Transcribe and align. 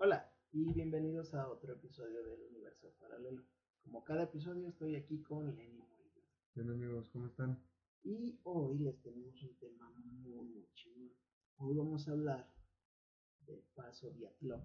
Hola 0.00 0.32
y 0.52 0.72
bienvenidos 0.74 1.34
a 1.34 1.48
otro 1.48 1.72
episodio 1.72 2.22
del 2.22 2.40
Universo 2.40 2.94
Paralelo. 3.00 3.44
Como 3.82 4.04
cada 4.04 4.22
episodio 4.22 4.68
estoy 4.68 4.94
aquí 4.94 5.24
con 5.24 5.56
Lenny 5.56 5.82
Murillo. 5.82 6.22
Bien 6.54 6.70
amigos, 6.70 7.10
¿cómo 7.10 7.26
están? 7.26 7.60
Y 8.04 8.38
hoy 8.44 8.78
les 8.78 9.02
tenemos 9.02 9.42
un 9.42 9.56
tema 9.56 9.90
muy, 9.96 10.46
muy 10.50 10.68
chido. 10.74 11.16
Hoy 11.56 11.74
vamos 11.74 12.06
a 12.06 12.12
hablar 12.12 12.48
del 13.40 13.60
paso 13.74 14.12
Diatlov. 14.12 14.62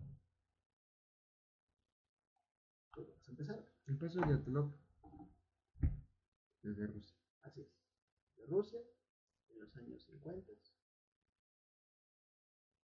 Pues 2.91 3.07
vamos 3.07 3.27
a 3.27 3.31
empezar. 3.31 3.67
El 3.87 3.97
paso 3.97 4.21
de 4.21 4.33
Atlop 4.35 4.75
desde 6.61 6.85
Rusia. 6.85 7.17
Así 7.41 7.61
es. 7.61 7.73
De 8.35 8.45
Rusia, 8.45 8.81
en 9.49 9.59
los 9.61 9.75
años 9.77 10.03
50, 10.03 10.51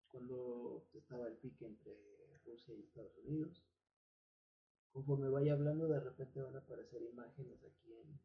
cuando 0.08 0.88
estaba 0.94 1.28
el 1.28 1.36
pique 1.36 1.66
entre 1.66 2.19
Rusia 2.50 2.74
y 2.74 2.82
Estados 2.82 3.16
Unidos. 3.18 3.64
Conforme 4.92 5.28
vaya 5.28 5.52
hablando, 5.52 5.86
de 5.88 6.00
repente 6.00 6.40
van 6.42 6.56
a 6.56 6.60
aparecer 6.60 7.00
imágenes 7.02 7.62
aquí 7.62 7.92
en 7.94 8.18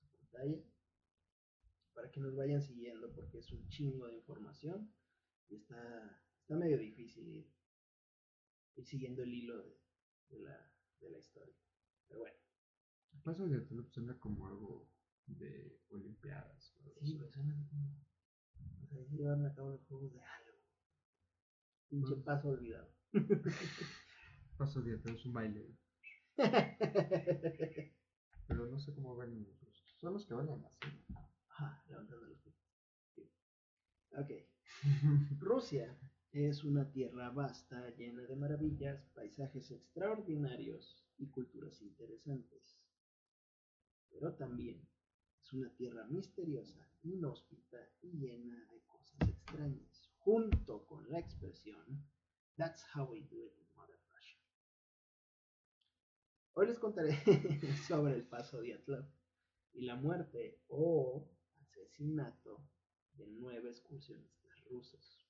su 0.00 0.08
pantalla 0.10 0.62
para 1.92 2.10
que 2.10 2.20
nos 2.20 2.34
vayan 2.34 2.62
siguiendo, 2.62 3.12
porque 3.12 3.38
es 3.38 3.52
un 3.52 3.68
chingo 3.68 4.06
de 4.06 4.14
información 4.16 4.92
y 5.48 5.56
está, 5.56 6.22
está 6.40 6.56
medio 6.56 6.78
difícil 6.78 7.28
ir, 7.28 7.52
ir 8.76 8.84
siguiendo 8.86 9.22
el 9.22 9.32
hilo 9.34 9.58
de, 9.62 9.78
de 10.30 10.40
la, 10.40 10.72
de 11.00 11.10
la 11.10 11.18
historia. 11.18 11.54
Pero 12.08 12.20
bueno, 12.20 12.36
El 13.14 13.20
paso 13.22 13.46
de 13.46 13.56
Atlop 13.58 13.88
suena 13.90 14.18
como 14.18 14.46
algo 14.46 14.88
de 15.26 15.78
Olimpiadas. 15.90 16.74
o 16.76 16.82
algo 16.84 17.00
sí, 17.00 17.18
suena 17.32 17.54
como. 17.68 18.06
O 18.82 18.86
sea, 18.86 19.02
llevan 19.10 19.44
a 19.44 19.54
cabo 19.54 19.70
los 19.70 19.84
juegos 19.86 20.12
de 20.12 20.20
algo. 20.20 20.58
Pinche 21.88 22.16
Mm. 22.16 22.22
paso 22.24 22.48
olvidado. 22.50 22.95
Paso 24.58 24.80
Atlop 24.80 25.06
es 25.06 25.26
un 25.26 25.32
baile. 25.32 25.76
Pero 28.46 28.66
no 28.66 28.78
sé 28.78 28.94
cómo 28.94 29.16
ven 29.16 29.42
los. 29.42 29.56
Son 29.98 30.12
los 30.12 30.26
que 30.26 30.34
bailan 30.34 30.64
así. 30.64 30.86
Ajá, 31.48 31.84
levantando 31.88 32.26
los 32.26 32.38
pies. 32.40 32.56
Ok. 34.12 34.30
Rusia 35.40 35.98
es 36.32 36.64
una 36.64 36.90
tierra 36.90 37.30
vasta, 37.30 37.90
llena 37.96 38.22
de 38.22 38.36
maravillas, 38.36 39.06
paisajes 39.14 39.70
extraordinarios 39.70 41.02
y 41.18 41.28
culturas 41.28 41.80
interesantes. 41.80 42.78
Pero 44.10 44.34
también 44.34 44.86
es 45.42 45.52
una 45.52 45.70
tierra 45.76 46.06
misteriosa, 46.06 46.86
inhóspita 47.02 47.78
y 48.02 48.18
llena 48.18 48.64
de 48.70 48.80
cosas 48.86 49.28
extrañas, 49.28 50.10
junto 50.18 50.84
con 50.86 51.10
la 51.10 51.18
expresión 51.18 52.04
That's 52.58 52.82
how 52.94 53.04
we 53.04 53.20
do 53.20 53.36
it 53.44 53.52
in 53.58 53.66
Mother 53.76 53.98
Russia. 54.14 54.38
Hoy 56.54 56.66
les 56.66 56.78
contaré 56.78 57.12
sobre 57.88 58.14
el 58.14 58.22
paso 58.26 58.60
Diatlov 58.60 59.04
y 59.74 59.84
la 59.84 59.96
muerte 59.96 60.58
o 60.68 61.28
asesinato 61.60 62.62
de 63.14 63.26
nueve 63.26 63.68
excursionistas 63.68 64.64
rusos. 64.70 65.22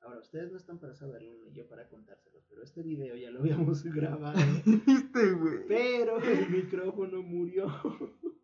Ahora, 0.00 0.20
ustedes 0.20 0.50
no 0.52 0.58
están 0.58 0.78
para 0.78 0.94
saberlo 0.94 1.34
ni 1.44 1.52
yo 1.52 1.66
para 1.68 1.88
contárselos, 1.88 2.44
pero 2.48 2.62
este 2.62 2.82
video 2.82 3.16
ya 3.16 3.30
lo 3.30 3.40
habíamos 3.40 3.82
grabado, 3.92 4.38
¿Viste, 4.64 5.32
güey? 5.32 5.66
pero 5.66 6.18
el 6.22 6.48
micrófono 6.50 7.22
murió. 7.22 7.66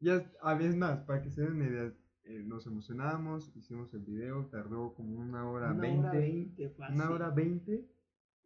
Ya, 0.00 0.30
a 0.42 0.52
veces 0.54 0.76
más, 0.76 1.00
para 1.06 1.22
que 1.22 1.30
se 1.30 1.40
den 1.40 1.54
una 1.54 1.66
idea, 1.66 1.94
eh, 2.24 2.42
nos 2.44 2.66
emocionamos, 2.66 3.52
hicimos 3.56 3.92
el 3.94 4.00
video, 4.00 4.46
tardó 4.46 4.94
como 4.94 5.18
una 5.18 5.48
hora 5.48 5.72
Una 5.72 5.80
veinte. 5.80 6.00
hora 6.08 6.12
veinte 6.18 6.70
fácil. 6.70 6.94
una 6.96 7.10
hora 7.10 7.30
veinte 7.30 7.86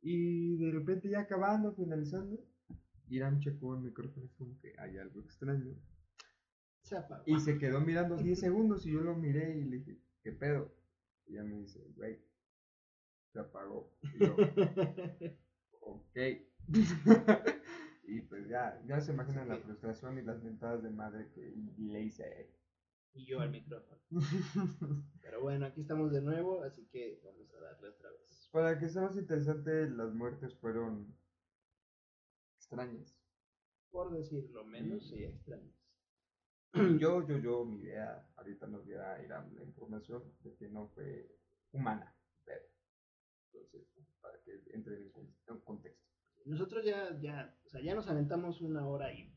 y 0.03 0.57
de 0.57 0.71
repente 0.73 1.09
ya 1.09 1.21
acabando, 1.21 1.73
finalizando, 1.73 2.39
Irán 3.09 3.41
checó 3.41 3.75
el 3.75 3.81
micrófono 3.83 4.27
y 4.27 4.29
como 4.31 4.59
que 4.61 4.75
hay 4.79 4.99
algo 4.99 5.21
extraño 5.21 5.75
Se 6.83 6.97
apagó. 6.97 7.23
y 7.27 7.39
se 7.41 7.59
quedó 7.59 7.81
mirando 7.81 8.17
10 8.17 8.39
segundos 8.39 8.85
y 8.87 8.93
yo 8.93 9.01
lo 9.01 9.15
miré 9.17 9.57
y 9.57 9.65
le 9.65 9.79
dije, 9.79 9.99
¿qué 10.23 10.33
pedo? 10.33 10.75
Y 11.27 11.33
ella 11.35 11.45
me 11.45 11.57
dice, 11.59 11.87
güey, 11.97 12.19
se 13.33 13.39
apagó. 13.41 13.93
Y 14.15 14.19
yo, 14.25 14.37
ok. 15.83 16.17
y 18.07 18.21
pues 18.23 18.49
ya, 18.49 18.81
ya 18.87 19.01
se 19.01 19.13
imaginan 19.13 19.49
la 19.49 19.57
frustración 19.59 20.19
y 20.19 20.23
las 20.23 20.43
mentadas 20.43 20.83
de 20.83 20.91
madre 20.91 21.31
que 21.35 21.55
le 21.79 22.03
hice 22.03 22.25
a 22.25 22.29
él. 22.29 22.47
Y 23.15 23.27
yo 23.27 23.41
al 23.41 23.51
micrófono. 23.51 24.01
Pero 25.23 25.41
bueno, 25.43 25.67
aquí 25.67 25.81
estamos 25.81 26.13
de 26.13 26.21
nuevo, 26.23 26.63
así 26.63 26.87
que 26.89 27.21
vamos 27.25 27.53
a 27.55 27.61
darle 27.61 27.89
otra 27.89 28.11
vez. 28.11 28.49
Para 28.53 28.79
que 28.79 28.89
sea 28.89 29.03
más 29.03 29.17
interesante, 29.17 29.89
las 29.91 30.13
muertes 30.15 30.55
fueron 30.59 31.15
extrañas. 32.57 33.17
Por 33.91 34.11
decirlo 34.13 34.65
menos, 34.65 35.09
sí, 35.09 35.25
extraños. 35.25 35.75
Yo, 37.01 37.27
yo, 37.27 37.39
yo, 37.39 37.65
mi 37.65 37.79
idea, 37.81 38.29
ahorita 38.37 38.67
nos 38.67 38.85
diera 38.85 39.23
Irán 39.25 39.55
la 39.55 39.65
información 39.65 40.23
de 40.41 40.55
que 40.55 40.69
no 40.69 40.89
fue 40.89 41.35
humana, 41.73 42.15
pero 42.45 42.63
entonces, 43.47 43.89
para 44.21 44.39
que 44.43 44.63
entren 44.75 45.03
en, 45.03 45.11
con- 45.11 45.35
en 45.49 45.61
contexto. 45.61 46.07
Nosotros 46.45 46.85
ya, 46.85 47.19
ya, 47.21 47.59
o 47.65 47.69
sea, 47.71 47.81
ya 47.81 47.95
nos 47.95 48.07
aventamos 48.09 48.61
una 48.61 48.87
hora 48.87 49.13
y 49.15 49.33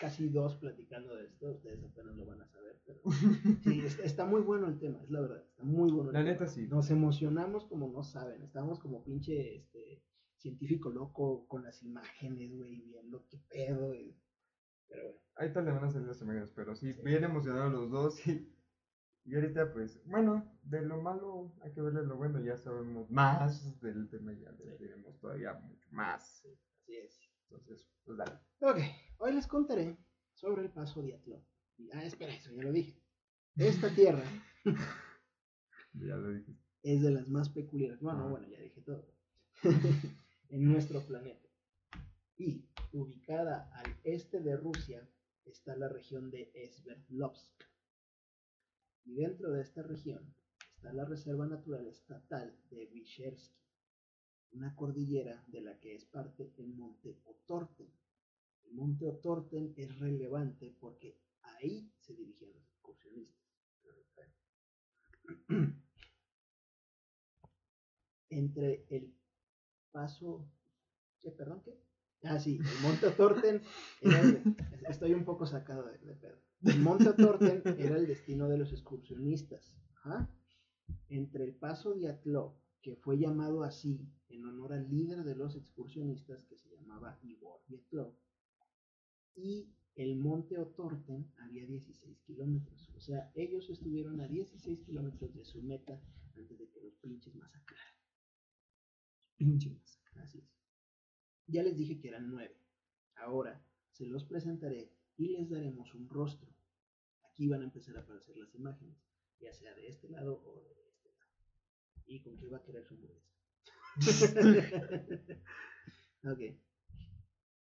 casi 0.00 0.28
dos 0.28 0.56
platicando 0.56 1.14
de 1.14 1.26
esto. 1.26 1.50
Ustedes 1.52 1.84
apenas 1.84 2.16
lo 2.16 2.26
van 2.26 2.40
a 2.40 2.46
saber, 2.48 2.80
pero 2.86 3.00
sí, 3.64 3.80
es- 3.84 3.98
está 4.00 4.24
muy 4.24 4.40
bueno 4.40 4.66
el 4.68 4.78
tema, 4.78 5.02
es 5.02 5.10
la 5.10 5.20
verdad. 5.20 5.44
Está 5.44 5.62
muy 5.62 5.90
bueno. 5.90 6.10
el 6.10 6.14
La 6.14 6.20
tema. 6.20 6.32
neta 6.32 6.46
sí. 6.46 6.66
Nos 6.68 6.90
emocionamos 6.90 7.66
como 7.66 7.88
no 7.88 8.02
saben. 8.02 8.42
Estábamos 8.42 8.78
como 8.80 9.04
pinche 9.04 9.56
este, 9.56 10.02
científico 10.38 10.90
loco 10.90 11.46
con 11.46 11.62
las 11.64 11.82
imágenes, 11.82 12.56
güey, 12.56 12.80
viendo 12.82 13.26
qué 13.28 13.38
pedo. 13.48 13.94
y- 13.94 14.16
Pero 14.88 15.04
bueno, 15.04 15.18
Ahorita 15.36 15.62
le 15.62 15.70
van 15.70 15.84
a 15.84 15.90
salir 15.90 16.08
las 16.08 16.20
imágenes, 16.20 16.50
pero 16.54 16.74
sí, 16.74 16.92
Sí. 16.92 17.00
bien 17.02 17.24
emocionados 17.24 17.72
los 17.72 17.90
dos 17.90 18.26
y, 18.26 18.52
y 19.24 19.34
ahorita 19.34 19.72
pues, 19.72 20.02
bueno, 20.06 20.58
de 20.62 20.82
lo 20.82 21.00
malo 21.00 21.54
hay 21.62 21.72
que 21.72 21.80
verle 21.80 22.02
lo 22.04 22.16
bueno, 22.16 22.40
ya 22.44 22.56
sabemos 22.58 23.10
más 23.10 23.80
del 23.80 24.08
tema, 24.10 24.32
ya 24.34 24.52
Sí. 24.56 24.64
diremos 24.78 25.18
todavía 25.20 25.54
mucho 25.54 25.88
más. 25.92 26.44
así 26.44 26.94
es. 26.96 27.20
Entonces, 27.48 27.88
pues 28.04 28.18
dale. 28.18 28.32
Ok, 28.60 28.78
hoy 29.20 29.32
les 29.34 29.46
contaré 29.46 29.96
sobre 30.34 30.62
el 30.62 30.70
paso 30.70 31.02
Diatlov. 31.02 31.42
Y- 31.78 31.90
Ah, 31.92 32.04
espera, 32.04 32.34
eso 32.34 32.52
ya 32.52 32.62
lo 32.62 32.72
dije. 32.72 33.00
Esta 33.56 33.94
tierra 33.94 34.24
Ya 35.94 36.16
lo 36.16 36.30
dije. 36.32 36.54
es 36.82 37.02
de 37.02 37.10
las 37.10 37.28
más 37.28 37.48
peculiares. 37.48 38.00
Bueno, 38.00 38.24
Ah. 38.24 38.28
bueno, 38.28 38.48
ya 38.48 38.58
dije 38.60 38.80
todo. 38.82 39.06
en 40.48 40.64
nuestro 40.64 41.00
planeta. 41.06 41.48
Y 42.36 42.64
ubicada 42.92 43.70
al 43.74 43.96
este 44.04 44.40
de 44.40 44.56
Rusia 44.56 45.08
está 45.44 45.76
la 45.76 45.88
región 45.88 46.30
de 46.30 46.50
Sverdlovsk. 46.72 47.64
Y 49.04 49.14
dentro 49.14 49.50
de 49.52 49.62
esta 49.62 49.82
región 49.82 50.34
está 50.76 50.92
la 50.92 51.04
Reserva 51.04 51.46
Natural 51.46 51.86
Estatal 51.86 52.56
de 52.70 52.86
Vishersky, 52.86 53.58
una 54.52 54.74
cordillera 54.74 55.44
de 55.48 55.60
la 55.60 55.78
que 55.78 55.94
es 55.94 56.04
parte 56.06 56.52
el 56.58 56.68
monte 56.74 57.20
Otorten. 57.24 57.88
Monte 58.72 59.06
Otorten 59.06 59.74
es 59.76 59.98
relevante 59.98 60.76
porque 60.80 61.18
ahí 61.42 61.92
se 61.98 62.14
dirigían 62.14 62.52
los 62.52 62.64
excursionistas. 62.64 63.44
Entre 68.28 68.86
el 68.90 69.14
paso. 69.90 70.48
¿Qué, 71.20 71.30
perdón, 71.32 71.62
qué? 71.62 71.78
Ah, 72.22 72.38
sí, 72.38 72.58
el 72.58 72.82
monte 72.82 73.06
Otorten. 73.06 73.62
era 74.02 74.42
estoy 74.88 75.14
un 75.14 75.24
poco 75.24 75.46
sacado 75.46 75.84
de, 75.86 75.98
de 75.98 76.14
pedo. 76.14 76.38
El 76.62 76.80
monte 76.80 77.08
Otorten 77.08 77.62
era 77.78 77.96
el 77.96 78.06
destino 78.06 78.48
de 78.48 78.58
los 78.58 78.72
excursionistas. 78.72 79.74
Ajá. 79.96 80.30
Entre 81.08 81.44
el 81.44 81.54
paso 81.54 81.94
Diatlov, 81.94 82.54
que 82.82 82.96
fue 82.96 83.18
llamado 83.18 83.64
así 83.64 84.08
en 84.28 84.44
honor 84.44 84.72
al 84.72 84.88
líder 84.88 85.24
de 85.24 85.34
los 85.34 85.56
excursionistas 85.56 86.44
que 86.44 86.56
se 86.56 86.68
llamaba 86.70 87.18
Igor 87.22 87.60
Diatlov, 87.68 88.14
y 89.34 89.72
el 89.96 90.16
monte 90.16 90.58
Otorten 90.58 91.30
había 91.38 91.66
16 91.66 92.20
kilómetros. 92.22 92.90
O 92.96 93.00
sea, 93.00 93.30
ellos 93.34 93.68
estuvieron 93.70 94.20
a 94.20 94.28
16 94.28 94.80
kilómetros 94.80 95.34
de 95.34 95.44
su 95.44 95.62
meta 95.62 96.00
antes 96.36 96.58
de 96.58 96.68
que 96.68 96.80
los 96.80 96.94
pinches 96.96 97.34
masacraran. 97.34 97.94
Pinches 99.36 99.72
masacraran, 99.72 100.22
así 100.22 100.38
es. 100.38 100.50
Ya 101.46 101.62
les 101.62 101.76
dije 101.76 102.00
que 102.00 102.08
eran 102.08 102.30
nueve. 102.30 102.56
Ahora 103.16 103.62
se 103.90 104.06
los 104.06 104.24
presentaré 104.24 104.92
y 105.16 105.28
les 105.28 105.50
daremos 105.50 105.94
un 105.94 106.08
rostro. 106.08 106.50
Aquí 107.24 107.48
van 107.48 107.62
a 107.62 107.64
empezar 107.64 107.96
a 107.96 108.00
aparecer 108.00 108.36
las 108.36 108.54
imágenes, 108.54 108.96
ya 109.40 109.52
sea 109.52 109.74
de 109.74 109.88
este 109.88 110.08
lado 110.08 110.40
o 110.44 110.62
de 110.62 110.88
este 110.88 111.10
lado. 111.10 111.32
¿Y 112.06 112.20
con 112.20 112.38
qué 112.38 112.48
va 112.48 112.58
a 112.58 112.62
querer 112.62 112.86
su 112.86 112.94
hamburguesa? 112.94 113.28
ok. 116.24 116.40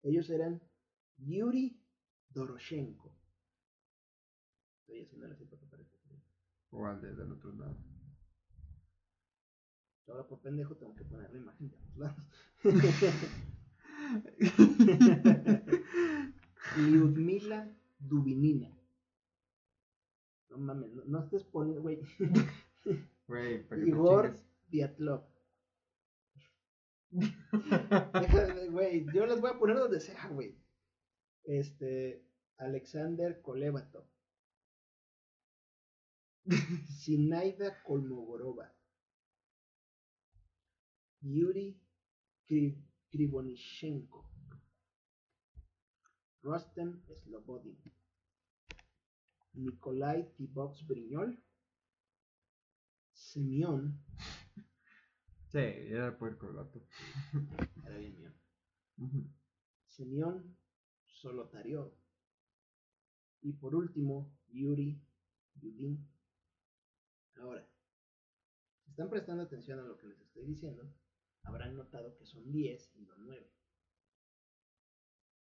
Ellos 0.02 0.30
eran 0.30 0.60
Yuri 1.24 1.76
Doroshenko. 2.30 3.12
Estoy 4.80 5.02
haciendo 5.04 5.26
así 5.26 5.44
para 5.44 5.60
que 5.60 5.66
parezca. 5.66 5.96
O 6.72 6.86
al 6.86 7.00
de- 7.00 7.14
del 7.14 7.32
otro 7.32 7.52
lado. 7.52 7.76
Ahora 10.08 10.26
por 10.26 10.40
pendejo 10.40 10.74
tengo 10.76 10.94
que 10.96 11.04
poner 11.04 11.30
la 11.32 11.38
imagen 11.38 11.68
de 11.70 11.76
ambos 11.76 11.96
lados. 11.96 12.26
Lyudmila 16.76 17.68
Dubinina. 17.98 18.70
No 20.50 20.58
mames, 20.58 20.90
no, 20.92 21.04
no 21.04 21.24
estés 21.24 21.44
poniendo, 21.44 21.82
güey. 21.82 22.00
Güey, 23.26 23.64
Igor. 23.86 24.36
Diatlov. 24.68 25.22
Güey, 28.70 29.04
yo 29.12 29.26
les 29.26 29.40
voy 29.40 29.50
a 29.50 29.58
poner 29.58 29.76
donde 29.76 30.00
sea, 30.00 30.28
güey. 30.28 30.56
Este, 31.44 32.24
Alexander 32.58 33.40
Kolevatov. 33.42 34.06
Sinaida 37.00 37.82
Kolmogorova. 37.82 38.72
Yuri 41.22 41.78
Kri- 42.46 42.82
Krivonishenko. 43.10 44.24
Rustem 46.42 47.02
Slobodin. 47.22 47.76
Nikolai 49.54 50.32
Tibox 50.36 50.86
Briñol. 50.86 51.36
Simeón. 53.12 54.02
Sí, 55.52 55.58
era 55.58 56.16
puerco 56.16 56.46
el 56.46 56.54
vato. 56.54 56.80
Era 57.84 57.98
bien 57.98 58.16
mío. 58.18 58.32
Simeón 59.88 60.56
Solotariov. 61.20 61.92
Y 63.42 63.52
por 63.52 63.74
último, 63.74 64.34
Yuri 64.48 65.00
Yudin. 65.54 66.08
Ahora, 67.36 67.66
si 68.84 68.90
están 68.90 69.10
prestando 69.10 69.42
atención 69.42 69.78
a 69.78 69.82
lo 69.82 69.98
que 69.98 70.08
les 70.08 70.20
estoy 70.20 70.44
diciendo, 70.46 70.94
habrán 71.42 71.76
notado 71.76 72.16
que 72.16 72.24
son 72.24 72.50
10 72.50 72.94
y 72.94 73.02
no 73.02 73.16
9. 73.18 73.52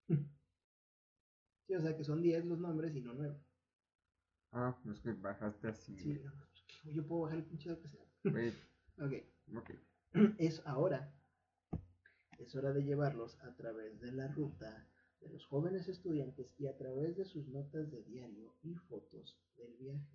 Sí, 1.67 1.75
o 1.75 1.83
sea 1.83 1.95
que 1.95 2.03
son 2.03 2.23
10 2.23 2.47
los 2.47 2.59
nombres 2.59 2.97
y 2.97 3.03
no 3.03 3.13
9. 3.13 3.39
Ah, 4.53 4.81
es 4.91 5.01
que 5.01 5.13
bajaste 5.13 5.69
así. 5.69 5.95
Sí, 5.99 6.19
yo 6.95 7.07
puedo 7.07 7.21
bajar 7.23 7.37
el 7.37 7.45
pinche 7.45 7.69
de 7.69 7.79
que 7.79 7.89
sea. 7.89 8.07
Ok. 9.05 9.13
ok. 9.55 9.71
es 10.39 10.67
ahora, 10.67 11.15
es 12.39 12.55
hora 12.57 12.73
de 12.73 12.85
llevarlos 12.85 13.39
a 13.43 13.55
través 13.55 14.01
de 14.01 14.13
la 14.13 14.29
ruta 14.29 14.89
de 15.21 15.29
los 15.29 15.45
jóvenes 15.47 15.89
estudiantes 15.89 16.55
y 16.59 16.67
a 16.67 16.77
través 16.77 17.17
de 17.17 17.25
sus 17.25 17.49
notas 17.49 17.91
de 17.91 18.03
diario 18.05 18.55
y 18.63 18.75
fotos 18.75 19.39
del 19.57 19.75
viaje. 19.77 20.07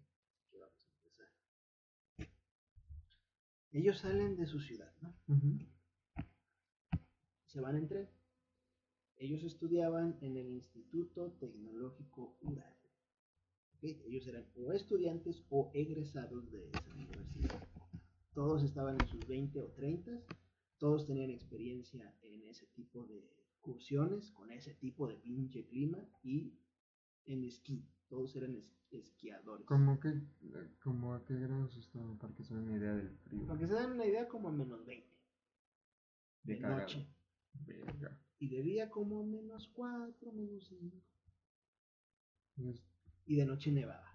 Que 0.49 0.57
vamos 0.57 0.85
a 0.85 0.91
empezar. 0.97 1.27
Ellos 3.71 3.97
salen 3.99 4.35
de 4.35 4.45
su 4.45 4.59
ciudad, 4.59 4.93
¿no? 5.01 5.15
Se 7.45 7.59
van 7.59 7.77
en 7.77 7.87
tren. 7.87 8.09
Ellos 9.17 9.43
estudiaban 9.43 10.17
en 10.21 10.37
el 10.37 10.49
Instituto 10.49 11.31
Tecnológico 11.39 12.37
Ural. 12.41 12.75
Ellos 13.81 14.25
eran 14.27 14.45
o 14.55 14.71
estudiantes 14.71 15.43
o 15.49 15.69
egresados 15.73 16.49
de 16.51 16.69
esa 16.69 16.89
universidad. 16.93 17.67
Todos 18.33 18.63
estaban 18.63 18.97
en 18.99 19.07
sus 19.07 19.27
20 19.27 19.61
o 19.61 19.67
30, 19.71 20.23
todos 20.77 21.05
tenían 21.05 21.29
experiencia 21.29 22.15
en 22.23 22.47
ese 22.47 22.65
tipo 22.67 23.05
de 23.05 23.29
excursiones, 23.63 24.29
con 24.31 24.51
ese 24.51 24.73
tipo 24.73 25.07
de 25.07 25.15
pinche 25.15 25.65
clima 25.65 25.97
y 26.21 26.53
en 27.25 27.45
esquí. 27.45 27.87
Todos 28.09 28.35
eran 28.35 28.55
es- 28.55 28.69
esquiadores. 28.91 29.65
¿Cómo 29.65 29.99
que, 30.01 30.21
como 30.83 31.13
a 31.13 31.23
qué 31.25 31.35
grados 31.39 31.75
estaban? 31.77 32.17
Para 32.17 32.35
que 32.35 32.43
se 32.43 32.53
den 32.53 32.65
una 32.65 32.77
idea 32.77 32.93
del 32.93 33.09
frío. 33.19 33.47
Para 33.47 33.59
que 33.59 33.67
se 33.67 33.73
den 33.73 33.91
una 33.91 34.05
idea, 34.05 34.27
como 34.27 34.49
a 34.49 34.51
menos 34.51 34.85
20 34.85 35.07
De 36.43 36.55
de 36.55 36.59
noche. 36.59 37.07
Y 38.39 38.49
de 38.49 38.61
día 38.61 38.89
como 38.89 39.21
a 39.21 39.25
menos 39.25 39.69
4, 39.69 40.31
menos 40.33 40.65
5. 40.67 41.01
Es- 42.57 42.83
y 43.25 43.35
de 43.37 43.45
noche 43.45 43.71
nevaba. 43.71 44.11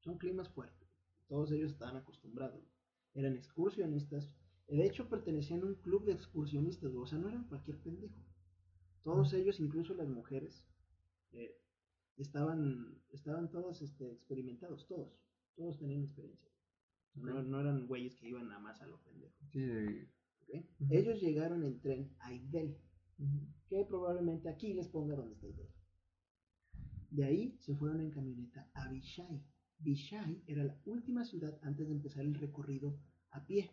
Son 0.00 0.16
climas 0.16 0.48
fuertes. 0.48 0.88
Todos 1.28 1.52
ellos 1.52 1.72
estaban 1.72 1.96
acostumbrados. 1.96 2.64
Eran 3.12 3.34
excursionistas. 3.36 4.32
De 4.68 4.84
hecho, 4.86 5.08
pertenecían 5.08 5.62
a 5.62 5.66
un 5.66 5.74
club 5.76 6.04
de 6.04 6.12
excursionistas. 6.12 6.92
O 6.94 7.06
sea, 7.06 7.18
no 7.18 7.28
eran 7.28 7.44
cualquier 7.48 7.78
pendejo. 7.78 8.22
Todos 9.02 9.32
ellos, 9.32 9.60
incluso 9.60 9.94
las 9.94 10.08
mujeres, 10.08 10.64
eh, 11.32 11.56
estaban, 12.16 13.00
estaban 13.10 13.50
todos 13.50 13.80
este, 13.82 14.12
experimentados. 14.12 14.86
Todos. 14.86 15.12
Todos 15.56 15.78
tenían 15.78 16.04
experiencia. 16.04 16.50
No, 17.14 17.60
eran 17.60 17.86
güeyes 17.86 18.14
que 18.16 18.28
iban 18.28 18.46
nada 18.48 18.60
más 18.60 18.80
a 18.80 18.86
lo 18.86 19.02
pendejo. 19.02 19.34
Sí, 19.50 19.60
de- 19.60 20.08
¿ok? 20.42 20.66
Ujú. 20.80 20.94
Ellos 20.94 21.20
llegaron 21.20 21.64
en 21.64 21.80
tren 21.80 22.14
a 22.20 22.32
Idel 22.32 22.76
que 23.68 23.84
probablemente 23.84 24.48
aquí 24.48 24.72
les 24.74 24.88
ponga 24.88 25.16
donde 25.16 25.34
está 25.34 25.48
Idel. 25.48 25.68
De 27.10 27.24
ahí 27.24 27.56
se 27.58 27.74
fueron 27.74 28.00
en 28.00 28.10
camioneta 28.10 28.70
a 28.74 28.88
Vishai. 28.88 29.42
Vishai 29.78 30.42
era 30.46 30.62
la 30.64 30.80
última 30.84 31.24
ciudad 31.24 31.58
antes 31.62 31.88
de 31.88 31.94
empezar 31.94 32.24
el 32.24 32.34
recorrido 32.34 33.00
a 33.30 33.44
pie. 33.46 33.70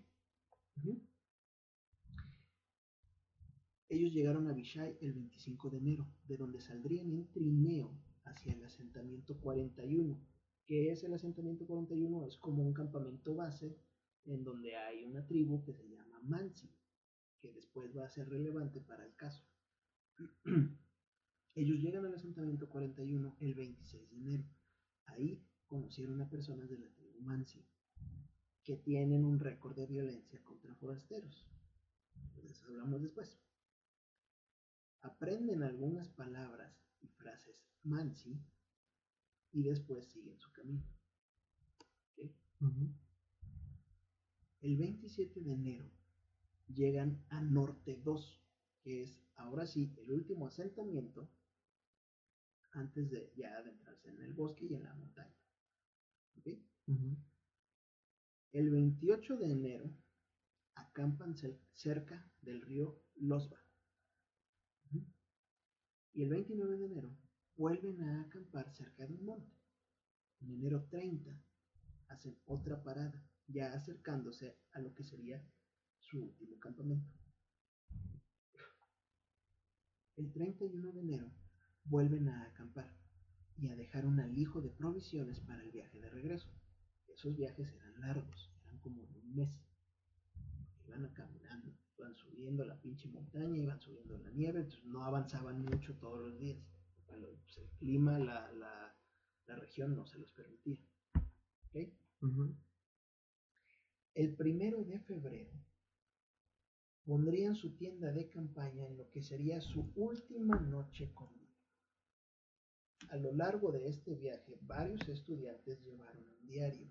Ellos 3.87 4.11
llegaron 4.13 4.49
a 4.49 4.53
Vishai 4.53 4.97
el 4.99 5.13
25 5.13 5.69
de 5.69 5.77
enero, 5.77 6.07
de 6.25 6.37
donde 6.37 6.59
saldrían 6.59 7.11
en 7.11 7.31
trineo 7.31 7.97
hacia 8.25 8.53
el 8.53 8.63
asentamiento 8.65 9.39
41. 9.39 10.19
¿Qué 10.65 10.91
es 10.91 11.03
el 11.03 11.13
asentamiento 11.13 11.65
41? 11.65 12.25
Es 12.25 12.37
como 12.37 12.63
un 12.63 12.73
campamento 12.73 13.35
base 13.35 13.77
en 14.25 14.43
donde 14.43 14.75
hay 14.75 15.05
una 15.05 15.25
tribu 15.25 15.63
que 15.63 15.73
se 15.73 15.87
llama 15.87 16.19
Mansi, 16.23 16.69
que 17.39 17.53
después 17.53 17.95
va 17.95 18.05
a 18.05 18.09
ser 18.09 18.27
relevante 18.27 18.81
para 18.81 19.05
el 19.05 19.15
caso. 19.15 19.45
Ellos 21.55 21.79
llegan 21.79 22.05
al 22.05 22.15
asentamiento 22.15 22.67
41 22.67 23.37
el 23.39 23.53
26 23.53 24.09
de 24.09 24.17
enero. 24.17 24.45
Ahí 25.05 25.41
conocieron 25.67 26.21
a 26.21 26.29
personas 26.29 26.69
de 26.69 26.79
la 26.79 26.89
tribu 26.89 27.21
Mansi, 27.21 27.65
que 28.65 28.75
tienen 28.77 29.23
un 29.23 29.39
récord 29.39 29.75
de 29.75 29.85
violencia 29.85 30.43
contra 30.43 30.73
forasteros. 30.75 31.47
De 32.35 32.47
eso 32.47 32.65
hablamos 32.65 33.01
después. 33.01 33.39
Aprenden 35.01 35.61
algunas 35.61 36.09
palabras 36.09 36.75
y 36.99 37.07
frases 37.07 37.63
Mansi 37.83 38.41
y 39.51 39.63
después 39.63 40.07
siguen 40.07 40.37
su 40.39 40.51
camino. 40.51 40.83
El 44.61 44.77
27 44.77 45.41
de 45.41 45.53
enero 45.53 45.91
llegan 46.67 47.23
a 47.29 47.39
Norte 47.39 48.01
2, 48.03 48.41
que 48.81 49.03
es 49.03 49.21
ahora 49.35 49.67
sí 49.67 49.93
el 49.97 50.11
último 50.11 50.47
asentamiento 50.47 51.29
antes 52.71 53.11
de 53.11 53.31
ya 53.35 53.55
adentrarse 53.57 54.09
en 54.09 54.21
el 54.21 54.33
bosque 54.33 54.65
y 54.65 54.73
en 54.73 54.83
la 54.83 54.93
montaña. 54.95 55.35
El 58.55 58.69
28 58.69 59.35
de 59.35 59.51
enero 59.51 59.93
acampan 60.75 61.35
cer- 61.35 61.59
cerca 61.73 62.25
del 62.41 62.61
río 62.61 63.03
Losba. 63.15 63.59
Y 66.13 66.23
el 66.23 66.29
29 66.29 66.77
de 66.77 66.85
enero 66.85 67.17
vuelven 67.57 67.99
a 68.01 68.21
acampar 68.21 68.73
cerca 68.73 69.05
de 69.05 69.13
un 69.13 69.25
monte. 69.25 69.53
En 70.39 70.51
enero 70.53 70.85
30 70.89 71.37
hacen 72.07 72.39
otra 72.45 72.81
parada, 72.81 73.21
ya 73.47 73.73
acercándose 73.73 74.57
a 74.71 74.79
lo 74.79 74.93
que 74.93 75.03
sería 75.03 75.45
su 75.99 76.23
último 76.23 76.57
campamento. 76.57 77.11
El 80.15 80.31
31 80.31 80.93
de 80.93 81.01
enero 81.01 81.29
vuelven 81.83 82.29
a 82.29 82.45
acampar 82.45 82.95
y 83.57 83.67
a 83.67 83.75
dejar 83.75 84.05
un 84.05 84.21
alijo 84.21 84.61
de 84.61 84.69
provisiones 84.69 85.41
para 85.41 85.61
el 85.61 85.71
viaje 85.73 85.99
de 85.99 86.09
regreso. 86.09 86.49
Esos 87.15 87.35
viajes 87.35 87.67
eran 87.73 87.99
largos, 88.01 88.51
eran 88.65 88.77
como 88.79 89.01
de 89.05 89.17
un 89.17 89.35
mes. 89.35 89.49
Iban 90.87 91.07
caminando, 91.13 91.71
iban 91.97 92.15
subiendo 92.15 92.65
la 92.65 92.79
pinche 92.79 93.07
montaña, 93.07 93.57
iban 93.57 93.79
subiendo 93.81 94.17
la 94.17 94.29
nieve, 94.31 94.59
entonces 94.59 94.85
no 94.85 95.03
avanzaban 95.03 95.61
mucho 95.63 95.95
todos 95.97 96.19
los 96.19 96.37
días. 96.39 96.59
lo- 97.17 97.37
pues, 97.39 97.57
el 97.59 97.69
clima, 97.77 98.19
la, 98.19 98.51
la- 98.51 98.93
la 99.47 99.55
región 99.55 99.95
no 99.95 100.05
se 100.05 100.17
los 100.19 100.31
permitía. 100.33 100.81
¿ok? 101.69 101.93
Ujú. 102.21 102.55
El 104.15 104.35
primero 104.35 104.83
de 104.83 104.99
febrero 104.99 105.51
pondrían 107.05 107.55
su 107.55 107.75
tienda 107.77 108.11
de 108.11 108.27
campaña 108.29 108.85
en 108.85 108.97
lo 108.97 109.09
que 109.11 109.21
sería 109.21 109.61
su 109.61 109.91
última 109.95 110.59
noche 110.59 111.13
con 111.13 111.31
vida. 111.37 111.45
A 113.09 113.17
lo 113.17 113.31
largo 113.31 113.71
de 113.71 113.87
este 113.87 114.15
viaje, 114.15 114.57
varios 114.61 115.07
estudiantes 115.07 115.81
llevaron 115.83 116.23
un 116.41 116.47
diario, 116.47 116.87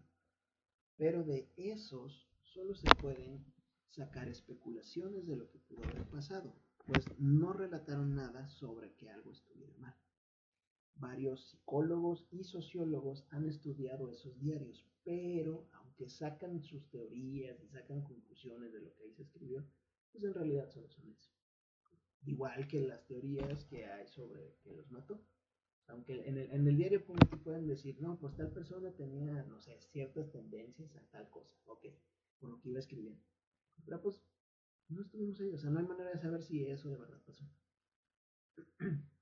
pero 0.96 1.24
de 1.24 1.52
esos 1.56 2.28
solo 2.42 2.74
se 2.74 2.88
pueden 2.88 3.44
sacar 3.88 4.28
especulaciones 4.28 5.26
de 5.26 5.36
lo 5.36 5.48
que 5.50 5.58
pudo 5.58 5.84
haber 5.84 6.04
pasado, 6.08 6.52
pues 6.86 7.06
no 7.18 7.52
relataron 7.52 8.14
nada 8.14 8.48
sobre 8.48 8.94
que 8.94 9.08
algo 9.08 9.32
estuviera 9.32 9.76
mal. 9.78 9.94
Varios 10.96 11.48
psicólogos 11.48 12.28
y 12.30 12.44
sociólogos 12.44 13.26
han 13.30 13.46
estudiado 13.46 14.10
esos 14.10 14.38
diarios, 14.38 14.86
pero 15.04 15.68
aunque 15.72 15.84
que 15.94 16.08
sacan 16.08 16.62
sus 16.62 16.88
teorías 16.90 17.60
y 17.62 17.68
sacan 17.68 18.02
conclusiones 18.02 18.72
de 18.72 18.80
lo 18.80 18.92
que 18.94 19.04
ahí 19.04 19.12
se 19.12 19.22
escribió, 19.22 19.64
pues 20.10 20.24
en 20.24 20.34
realidad 20.34 20.68
solo 20.70 20.88
son 20.88 21.10
eso. 21.10 21.30
Igual 22.26 22.66
que 22.66 22.80
las 22.80 23.06
teorías 23.06 23.64
que 23.64 23.86
hay 23.86 24.06
sobre 24.08 24.56
que 24.62 24.72
los 24.72 24.90
mató. 24.90 25.24
Aunque 25.86 26.26
en 26.28 26.38
el, 26.38 26.50
en 26.50 26.66
el 26.66 26.76
diario 26.76 27.04
pueden 27.04 27.66
decir, 27.66 28.00
no, 28.00 28.18
pues 28.18 28.34
tal 28.36 28.50
persona 28.50 28.90
tenía, 28.92 29.42
no 29.44 29.60
sé, 29.60 29.78
ciertas 29.92 30.30
tendencias 30.30 30.94
a 30.96 31.00
tal 31.10 31.28
cosa, 31.30 31.54
ok, 31.66 31.86
por 32.38 32.50
lo 32.50 32.60
que 32.60 32.70
iba 32.70 32.78
escribiendo. 32.78 33.22
Pero 33.84 34.00
pues 34.00 34.22
no 34.88 35.02
estuvimos 35.02 35.40
ahí, 35.40 35.52
o 35.52 35.58
sea, 35.58 35.70
no 35.70 35.80
hay 35.80 35.86
manera 35.86 36.10
de 36.10 36.18
saber 36.18 36.42
si 36.42 36.64
eso 36.66 36.88
de 36.88 36.96
verdad 36.96 37.20
pasó. 37.24 37.44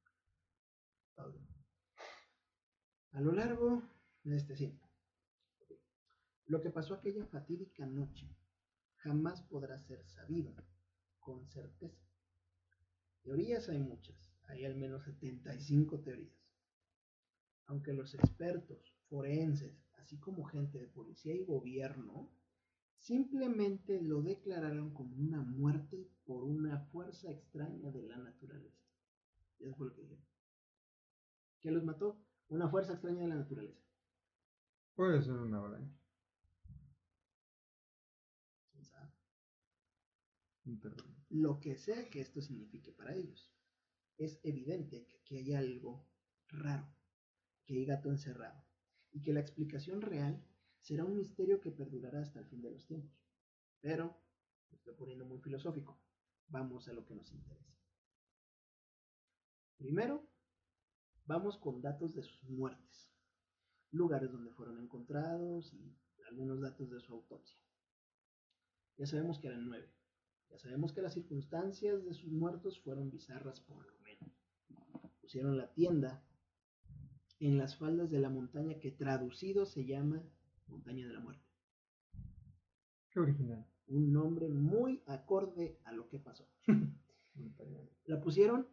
A 3.12 3.20
lo 3.20 3.32
largo 3.32 3.82
de 4.24 4.36
este 4.36 4.56
sí. 4.56 4.80
Lo 6.46 6.62
que 6.62 6.70
pasó 6.70 6.94
aquella 6.94 7.26
fatídica 7.26 7.84
noche 7.84 8.34
jamás 8.96 9.42
podrá 9.42 9.78
ser 9.78 10.02
sabido 10.06 10.54
con 11.20 11.46
certeza. 11.46 12.02
Teorías 13.22 13.68
hay 13.68 13.78
muchas, 13.78 14.34
hay 14.44 14.64
al 14.64 14.76
menos 14.76 15.04
75 15.04 16.00
teorías. 16.00 16.41
Aunque 17.72 17.94
los 17.94 18.12
expertos, 18.12 18.94
forenses, 19.08 19.82
así 19.94 20.18
como 20.18 20.44
gente 20.44 20.78
de 20.78 20.88
policía 20.88 21.34
y 21.34 21.42
gobierno, 21.42 22.30
simplemente 22.98 24.02
lo 24.02 24.20
declararon 24.20 24.92
como 24.92 25.16
una 25.16 25.40
muerte 25.40 26.06
por 26.26 26.44
una 26.44 26.80
fuerza 26.92 27.30
extraña 27.30 27.90
de 27.90 28.02
la 28.02 28.18
naturaleza. 28.18 28.84
Eso 29.58 29.74
fue 29.74 29.86
lo 29.86 29.94
que 29.94 30.02
dijeron. 30.02 30.24
¿Qué 31.60 31.70
los 31.70 31.82
mató? 31.82 32.22
Una 32.48 32.68
fuerza 32.68 32.92
extraña 32.92 33.22
de 33.22 33.28
la 33.28 33.36
naturaleza. 33.36 33.80
Puede 34.94 35.22
ser 35.22 35.32
una 35.32 35.56
avalancha. 35.56 35.98
Lo 41.30 41.58
que 41.58 41.78
sea 41.78 42.10
que 42.10 42.20
esto 42.20 42.42
signifique 42.42 42.92
para 42.92 43.14
ellos. 43.14 43.50
Es 44.18 44.40
evidente 44.42 45.06
que 45.06 45.16
aquí 45.16 45.38
hay 45.38 45.54
algo 45.54 46.06
raro, 46.48 46.86
que 47.64 47.74
hay 47.74 47.84
gato 47.84 48.08
encerrado, 48.08 48.64
y 49.12 49.20
que 49.22 49.32
la 49.32 49.40
explicación 49.40 50.00
real 50.00 50.44
será 50.80 51.04
un 51.04 51.16
misterio 51.16 51.60
que 51.60 51.70
perdurará 51.70 52.20
hasta 52.20 52.40
el 52.40 52.46
fin 52.46 52.60
de 52.60 52.70
los 52.70 52.84
tiempos. 52.86 53.16
Pero, 53.80 54.16
me 54.70 54.76
estoy 54.76 54.94
poniendo 54.94 55.24
muy 55.24 55.38
filosófico, 55.38 56.00
vamos 56.48 56.88
a 56.88 56.92
lo 56.92 57.04
que 57.04 57.14
nos 57.14 57.30
interesa. 57.32 57.76
Primero, 59.76 60.28
vamos 61.26 61.56
con 61.56 61.80
datos 61.80 62.14
de 62.14 62.22
sus 62.22 62.48
muertes, 62.48 63.12
lugares 63.90 64.30
donde 64.30 64.52
fueron 64.52 64.78
encontrados 64.78 65.72
y 65.72 65.96
algunos 66.28 66.60
datos 66.60 66.90
de 66.90 67.00
su 67.00 67.12
autopsia. 67.12 67.58
Ya 68.96 69.06
sabemos 69.06 69.38
que 69.38 69.48
eran 69.48 69.66
nueve. 69.66 69.92
Ya 70.50 70.58
sabemos 70.58 70.92
que 70.92 71.02
las 71.02 71.14
circunstancias 71.14 72.04
de 72.04 72.14
sus 72.14 72.30
muertos 72.30 72.80
fueron 72.80 73.10
bizarras 73.10 73.60
por 73.60 73.86
lo 73.86 73.98
menos. 74.00 74.30
Pusieron 75.20 75.56
la 75.56 75.72
tienda 75.72 76.22
en 77.42 77.58
las 77.58 77.76
faldas 77.76 78.08
de 78.08 78.20
la 78.20 78.30
montaña 78.30 78.78
que 78.78 78.92
traducido 78.92 79.66
se 79.66 79.84
llama 79.84 80.22
Montaña 80.68 81.08
de 81.08 81.12
la 81.12 81.18
Muerte. 81.18 81.44
Qué 83.10 83.18
original. 83.18 83.66
Un 83.88 84.12
nombre 84.12 84.48
muy 84.48 85.02
acorde 85.06 85.76
a 85.84 85.92
lo 85.92 86.08
que 86.08 86.20
pasó. 86.20 86.48
La 88.04 88.20
pusieron 88.20 88.68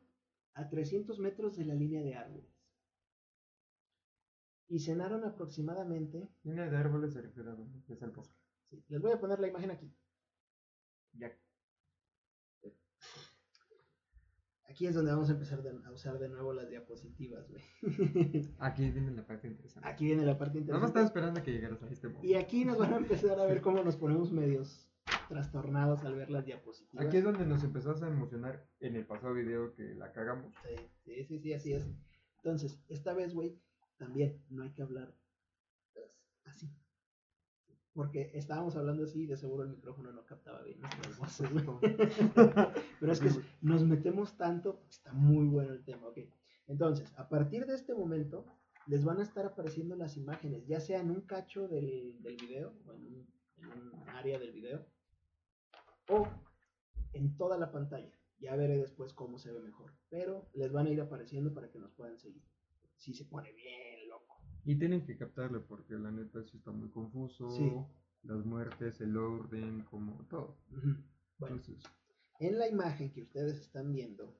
a 0.54 0.70
300 0.70 1.20
metros 1.20 1.58
de 1.58 1.66
la 1.66 1.74
línea 1.74 2.04
de 2.04 2.14
árboles. 2.14 2.50
Y 4.68 4.80
cenaron 4.80 5.24
aproximadamente... 5.24 6.30
Línea 6.44 6.70
de 6.70 6.78
árboles 6.78 7.14
se 7.14 7.22
refiere 7.22 7.50
a 7.50 7.58
es 7.88 8.02
el 8.04 8.12
bosque. 8.12 8.38
sí, 8.70 8.84
les 8.88 9.02
voy 9.02 9.12
a 9.12 9.20
poner 9.20 9.40
la 9.40 9.48
imagen 9.48 9.72
aquí. 9.72 9.92
Ya. 11.14 11.36
Aquí 14.70 14.86
es 14.88 14.94
donde 14.96 15.12
vamos 15.12 15.30
a 15.30 15.34
empezar 15.34 15.64
de- 15.64 15.84
a 15.84 15.92
usar 15.92 16.20
de 16.20 16.30
nuevo 16.30 16.54
las 16.54 16.70
diapositivas, 16.70 17.50
güey. 17.50 17.64
Aquí 18.60 18.92
viene 18.92 19.12
la 19.12 19.26
parte 19.26 19.48
interesante. 19.48 19.88
Aquí 19.90 20.06
viene 20.06 20.24
la 20.26 20.38
parte 20.38 20.62
Nada 20.62 20.80
más 20.80 20.90
estaba 20.90 21.06
interesante. 21.06 21.08
esperando 21.08 21.40
a 21.40 21.44
que 21.44 21.52
llegaras 21.52 21.82
a 21.84 21.88
este 21.90 22.08
momento. 22.08 22.28
Y 22.28 22.36
aquí 22.36 22.66
nos 22.66 22.78
van 22.78 22.94
a 22.94 22.98
empezar 22.98 23.40
a 23.40 23.46
ver 23.46 23.62
cómo 23.62 23.84
nos 23.84 23.98
ponemos 23.98 24.32
medios 24.32 24.86
trastornados 25.28 26.04
al 26.06 26.16
ver 26.16 26.30
las 26.30 26.46
diapositivas. 26.46 27.06
Aquí 27.06 27.18
es 27.18 27.24
donde 27.24 27.46
nos 27.46 27.64
empezamos 27.64 28.02
a 28.04 28.08
emocionar 28.08 28.68
en 28.80 28.96
el 28.96 29.06
pasado 29.08 29.34
video 29.34 29.74
que 29.74 29.96
la 29.96 30.12
cagamos. 30.12 30.54
Sí, 30.64 30.76
sí, 31.04 31.24
sí, 31.26 31.40
sí, 31.40 31.54
así 31.54 31.74
es. 31.74 31.90
Entonces, 32.38 32.80
esta 32.90 33.14
vez, 33.14 33.34
güey, 33.34 33.60
también 33.98 34.42
no 34.50 34.64
hay 34.64 34.72
que 34.72 34.82
hablar 34.84 35.14
pues, 35.94 36.16
así. 36.46 36.70
Porque 37.94 38.32
estábamos 38.34 38.76
hablando 38.76 39.04
así 39.04 39.24
y 39.24 39.26
de 39.26 39.36
seguro 39.36 39.64
el 39.64 39.70
micrófono 39.70 40.12
no 40.12 40.26
captaba 40.26 40.62
bien 40.62 40.80
nuestras 40.80 41.18
voces, 41.20 41.52
güey. 41.52 41.66
Pero 43.00 43.12
es 43.12 43.20
que 43.20 43.30
nos 43.62 43.84
metemos 43.84 44.38
tanto, 44.38 44.84
está 44.90 45.12
muy 45.14 45.48
bueno 45.48 45.74
el 45.74 45.84
tema, 45.84 46.08
ok. 46.08 46.20
Entonces, 46.68 47.12
a 47.18 47.28
partir 47.28 47.66
de 47.66 47.76
este 47.76 47.96
momento, 47.96 48.46
les 48.88 49.04
van 49.04 49.20
a 49.20 49.24
estar 49.24 49.46
apareciendo 49.46 49.96
las 49.96 50.18
imágenes, 50.18 50.66
ya 50.68 50.80
sea 50.80 51.00
en 51.00 51.10
un 51.12 51.22
cacho 51.22 51.68
del, 51.68 52.22
del 52.22 52.38
video 52.38 52.74
o 52.86 52.94
en 52.94 53.06
un, 53.06 53.28
en 53.58 53.68
un 53.68 54.10
área 54.10 54.40
del 54.40 54.52
video, 54.52 54.86
o 56.10 56.28
en 57.14 57.38
toda 57.38 57.58
la 57.58 57.72
pantalla. 57.72 58.12
Ya 58.40 58.56
veré 58.56 58.78
después 58.78 59.14
cómo 59.14 59.38
se 59.38 59.52
ve 59.52 59.60
mejor. 59.60 59.94
Pero 60.10 60.50
les 60.54 60.72
van 60.72 60.88
a 60.88 60.92
ir 60.92 61.02
apareciendo 61.02 61.54
para 61.54 61.70
que 61.70 61.80
nos 61.80 61.92
puedan 61.92 62.18
seguir. 62.18 62.44
Si 62.98 63.14
se 63.14 63.26
pone 63.26 63.52
bien. 63.54 63.89
Y 64.66 64.76
tienen 64.76 65.06
que 65.06 65.18
captarle 65.18 65.60
porque 65.60 65.96
la 65.96 66.12
neta 66.12 66.44
sí 66.44 66.58
está 66.58 66.72
muy 66.72 66.90
confuso. 66.90 67.50
Sí. 67.50 67.72
Las 68.24 68.46
muertes, 68.46 69.00
el 69.02 69.16
orden, 69.16 69.84
como 69.90 70.14
todo. 70.28 70.58
Bueno, 71.38 71.56
Entonces, 71.56 71.84
en 72.40 72.60
la 72.60 72.68
imagen 72.68 73.12
que 73.14 73.22
ustedes 73.22 73.60
están 73.60 73.94
viendo, 73.94 74.38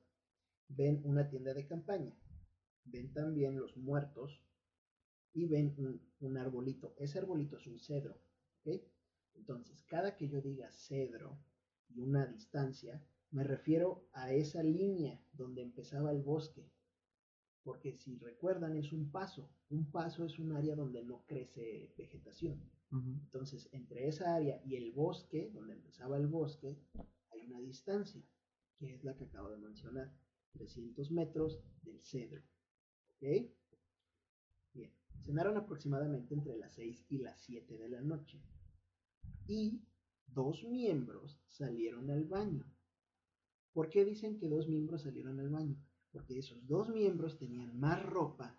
ven 0.68 1.00
una 1.04 1.28
tienda 1.28 1.54
de 1.54 1.66
campaña. 1.66 2.14
Ven 2.84 3.12
también 3.12 3.58
los 3.58 3.76
muertos 3.76 4.42
y 5.32 5.46
ven 5.46 5.74
un, 5.78 6.00
un 6.20 6.36
arbolito. 6.36 6.94
Ese 6.98 7.18
arbolito 7.18 7.56
es 7.56 7.66
un 7.66 7.78
cedro. 7.78 8.20
Entonces, 9.34 9.82
cada 9.84 10.16
que 10.16 10.28
yo 10.28 10.40
diga 10.40 10.70
cedro 10.72 11.38
y 11.88 12.00
una 12.00 12.26
distancia, 12.26 13.02
me 13.30 13.44
refiero 13.44 14.06
a 14.12 14.32
esa 14.32 14.62
línea 14.62 15.20
donde 15.32 15.62
empezaba 15.62 16.10
el 16.12 16.22
bosque. 16.22 16.70
Porque 17.62 17.92
si 17.96 18.16
recuerdan, 18.16 18.76
es 18.76 18.92
un 18.92 19.10
paso. 19.10 19.50
Un 19.68 19.90
paso 19.90 20.24
es 20.24 20.38
un 20.38 20.52
área 20.52 20.74
donde 20.74 21.02
no 21.02 21.24
crece 21.26 21.92
vegetación. 21.96 22.60
Entonces, 22.92 23.68
entre 23.70 24.08
esa 24.08 24.34
área 24.34 24.60
y 24.64 24.74
el 24.74 24.90
bosque, 24.90 25.50
donde 25.54 25.74
empezaba 25.74 26.16
el 26.16 26.26
bosque, 26.26 26.76
hay 27.30 27.46
una 27.46 27.60
distancia, 27.60 28.20
que 28.78 28.94
es 28.94 29.04
la 29.04 29.14
que 29.14 29.24
acabo 29.24 29.50
de 29.50 29.58
mencionar, 29.58 30.12
300 30.54 31.12
metros 31.12 31.60
del 31.82 32.00
cedro. 32.00 32.42
¿Ok? 33.10 33.48
Bien, 34.74 34.90
cenaron 35.20 35.56
aproximadamente 35.56 36.34
entre 36.34 36.56
las 36.56 36.72
6 36.74 37.06
y 37.10 37.18
las 37.18 37.40
7 37.42 37.78
de 37.78 37.88
la 37.88 38.00
noche. 38.00 38.42
Y 39.46 39.80
dos 40.26 40.64
miembros 40.64 41.40
salieron 41.46 42.10
al 42.10 42.24
baño. 42.24 42.64
¿Por 43.72 43.88
qué 43.88 44.04
dicen 44.04 44.36
que 44.36 44.48
dos 44.48 44.68
miembros 44.68 45.02
salieron 45.02 45.38
al 45.38 45.48
baño? 45.48 45.76
Porque 46.12 46.38
esos 46.38 46.66
dos 46.66 46.88
miembros 46.88 47.38
tenían 47.38 47.78
más 47.78 48.02
ropa 48.04 48.56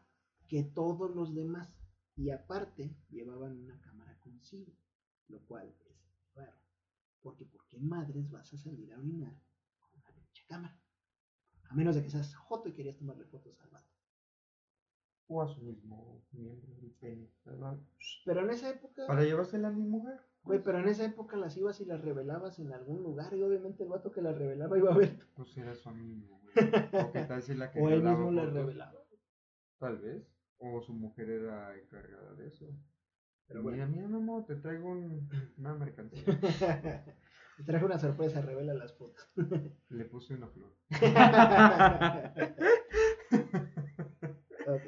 que 0.48 0.64
todos 0.64 1.14
los 1.16 1.34
demás 1.34 1.74
y 2.16 2.30
aparte 2.30 2.96
llevaban 3.10 3.58
una 3.58 3.80
cámara 3.82 4.18
consigo, 4.20 4.74
lo 5.28 5.40
cual 5.46 5.74
es 5.86 5.98
raro. 6.36 6.58
Porque 7.22 7.46
¿por 7.46 7.66
qué 7.68 7.80
madres 7.80 8.30
vas 8.30 8.54
a 8.54 8.58
salir 8.58 8.94
a 8.94 9.00
orinar 9.00 9.34
con 9.80 10.00
una 10.00 10.12
pinche 10.14 10.44
cámara? 10.48 10.78
A 11.70 11.74
menos 11.76 11.96
de 11.96 12.04
que 12.04 12.10
seas 12.10 12.36
joto 12.36 12.70
y 12.70 12.74
querías 12.74 12.98
tomarle 12.98 13.26
fotos 13.26 13.60
al 13.62 13.70
vato. 13.70 13.88
O 15.28 15.42
a 15.42 15.48
su 15.48 15.62
mismo 15.62 16.22
miembro 16.34 16.74
del 16.76 16.92
pene. 16.92 17.30
Pero 18.26 18.42
en 18.42 18.50
esa 18.50 18.70
época, 18.70 19.08
Para 19.08 19.24
llevársela 19.24 19.70
a 19.70 19.72
mi 19.72 19.84
mujer. 19.88 20.20
güey, 20.44 20.62
pero 20.62 20.80
en 20.80 20.90
esa 20.90 21.06
época 21.06 21.38
las 21.38 21.56
ibas 21.56 21.80
y 21.80 21.86
las 21.86 22.02
revelabas 22.02 22.60
en 22.60 22.74
algún 22.74 23.02
lugar 23.02 23.34
y 23.34 23.42
obviamente 23.42 23.84
el 23.84 23.90
vato 23.90 24.12
que 24.12 24.22
las 24.22 24.38
revelaba 24.38 24.78
iba 24.78 24.94
a 24.94 24.98
ver. 24.98 25.26
Pues 25.36 25.56
era 25.58 25.74
su 25.74 25.88
amigo. 25.88 26.41
O 26.94 27.12
qué 27.12 27.24
tal 27.24 27.42
si 27.42 27.54
la 27.56 27.72
que 27.72 27.80
O 27.82 27.90
él 27.90 28.02
mismo 28.04 28.30
fotos, 28.30 28.54
revelaba. 28.54 29.00
Tal 29.80 29.98
vez. 30.00 30.24
O 30.58 30.82
su 30.82 30.94
mujer 30.94 31.30
era 31.30 31.76
encargada 31.78 32.34
de 32.36 32.48
eso. 32.48 32.68
Pero 33.48 33.64
mira, 33.64 33.86
bueno. 33.88 33.96
mira, 33.96 34.08
mamá, 34.20 34.46
te 34.46 34.56
traigo 34.56 34.92
un- 34.92 35.30
una 35.58 35.74
mercancía. 35.76 36.24
Te 37.58 37.64
traje 37.66 37.86
una 37.86 38.00
sorpresa, 38.00 38.42
revela 38.42 38.74
las 38.74 38.94
fotos. 38.94 39.30
Le 39.90 40.06
puse 40.06 40.34
una 40.34 40.48
flor. 40.48 40.74
Ok. 44.68 44.82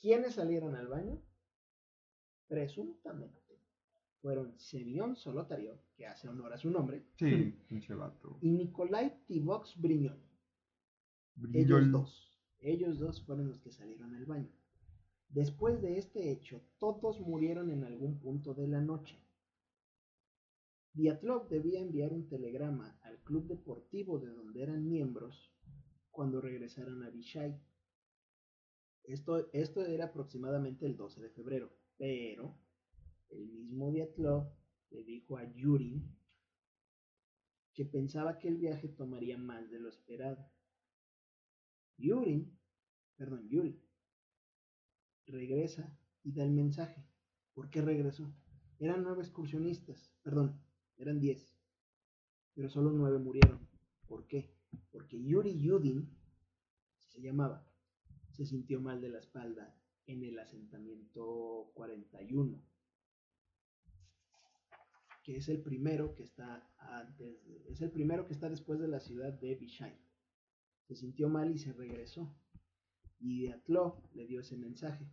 ¿Quiénes 0.00 0.34
salieron 0.34 0.74
al 0.76 0.86
baño? 0.88 1.20
Presuntamente 2.46 3.38
fueron 4.22 4.58
Semyon 4.58 5.16
Solotario, 5.16 5.78
que 5.96 6.06
hace 6.06 6.28
honor 6.28 6.52
a 6.52 6.58
su 6.58 6.70
nombre, 6.70 7.04
Sí, 7.16 7.56
pinche 7.68 7.94
vato. 7.94 8.38
y 8.40 8.50
Nikolai 8.50 9.24
Tivox 9.26 9.80
Brignol. 9.80 10.18
Ellos 11.52 11.80
el- 11.82 11.92
dos. 11.92 12.24
Ellos 12.60 12.98
dos 12.98 13.22
fueron 13.24 13.48
los 13.48 13.60
que 13.60 13.70
salieron 13.70 14.14
al 14.14 14.26
baño. 14.26 14.50
Después 15.28 15.80
de 15.82 15.98
este 15.98 16.32
hecho, 16.32 16.62
todos 16.78 17.20
murieron 17.20 17.70
en 17.70 17.84
algún 17.84 18.18
punto 18.18 18.54
de 18.54 18.66
la 18.66 18.80
noche. 18.80 19.18
Diatlov 20.94 21.48
debía 21.48 21.80
enviar 21.80 22.12
un 22.12 22.26
telegrama 22.28 22.98
al 23.02 23.18
club 23.22 23.46
deportivo 23.46 24.18
de 24.18 24.28
donde 24.32 24.62
eran 24.62 24.88
miembros 24.88 25.52
cuando 26.10 26.40
regresaran 26.40 27.02
a 27.02 27.10
Vishay. 27.10 27.60
Esto, 29.04 29.48
esto 29.52 29.84
era 29.84 30.06
aproximadamente 30.06 30.86
el 30.86 30.96
12 30.96 31.20
de 31.20 31.30
febrero, 31.30 31.72
pero 31.96 32.58
el 33.30 33.46
mismo 33.48 33.90
Diatlov 33.92 34.50
le 34.90 35.04
dijo 35.04 35.36
a 35.36 35.44
Yuri 35.54 36.02
que 37.74 37.84
pensaba 37.84 38.38
que 38.38 38.48
el 38.48 38.56
viaje 38.56 38.88
tomaría 38.88 39.38
más 39.38 39.70
de 39.70 39.78
lo 39.78 39.88
esperado. 39.88 40.50
Yuri, 41.98 42.50
perdón, 43.16 43.48
Yuri, 43.48 43.82
regresa 45.26 45.98
y 46.22 46.32
da 46.32 46.44
el 46.44 46.52
mensaje. 46.52 47.04
¿Por 47.52 47.70
qué 47.70 47.82
regresó? 47.82 48.32
Eran 48.78 49.02
nueve 49.02 49.22
excursionistas, 49.22 50.14
perdón, 50.22 50.60
eran 50.96 51.20
diez, 51.20 51.54
pero 52.54 52.68
solo 52.68 52.90
nueve 52.92 53.18
murieron. 53.18 53.68
¿Por 54.06 54.26
qué? 54.26 54.54
Porque 54.90 55.22
Yuri 55.22 55.60
Yudin, 55.60 56.08
se 57.08 57.20
llamaba, 57.20 57.68
se 58.30 58.46
sintió 58.46 58.80
mal 58.80 59.00
de 59.00 59.08
la 59.08 59.18
espalda 59.18 59.76
en 60.06 60.22
el 60.22 60.38
asentamiento 60.38 61.72
41 61.74 62.64
que 65.28 65.36
es 65.36 65.48
el 65.50 65.60
primero 65.60 66.14
que 66.14 66.22
está 66.22 66.72
antes, 66.78 67.44
es 67.68 67.82
el 67.82 67.90
primero 67.90 68.24
que 68.24 68.32
está 68.32 68.48
después 68.48 68.80
de 68.80 68.88
la 68.88 68.98
ciudad 68.98 69.30
de 69.30 69.56
Vishay. 69.56 70.07
Se 70.88 70.96
sintió 70.96 71.28
mal 71.28 71.50
y 71.50 71.58
se 71.58 71.72
regresó. 71.72 72.34
Y 73.20 73.48
Atlov 73.48 74.02
le 74.14 74.26
dio 74.26 74.40
ese 74.40 74.56
mensaje. 74.56 75.06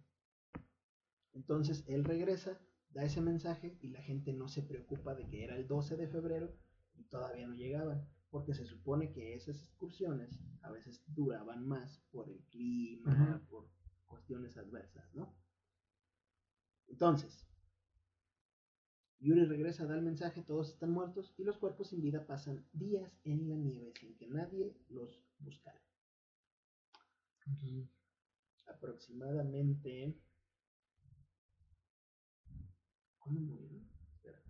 Entonces 1.34 1.84
él 1.88 2.05
regresa, 2.05 2.62
da 2.91 3.03
ese 3.03 3.20
mensaje 3.20 3.77
y 3.82 3.89
la 3.89 4.01
gente 4.01 4.32
no 4.32 4.48
se 4.48 4.63
preocupa 4.63 5.15
de 5.15 5.27
que 5.27 5.44
era 5.44 5.58
el 5.58 5.67
12 5.67 5.98
de 5.98 6.08
febrero 6.08 6.55
y 6.94 7.03
todavía 7.03 7.46
no 7.46 7.55
llegaban, 7.55 8.08
porque 8.29 8.53
se 8.53 8.65
supone 8.65 9.12
que 9.12 9.36
esas 9.36 9.58
excursiones 9.60 10.39
a 10.62 10.72
veces 10.72 11.03
duraban 11.08 11.67
más 11.67 12.01
por 12.12 12.29
el 12.29 12.41
clima, 12.46 13.46
por 13.50 13.70
cuestiones 14.05 14.55
adversas, 14.55 15.13
¿no? 15.13 15.36
Entonces, 16.88 17.46
Yuri 19.20 19.46
regresa, 19.46 19.86
da 19.86 19.96
el 19.96 20.03
mensaje, 20.03 20.41
todos 20.44 20.70
están 20.70 20.91
muertos 20.91 21.34
y 21.38 21.44
los 21.44 21.58
cuerpos 21.58 21.89
sin 21.89 22.01
vida 22.01 22.25
pasan 22.25 22.65
días 22.72 23.20
en 23.24 23.50
la 23.50 23.55
nieve 23.55 23.91
sin 24.00 24.15
que 24.15 24.27
nadie 24.27 24.77
los 24.88 25.25
buscara. 25.39 25.82
Aproximadamente... 28.68 30.20
¿Cuándo 33.20 33.42
murieron? 33.42 33.89
Espera. 34.13 34.44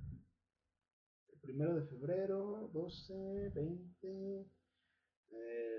El 1.30 1.40
primero 1.40 1.76
de 1.76 1.88
febrero, 1.88 2.70
12, 2.74 3.50
20, 3.54 4.52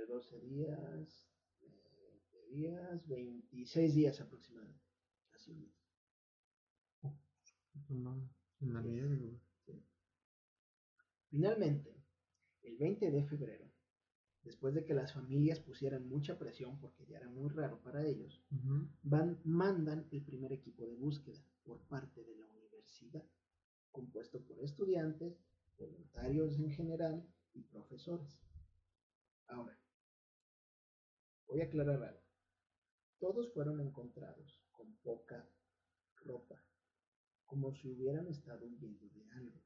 12 0.08 0.40
días, 0.40 1.28
20 1.60 2.46
días, 2.50 3.06
26 3.06 3.94
días 3.94 4.20
aproximadamente. 4.20 4.86
Un 7.88 8.72
mes. 8.72 9.42
Finalmente, 11.28 12.02
el 12.62 12.78
20 12.78 13.10
de 13.10 13.24
febrero, 13.24 13.70
después 14.46 14.74
de 14.74 14.84
que 14.84 14.94
las 14.94 15.12
familias 15.12 15.58
pusieran 15.58 16.08
mucha 16.08 16.38
presión 16.38 16.78
porque 16.78 17.04
ya 17.04 17.18
era 17.18 17.28
muy 17.28 17.50
raro 17.50 17.82
para 17.82 18.06
ellos, 18.06 18.40
van, 19.02 19.40
mandan 19.44 20.06
el 20.12 20.22
primer 20.22 20.52
equipo 20.52 20.86
de 20.86 20.94
búsqueda 20.94 21.42
por 21.64 21.80
parte 21.88 22.22
de 22.22 22.36
la 22.36 22.46
universidad, 22.46 23.24
compuesto 23.90 24.40
por 24.42 24.62
estudiantes, 24.62 25.36
voluntarios 25.76 26.56
en 26.60 26.70
general 26.70 27.28
y 27.54 27.62
profesores. 27.62 28.38
Ahora, 29.48 29.76
voy 31.48 31.60
a 31.60 31.64
aclarar 31.64 32.00
algo. 32.04 32.22
Todos 33.18 33.52
fueron 33.52 33.80
encontrados 33.80 34.62
con 34.70 34.94
poca 35.02 35.44
ropa 36.24 36.62
como 37.46 37.72
si 37.72 37.88
hubieran 37.88 38.28
estado 38.28 38.64
huyendo 38.64 39.08
de 39.08 39.24
algo, 39.32 39.62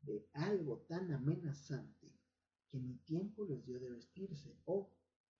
de 0.00 0.28
algo 0.32 0.78
tan 0.88 1.12
amenazante 1.12 2.15
que 2.68 2.78
ni 2.78 2.96
tiempo 2.98 3.44
les 3.44 3.64
dio 3.64 3.78
de 3.80 3.90
vestirse 3.90 4.56
o 4.64 4.90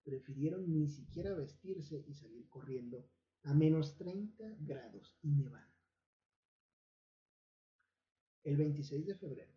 prefirieron 0.04 0.72
ni 0.72 0.88
siquiera 0.88 1.34
vestirse 1.34 2.04
y 2.06 2.14
salir 2.14 2.48
corriendo 2.48 3.08
a 3.42 3.54
menos 3.54 3.96
30 3.96 4.56
grados 4.60 5.16
y 5.22 5.30
nevando. 5.30 5.74
El 8.44 8.56
26 8.56 9.06
de 9.06 9.14
febrero 9.16 9.52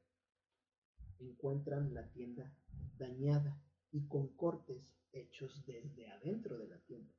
encuentran 1.19 1.93
la 1.93 2.09
tienda 2.11 2.55
dañada 2.97 3.61
y 3.91 4.07
con 4.07 4.29
cortes 4.35 4.91
hechos 5.11 5.63
desde 5.65 6.07
adentro 6.07 6.57
de 6.57 6.67
la 6.67 6.79
tienda. 6.79 7.13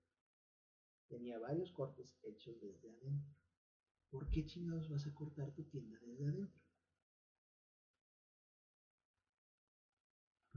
Tenía 1.09 1.39
varios 1.39 1.73
cortes 1.73 2.17
hechos 2.23 2.61
desde 2.61 2.91
adentro. 2.91 3.41
¿por 4.11 4.29
qué 4.29 4.45
chingados 4.45 4.89
vas 4.89 5.07
a 5.07 5.15
cortar 5.15 5.53
tu 5.53 5.63
tienda 5.65 5.99
desde 6.01 6.27
adentro? 6.27 6.60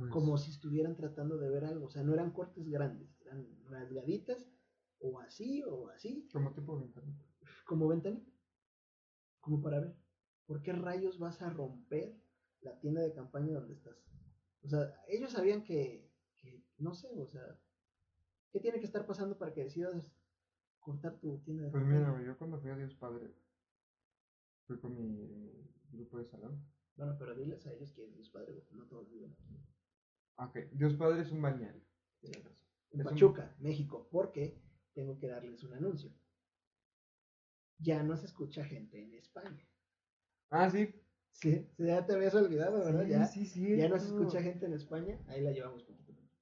Pues 0.04 0.12
Como 0.12 0.38
si 0.38 0.52
estuvieran 0.52 0.98
tratando 0.98 1.38
de 1.38 1.50
ver 1.50 1.64
algo. 1.64 1.86
O 1.86 1.90
sea, 1.90 2.04
no 2.04 2.14
eran 2.14 2.32
cortes 2.32 2.68
grandes, 2.68 3.22
eran 3.22 3.48
rasgaditas, 3.70 4.50
o 5.00 5.20
así, 5.22 5.64
o 5.64 5.88
así. 5.88 6.28
Como 6.34 6.54
tipo 6.54 6.78
ventanita. 6.78 7.24
Como 7.66 7.88
ventanita. 7.88 8.30
Como 9.40 9.62
para 9.62 9.80
ver. 9.80 9.96
¿Por 10.46 10.62
qué 10.62 10.74
rayos 10.74 11.20
vas 11.20 11.42
a 11.42 11.50
romper 11.50 12.20
la 12.60 12.78
tienda 12.82 13.02
de 13.02 13.14
campaña 13.14 13.54
donde 13.54 13.76
estás? 13.76 13.96
O 14.62 14.68
sea, 14.68 14.94
ellos 15.08 15.32
sabían 15.32 15.64
que, 15.64 16.12
que 16.38 16.62
no 16.78 16.94
sé, 16.94 17.08
o 17.22 17.28
sea, 17.28 17.58
¿qué 18.52 18.60
tiene 18.60 18.80
que 18.80 18.86
estar 18.86 19.06
pasando 19.06 19.38
para 19.38 19.54
que 19.54 19.64
decidas 19.64 20.14
cortar 20.82 21.18
tu 21.22 21.40
tienda 21.40 21.64
de 21.64 21.72
Pues 21.72 21.86
mira, 21.86 22.22
yo 22.26 22.38
cuando 22.38 22.60
fui 22.60 22.72
a 22.72 22.76
Dios 22.76 22.94
Padre, 22.96 23.34
Fui 24.68 24.78
con 24.80 24.96
mi 24.96 25.70
grupo 25.92 26.18
de 26.18 26.26
salón. 26.26 26.62
Bueno, 26.96 27.16
pero 27.18 27.36
diles 27.36 27.66
a 27.66 27.74
ellos 27.74 27.92
que 27.94 28.04
es 28.04 28.14
Dios 28.14 28.30
Padre, 28.30 28.66
no 28.72 28.86
todos 28.86 29.10
viven 29.10 29.32
aquí. 29.32 29.73
Ok, 30.38 30.58
Dios 30.72 30.96
Padre 30.96 31.22
es 31.22 31.32
un. 31.32 31.44
En 32.92 33.04
Pachuca, 33.04 33.56
México, 33.60 34.08
porque 34.12 34.62
tengo 34.94 35.18
que 35.18 35.28
darles 35.28 35.64
un 35.64 35.74
anuncio. 35.74 36.12
Ya 37.80 38.04
no 38.04 38.16
se 38.16 38.28
escucha 38.28 38.64
gente 38.64 39.02
en 39.02 39.14
España. 39.16 39.68
Ah, 40.50 40.70
sí. 40.70 40.94
Sí, 41.32 41.68
ya 41.80 42.06
te 42.06 42.14
habías 42.14 42.36
olvidado, 42.36 42.78
¿verdad? 42.78 43.08
ya, 43.08 43.26
sí, 43.26 43.46
sí. 43.46 43.76
Ya 43.76 43.90
no 43.90 43.98
se 44.00 44.06
escucha 44.06 44.42
gente 44.42 44.68
en 44.68 44.74
España, 44.74 45.20
ahí 45.28 45.42
la 45.42 45.52
llevamos 45.52 45.84
poquito 45.84 46.14
poquito. 46.14 46.38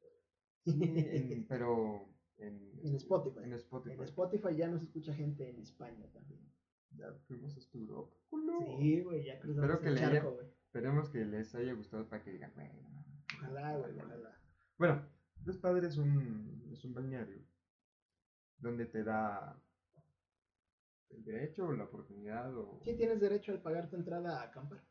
Sí, 0.65 1.45
pero 1.47 2.09
en, 2.37 2.71
en 2.83 2.95
Spotify. 2.95 3.39
En 3.43 3.53
Spotify. 3.53 3.95
En 3.95 4.03
Spotify 4.03 4.55
ya 4.55 4.67
no 4.67 4.77
se 4.77 4.85
escucha 4.85 5.13
gente 5.13 5.49
en 5.49 5.59
España 5.59 6.05
también. 6.11 6.41
Ya 6.91 7.13
fuimos 7.27 7.55
a 7.55 7.77
Europa. 7.77 8.13
Sí, 8.77 9.01
güey, 9.01 9.23
ya 9.23 9.39
cruzamos 9.39 9.71
Espero 9.71 9.95
que 9.95 9.99
charco, 9.99 10.31
güey. 10.33 10.47
Esperemos 10.65 11.09
que 11.09 11.25
les 11.25 11.55
haya 11.55 11.73
gustado 11.73 12.07
para 12.07 12.21
que 12.21 12.31
digan, 12.31 12.51
güey, 12.53 12.69
Ojalá, 13.41 13.77
güey, 13.77 13.99
ojalá. 13.99 14.37
Bueno, 14.77 15.05
Los 15.45 15.57
Padres 15.57 15.93
es 15.93 15.97
un, 15.97 16.69
es 16.71 16.85
un 16.85 16.93
balneario 16.93 17.41
donde 18.59 18.85
te 18.85 19.03
da 19.03 19.59
el 21.09 21.23
derecho 21.23 21.65
o 21.65 21.73
la 21.73 21.85
oportunidad 21.85 22.55
o... 22.55 22.79
Sí, 22.83 22.95
tienes 22.95 23.19
derecho 23.19 23.51
al 23.51 23.61
pagar 23.61 23.89
tu 23.89 23.95
entrada 23.95 24.39
a 24.39 24.43
acampar. 24.43 24.83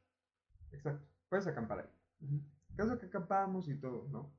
Exacto, 0.72 1.06
puedes 1.28 1.46
acampar 1.46 1.80
ahí. 1.80 2.40
Caso 2.76 2.98
que 2.98 3.06
acampamos 3.06 3.68
y 3.68 3.78
todo, 3.78 4.08
¿no? 4.08 4.34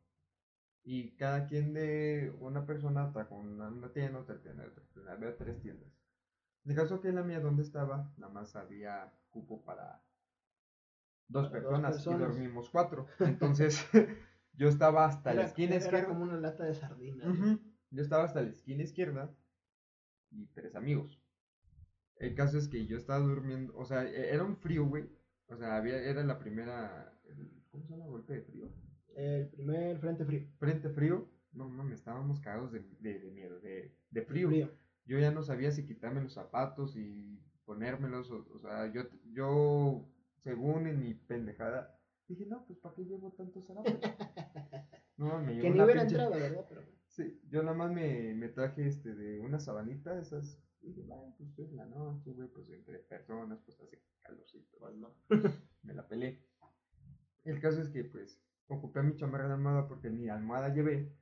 Y 0.84 1.16
cada 1.16 1.46
quien 1.46 1.74
de 1.74 2.36
una 2.40 2.66
persona 2.66 3.08
está 3.08 3.28
con 3.28 3.62
una, 3.62 3.94
tienda, 3.94 4.20
otra 4.20 4.42
tienda, 4.42 4.66
otra 4.66 4.84
tienda, 4.94 5.14
había 5.14 5.38
tres 5.38 5.62
tiendas. 5.62 5.90
En 6.66 6.72
el 6.72 6.78
caso 6.78 7.02
que 7.02 7.10
en 7.10 7.16
la 7.16 7.24
mía 7.24 7.40
donde 7.40 7.64
estaba, 7.64 8.14
nada 8.18 8.34
más 8.34 8.56
había 8.56 9.14
cupo 9.30 9.64
para 9.64 10.04
dos, 11.32 11.50
personas, 11.50 12.06
y 12.06 12.10
dormimos 12.10 12.70
cuatro. 12.70 13.08
Entonces, 13.20 13.86
yo 14.54 14.68
estaba 14.68 15.06
hasta 15.06 15.34
la 15.34 15.44
esquina 15.44 15.76
izquierda. 15.76 16.00
Era 16.00 16.08
como 16.08 16.24
una 16.24 16.38
lata 16.38 16.64
de 16.66 16.74
sardinas. 16.74 17.60
Yo 17.90 18.02
estaba 18.02 18.24
hasta 18.24 18.42
la 18.42 18.50
esquina 18.50 18.84
izquierda 18.84 19.34
y 20.30 20.46
tres 20.48 20.76
amigos. 20.76 21.22
El 22.16 22.36
caso 22.36 22.58
es 22.58 22.68
que 22.68 22.86
yo 22.86 22.98
estaba 22.98 23.20
durmiendo, 23.20 23.76
o 23.76 23.86
sea, 23.86 24.04
e-, 24.04 24.34
era 24.34 24.44
un 24.44 24.58
frío, 24.58 24.86
güey. 24.86 25.10
O 25.48 25.58
sea, 25.58 25.76
había, 25.76 25.98
era 25.98 26.24
la 26.24 26.40
primera, 26.40 27.14
¿cómo 27.70 27.84
se 27.84 27.92
llama? 27.92 28.06
Golpe 28.06 28.34
de 28.34 28.42
frío. 28.42 28.70
El 29.16 29.50
primer 29.50 30.00
frente 30.00 30.24
frío. 30.24 30.48
Frente 30.58 30.90
frío. 30.90 31.30
No 31.52 31.68
me 31.68 31.96
estábamos 31.96 32.40
cagados 32.40 32.72
de, 32.72 32.80
de, 33.02 33.32
miedo, 33.32 33.60
de, 33.60 33.94
de 34.10 34.22
frío. 34.22 34.48
frío 34.48 34.72
yo 35.06 35.20
ya 35.20 35.32
no 35.32 35.44
sabía 35.44 35.72
si 35.72 35.86
quitarme 35.86 36.22
los 36.22 36.34
zapatos 36.34 36.96
y 36.96 37.40
ponérmelos, 37.66 38.32
o, 38.32 38.60
sea, 38.60 38.92
yo, 38.92 39.04
yo, 39.34 40.08
según 40.44 40.88
en 40.88 41.00
mi 41.00 41.14
pendejada, 41.14 42.00
dije, 42.28 42.46
no, 42.46 42.66
pues 42.66 42.80
¿para 42.80 42.96
qué 42.96 43.04
llevo 43.04 43.32
tantos 43.34 43.66
zapatos? 43.66 43.94
No, 45.18 45.40
me 45.40 45.54
llevo 45.54 45.62
Que 45.62 45.70
ni 45.70 45.82
hubiera 45.82 46.02
entrado, 46.02 46.32
¿verdad? 46.32 46.66
Sí, 47.06 47.40
yo 47.50 47.62
nada 47.62 47.78
más 47.78 47.92
me, 47.92 48.34
me 48.34 48.50
traje 48.50 48.88
este 48.88 49.14
de 49.14 49.40
una 49.40 49.60
sabanita, 49.60 50.18
esas 50.20 50.60
Y 50.82 50.88
dije, 50.88 51.04
bueno, 51.04 51.36
pues 51.38 51.60
es 51.60 51.72
la 51.74 51.86
noche, 51.86 52.32
güey, 52.34 52.48
pues 52.48 52.70
entre 52.72 53.00
personas, 53.00 53.60
pues 53.64 53.80
hace 53.82 54.02
calorcito, 54.24 54.78
¿no? 54.96 55.14
Me 55.84 55.94
la 55.94 56.08
pelé. 56.08 56.44
El 57.44 57.60
caso 57.60 57.82
es 57.82 57.90
que, 57.90 58.04
pues, 58.04 58.42
ocupé 58.68 59.04
mi 59.04 59.16
chamarra 59.16 59.48
de 59.48 59.54
almohada 59.54 59.88
porque 59.88 60.10
ni 60.10 60.28
almohada 60.30 60.74
llevé. 60.74 61.16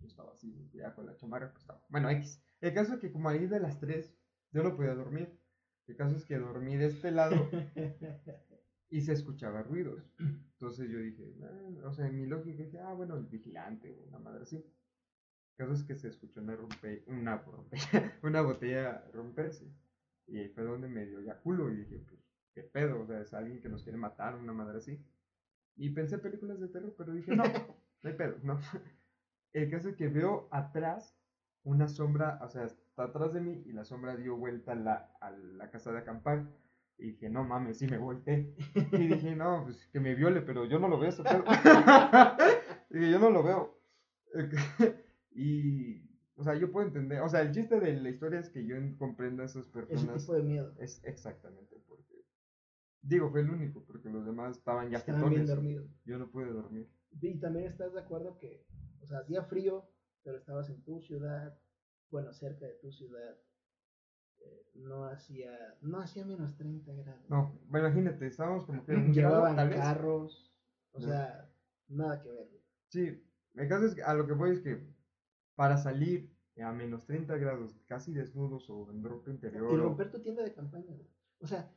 Pues, 0.00 0.10
estaba 0.10 0.32
así, 0.32 0.70
ya 0.74 0.94
con 0.94 1.06
la 1.06 1.16
chamarra, 1.16 1.50
pues 1.50 1.62
estaba. 1.62 1.82
Bueno, 1.88 2.10
X. 2.10 2.44
El 2.60 2.74
caso 2.74 2.94
es 2.94 3.00
que 3.00 3.12
como 3.12 3.30
ahí 3.30 3.46
de 3.46 3.60
las 3.60 3.80
3, 3.80 4.14
yo 4.52 4.62
no 4.62 4.76
podía 4.76 4.94
dormir. 4.94 5.40
El 5.86 5.96
caso 5.96 6.16
es 6.16 6.26
que 6.26 6.38
dormí 6.38 6.76
de 6.76 6.86
este 6.86 7.10
lado 7.10 7.48
y 8.90 9.00
se 9.02 9.12
escuchaba 9.12 9.62
ruidos. 9.62 10.02
Entonces 10.18 10.90
yo 10.90 10.98
dije, 10.98 11.34
"Ah", 11.42 11.88
o 11.88 11.92
sea, 11.92 12.06
en 12.08 12.16
mi 12.16 12.26
lógica 12.26 12.62
dije, 12.64 12.80
ah, 12.80 12.92
bueno, 12.94 13.16
el 13.16 13.26
vigilante 13.26 13.98
una 14.08 14.18
madre 14.18 14.42
así. 14.42 14.56
El 14.56 14.64
caso 15.56 15.74
es 15.74 15.84
que 15.84 15.94
se 15.94 16.08
escuchó 16.08 16.40
una, 16.40 16.56
rompe, 16.56 17.04
una, 17.06 17.36
rompe, 17.38 17.76
una 18.22 18.42
botella 18.42 19.04
romperse. 19.12 19.70
Y 20.26 20.38
ahí 20.38 20.48
fue 20.48 20.64
donde 20.64 20.88
me 20.88 21.06
dio 21.06 21.20
ya 21.20 21.38
culo 21.40 21.70
y 21.70 21.76
dije, 21.76 21.98
pues, 22.08 22.20
¿qué 22.54 22.62
pedo? 22.62 23.00
O 23.02 23.06
sea, 23.06 23.20
es 23.20 23.34
alguien 23.34 23.60
que 23.60 23.68
nos 23.68 23.82
quiere 23.82 23.98
matar, 23.98 24.36
una 24.36 24.52
madre 24.52 24.78
así. 24.78 24.98
Y 25.76 25.90
pensé 25.90 26.16
en 26.16 26.22
películas 26.22 26.60
de 26.60 26.68
terror, 26.68 26.94
pero 26.96 27.12
dije, 27.12 27.34
no, 27.36 27.44
no 27.44 28.10
hay 28.10 28.14
pedo, 28.16 28.36
no. 28.42 28.60
El 29.52 29.70
caso 29.70 29.90
es 29.90 29.96
que 29.96 30.08
veo 30.08 30.48
atrás 30.52 31.16
una 31.64 31.88
sombra, 31.88 32.38
o 32.42 32.48
sea, 32.48 32.64
está 32.64 33.04
atrás 33.04 33.32
de 33.34 33.40
mí 33.40 33.62
y 33.66 33.72
la 33.72 33.84
sombra 33.84 34.16
dio 34.16 34.36
vuelta 34.36 34.72
a 34.72 34.76
la, 34.76 34.94
a 35.20 35.30
la 35.30 35.70
casa 35.70 35.92
de 35.92 35.98
acampar. 35.98 36.46
Y 37.00 37.12
dije, 37.12 37.30
no 37.30 37.44
mames, 37.44 37.78
sí 37.78 37.86
me 37.86 37.96
volteé. 37.96 38.54
Y 38.92 39.06
dije, 39.06 39.34
no, 39.34 39.64
pues 39.64 39.86
que 39.86 40.00
me 40.00 40.14
viole, 40.14 40.42
pero 40.42 40.66
yo 40.66 40.78
no 40.78 40.86
lo 40.86 40.98
veo 40.98 41.10
dije, 42.90 43.10
yo 43.10 43.18
no 43.18 43.30
lo 43.30 43.42
veo. 43.42 43.80
y, 45.32 46.02
o 46.36 46.44
sea, 46.44 46.54
yo 46.54 46.70
puedo 46.70 46.86
entender, 46.86 47.22
o 47.22 47.28
sea, 47.28 47.40
el 47.40 47.52
chiste 47.52 47.80
de 47.80 47.94
la 47.96 48.10
historia 48.10 48.40
es 48.40 48.50
que 48.50 48.66
yo 48.66 48.76
comprendo 48.98 49.42
a 49.42 49.46
esas 49.46 49.64
personas. 49.66 50.20
tipo 50.20 50.34
de 50.34 50.42
miedo. 50.42 50.74
Es 50.78 51.02
exactamente 51.04 51.76
porque. 51.88 52.22
Digo, 53.02 53.30
fue 53.30 53.40
el 53.40 53.50
único, 53.50 53.82
porque 53.86 54.10
los 54.10 54.26
demás 54.26 54.58
estaban 54.58 54.90
ya 54.90 54.98
Estaban 54.98 55.30
bien 55.30 55.46
dormidos. 55.46 55.90
Yo 56.04 56.18
no 56.18 56.30
pude 56.30 56.52
dormir. 56.52 56.86
Y 57.18 57.40
también 57.40 57.66
estás 57.66 57.94
de 57.94 58.00
acuerdo 58.00 58.38
que, 58.38 58.66
o 59.00 59.06
sea, 59.06 59.20
hacía 59.20 59.42
frío, 59.44 59.88
pero 60.22 60.36
estabas 60.36 60.68
en 60.68 60.82
tu 60.82 61.00
ciudad, 61.00 61.58
bueno, 62.10 62.34
cerca 62.34 62.66
de 62.66 62.74
tu 62.74 62.92
ciudad. 62.92 63.38
No 64.74 65.04
hacía, 65.04 65.76
no 65.82 65.98
hacía 66.00 66.24
menos 66.24 66.56
30 66.56 66.92
grados. 66.94 67.28
No, 67.28 67.58
imagínate, 67.68 68.26
estábamos 68.26 68.64
como 68.64 68.84
que. 68.84 68.92
un 68.94 69.12
Llevaban 69.12 69.56
carros, 69.70 70.54
o 70.92 71.00
No. 71.00 71.06
sea, 71.06 71.50
nada 71.88 72.20
que 72.22 72.30
ver. 72.30 72.48
Sí, 72.88 73.22
el 73.54 73.68
caso 73.68 73.86
es 73.86 73.94
que 73.94 74.02
a 74.02 74.14
lo 74.14 74.26
que 74.26 74.32
voy 74.32 74.50
es 74.52 74.60
que 74.60 74.86
para 75.54 75.76
salir 75.76 76.34
a 76.62 76.72
menos 76.72 77.06
30 77.06 77.36
grados, 77.36 77.80
casi 77.86 78.12
desnudos 78.12 78.68
o 78.68 78.90
en 78.90 79.02
ropa 79.02 79.30
interior. 79.30 79.70
Y 79.72 79.74
o- 79.76 79.78
romper 79.82 80.10
tu 80.10 80.20
tienda 80.20 80.42
de 80.42 80.52
campaña, 80.52 80.92
güey. 80.94 81.08
O 81.40 81.46
sea, 81.46 81.72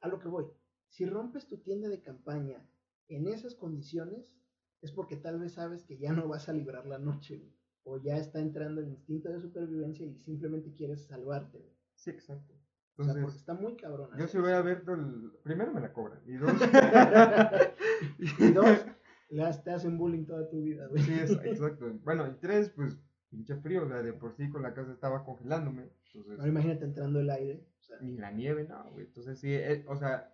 a 0.00 0.08
lo 0.08 0.18
que 0.18 0.28
voy. 0.28 0.46
Si 0.88 1.06
rompes 1.06 1.46
tu 1.46 1.58
tienda 1.58 1.88
de 1.88 2.02
campaña 2.02 2.66
en 3.08 3.28
esas 3.28 3.54
condiciones, 3.54 4.36
es 4.82 4.92
porque 4.92 5.16
tal 5.16 5.38
vez 5.40 5.52
sabes 5.54 5.84
que 5.84 5.96
ya 5.98 6.12
no 6.12 6.28
vas 6.28 6.48
a 6.48 6.52
librar 6.52 6.86
la 6.86 6.98
noche, 6.98 7.38
güey. 7.38 7.56
O 7.84 7.98
ya 7.98 8.16
está 8.18 8.40
entrando 8.40 8.80
el 8.80 8.88
instinto 8.88 9.28
de 9.30 9.40
supervivencia 9.40 10.04
y 10.04 10.18
simplemente 10.18 10.72
quieres 10.74 11.06
salvarte, 11.06 11.58
güey. 11.58 11.75
Sí, 11.96 12.10
exacto. 12.10 12.54
O 12.98 13.04
sea, 13.04 13.12
porque 13.12 13.20
Entonces, 13.20 13.40
está 13.40 13.54
muy 13.54 13.76
cabrón. 13.76 14.08
yo 14.16 14.24
hacer 14.24 14.28
si 14.28 14.38
voy 14.38 14.52
a 14.52 14.56
eso. 14.60 14.64
ver, 14.64 14.84
el... 14.86 15.32
primero 15.42 15.72
me 15.72 15.80
la 15.80 15.92
cobran. 15.92 16.20
Y 16.26 16.34
dos, 16.36 16.52
y 18.38 18.52
dos, 18.52 18.86
las 19.30 19.62
te 19.64 19.70
hacen 19.72 19.98
bullying 19.98 20.24
toda 20.24 20.48
tu 20.48 20.62
vida, 20.62 20.86
güey. 20.86 21.02
Sí, 21.02 21.12
es- 21.12 21.30
exacto. 21.32 21.92
Bueno, 22.04 22.26
y 22.28 22.34
tres, 22.40 22.70
pues, 22.70 22.96
pinche 23.28 23.56
frío, 23.56 23.84
o 23.84 23.88
sea, 23.88 24.02
de 24.02 24.12
por 24.12 24.34
sí 24.36 24.48
con 24.48 24.62
la 24.62 24.72
casa 24.72 24.92
estaba 24.92 25.24
congelándome. 25.24 25.90
Entonces, 26.14 26.38
Ahora 26.38 26.48
imagínate 26.48 26.84
entrando 26.84 27.20
el 27.20 27.28
aire. 27.30 27.66
O 27.80 27.82
sea, 27.82 27.98
ni 28.00 28.16
la 28.16 28.30
nieve, 28.30 28.64
no, 28.68 28.90
güey. 28.92 29.06
Entonces, 29.06 29.38
sí, 29.38 29.52
eh, 29.52 29.84
o 29.88 29.96
sea, 29.96 30.32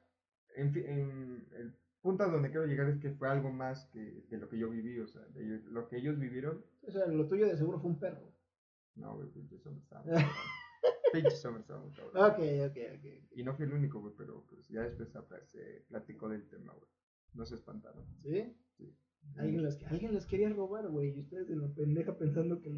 en, 0.55 0.73
fin, 0.73 0.85
en 0.87 1.49
el 1.57 1.75
punto 2.01 2.23
a 2.25 2.29
donde 2.29 2.51
quiero 2.51 2.67
llegar 2.67 2.89
es 2.89 2.99
que 2.99 3.11
fue 3.11 3.29
algo 3.29 3.51
más 3.51 3.87
que 3.87 4.25
de 4.29 4.37
lo 4.39 4.49
que 4.49 4.59
yo 4.59 4.71
viví, 4.71 4.99
o 5.01 5.07
sea, 5.09 5.23
de 5.35 5.63
lo 5.71 5.89
que 5.89 5.97
ellos 5.97 6.19
vivieron. 6.19 6.65
o 6.87 6.91
sea, 6.91 7.07
lo 7.07 7.27
tuyo 7.27 7.47
de 7.47 7.57
seguro 7.57 7.81
fue 7.81 7.91
un 7.91 7.99
perro. 7.99 8.33
No, 8.95 9.17
güey, 9.17 9.29
pinche 9.31 9.59
sombra 9.59 9.83
estaba 9.83 10.05
muy 10.05 10.13
cabrón. 10.13 10.31
Pinche 11.13 11.51
muy 11.51 11.63
cabrón. 11.63 11.93
Ok, 12.15 12.39
ok, 12.71 12.79
ok. 12.97 13.05
Y 13.33 13.43
no 13.43 13.55
fui 13.55 13.67
el 13.67 13.73
único, 13.73 14.01
güey, 14.01 14.15
pero 14.17 14.45
pues 14.49 14.67
ya 14.69 14.83
después 14.83 15.11
se 15.51 15.85
platicó 15.89 16.29
del 16.29 16.49
tema, 16.49 16.73
güey. 16.73 16.91
No 17.35 17.45
se 17.45 17.55
espantaron. 17.55 18.05
¿Sí? 18.23 18.57
Sí. 18.77 18.97
Alguien 19.37 19.63
los, 19.63 19.83
alguien 19.85 20.15
los 20.15 20.27
quería 20.27 20.49
robar, 20.51 20.89
güey. 20.89 21.17
Y 21.17 21.21
ustedes 21.21 21.51
en 21.51 21.61
la 21.61 21.69
pendeja 21.69 22.17
pensando 22.17 22.61
que, 22.61 22.75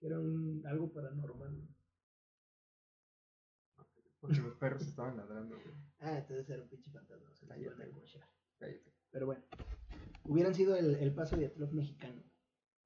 era 0.00 0.18
un, 0.20 0.62
algo 0.66 0.92
paranormal. 0.92 1.54
güey. 1.54 1.68
Porque 4.20 4.40
los 4.40 4.54
perros 4.54 4.82
estaban 4.82 5.16
ladrando, 5.16 5.56
güey. 5.56 5.74
Ah, 6.00 6.18
entonces 6.18 6.48
era 6.48 6.62
un 6.62 6.68
pinche 6.68 6.90
fantasma. 6.90 7.34
Se 7.34 7.46
Cállate, 7.46 7.62
iban 7.62 7.82
a. 7.82 8.74
Pero 9.10 9.26
bueno. 9.26 9.44
Hubieran 10.24 10.54
sido 10.54 10.74
el, 10.76 10.94
el 10.94 11.14
paso 11.14 11.36
de 11.36 11.46
Atrof 11.46 11.72
mexicano. 11.72 12.22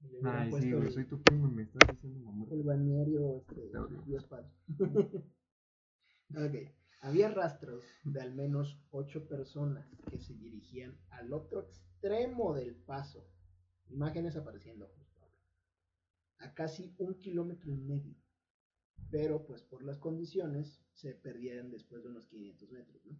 Y 0.01 0.21
Ay, 0.25 0.53
sí, 0.53 0.73
güey, 0.73 0.91
soy 0.93 1.07
tu 1.07 1.21
primo, 1.23 1.51
me 1.51 1.63
estás 1.63 1.89
diciendo 1.93 2.21
mamá. 2.21 2.47
El 2.51 2.63
balneario 2.63 3.37
este. 3.37 3.71
Dios 4.07 4.25
Padre. 4.25 4.51
ok. 6.31 6.75
Había 7.01 7.31
rastros 7.31 7.85
de 8.05 8.21
al 8.21 8.35
menos 8.35 8.81
ocho 8.91 9.29
personas 9.29 9.89
que 10.11 10.19
se 10.19 10.35
dirigían 10.35 10.99
al 11.11 11.33
otro 11.33 11.61
extremo 11.61 12.55
del 12.55 12.75
paso. 12.75 13.29
Imágenes 13.89 14.37
apareciendo 14.37 14.89
justo 14.89 15.21
ahora. 15.23 15.37
A 16.39 16.55
casi 16.55 16.95
un 16.99 17.19
kilómetro 17.19 17.71
y 17.73 17.77
medio. 17.77 18.17
Pero 19.11 19.47
pues 19.47 19.63
por 19.63 19.83
las 19.83 19.99
condiciones 19.99 20.85
se 20.93 21.15
perdían 21.15 21.71
después 21.71 22.03
de 22.03 22.09
unos 22.09 22.27
500 22.27 22.71
metros, 22.71 23.05
¿no? 23.07 23.17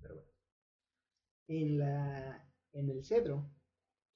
Pero 0.00 0.14
bueno. 0.14 0.30
En, 1.48 1.78
la, 1.78 2.52
en 2.72 2.90
el 2.90 3.04
cedro, 3.04 3.50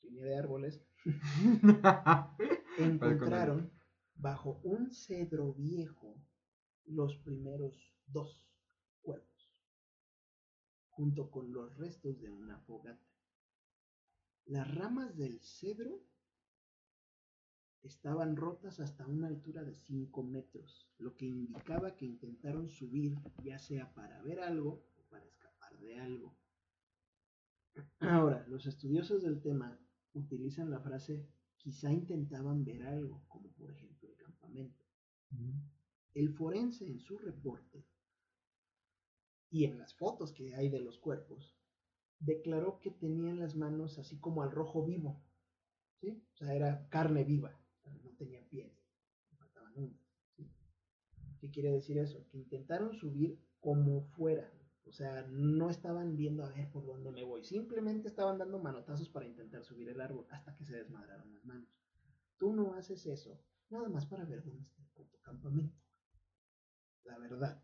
línea 0.02 0.24
de 0.24 0.36
árboles, 0.36 0.84
encontraron 2.78 3.70
bajo 4.14 4.60
un 4.64 4.92
cedro 4.92 5.54
viejo 5.54 6.14
los 6.84 7.16
primeros 7.18 7.94
dos 8.06 8.46
cuerpos, 9.00 9.50
junto 10.90 11.30
con 11.30 11.52
los 11.52 11.76
restos 11.76 12.20
de 12.20 12.30
una 12.30 12.58
fogata. 12.60 13.06
Las 14.46 14.74
ramas 14.74 15.16
del 15.16 15.40
cedro 15.40 16.02
estaban 17.82 18.36
rotas 18.36 18.80
hasta 18.80 19.06
una 19.06 19.28
altura 19.28 19.64
de 19.64 19.74
5 19.74 20.22
metros, 20.22 20.90
lo 20.98 21.16
que 21.16 21.26
indicaba 21.26 21.96
que 21.96 22.04
intentaron 22.04 22.68
subir 22.68 23.16
ya 23.42 23.58
sea 23.58 23.94
para 23.94 24.20
ver 24.22 24.40
algo 24.40 24.84
o 24.96 25.02
para 25.08 25.24
escapar 25.24 25.78
de 25.78 25.98
algo. 25.98 26.36
Ahora, 28.00 28.44
los 28.48 28.66
estudiosos 28.66 29.22
del 29.22 29.40
tema 29.40 29.78
utilizan 30.14 30.70
la 30.70 30.80
frase 30.80 31.26
quizá 31.56 31.92
intentaban 31.92 32.64
ver 32.64 32.82
algo, 32.86 33.22
como 33.28 33.50
por 33.52 33.70
ejemplo 33.70 34.08
el 34.08 34.16
campamento. 34.16 34.84
El 36.14 36.30
forense 36.34 36.86
en 36.86 37.00
su 37.00 37.18
reporte 37.18 37.84
y 39.50 39.64
en 39.64 39.78
las 39.78 39.94
fotos 39.94 40.32
que 40.32 40.54
hay 40.54 40.68
de 40.68 40.80
los 40.80 40.98
cuerpos, 40.98 41.56
declaró 42.18 42.78
que 42.80 42.90
tenían 42.90 43.40
las 43.40 43.56
manos 43.56 43.98
así 43.98 44.18
como 44.18 44.42
al 44.42 44.50
rojo 44.50 44.84
vivo, 44.84 45.20
¿sí? 46.00 46.22
O 46.34 46.36
sea, 46.36 46.54
era 46.54 46.88
carne 46.88 47.24
viva, 47.24 47.58
no 48.04 48.10
tenían 48.16 48.44
pies, 48.48 48.72
le 49.30 49.36
faltaban 49.36 49.72
uñas, 49.76 50.00
¿sí? 50.36 50.48
¿Qué 51.40 51.50
quiere 51.50 51.72
decir 51.72 51.98
eso? 51.98 52.26
Que 52.28 52.38
intentaron 52.38 52.94
subir 52.94 53.38
como 53.60 54.02
fuera, 54.10 54.52
o 54.86 54.92
sea, 54.92 55.26
no 55.28 55.70
estaban 55.70 56.16
viendo 56.16 56.44
a 56.44 56.50
ver 56.50 56.70
por 56.70 56.84
dónde 56.86 57.10
me 57.12 57.22
voy, 57.22 57.44
simplemente 57.44 58.08
estaban 58.08 58.38
dando 58.38 58.58
manotazos 58.58 59.08
para 59.08 59.26
intentar 59.26 59.64
subir 59.64 59.88
el 59.88 60.00
árbol 60.00 60.26
hasta 60.30 60.54
que 60.56 60.64
se 60.64 60.76
desmadraron 60.76 61.32
las 61.32 61.44
manos. 61.44 61.68
Tú 62.38 62.52
no 62.52 62.74
haces 62.74 63.06
eso, 63.06 63.40
nada 63.68 63.88
más 63.88 64.06
para 64.06 64.24
ver 64.24 64.42
dónde 64.44 64.62
está 64.64 64.82
el 64.82 64.88
puto 64.88 65.18
campamento. 65.22 65.76
La 67.04 67.18
verdad. 67.18 67.62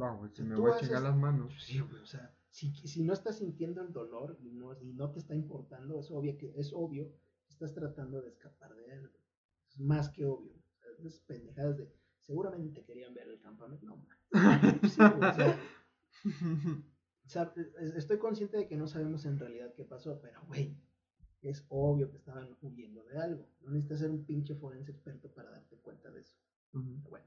Va, 0.00 0.14
güey, 0.14 0.30
si 0.34 0.42
me 0.42 0.56
voy 0.56 0.72
a 0.72 0.78
chingar 0.78 1.02
las 1.02 1.16
manos. 1.16 1.52
Sí, 1.62 1.80
güey, 1.80 2.02
o 2.02 2.06
sea, 2.06 2.34
si, 2.50 2.72
si 2.72 3.02
no 3.02 3.12
estás 3.12 3.38
sintiendo 3.38 3.82
el 3.82 3.92
dolor 3.92 4.38
y 4.40 4.50
no, 4.50 4.78
y 4.80 4.92
no 4.94 5.10
te 5.10 5.18
está 5.18 5.34
importando, 5.34 5.98
es 5.98 6.10
obvio 6.10 6.36
que 6.38 6.52
es 6.56 6.72
obvio 6.72 7.10
que 7.46 7.52
estás 7.52 7.74
tratando 7.74 8.20
de 8.22 8.28
escapar 8.30 8.74
de 8.74 8.92
algo. 8.92 9.14
Es 9.68 9.78
más 9.80 10.08
que 10.10 10.24
obvio. 10.24 10.52
O 10.54 10.80
sea, 10.80 10.90
esas 10.98 11.20
pendejadas 11.20 11.76
de 11.78 11.92
seguramente 12.20 12.84
querían 12.84 13.14
ver 13.14 13.28
el 13.28 13.40
campamento. 13.40 13.86
No, 13.86 13.96
man. 13.96 14.18
Sí, 14.88 14.96
güey, 14.98 15.30
o 15.30 15.34
sea, 15.34 15.34
o 15.34 15.34
sea, 15.34 15.50
es- 15.50 15.58
estoy 17.94 18.18
consciente 18.18 18.56
de 18.56 18.66
que 18.66 18.76
no 18.76 18.86
sabemos 18.86 19.24
en 19.24 19.38
realidad 19.38 19.74
qué 19.74 19.84
pasó, 19.84 20.20
pero 20.20 20.40
güey, 20.46 20.76
es 21.42 21.64
obvio 21.68 22.10
que 22.10 22.16
estaban 22.16 22.56
huyendo 22.62 23.04
de 23.04 23.18
algo. 23.18 23.48
No 23.60 23.70
necesitas 23.70 24.00
ser 24.00 24.10
un 24.10 24.24
pinche 24.24 24.54
forense 24.54 24.92
experto 24.92 25.30
para 25.32 25.50
darte 25.50 25.76
cuenta 25.76 26.10
de 26.10 26.20
eso. 26.20 26.36
Bueno. 26.72 27.26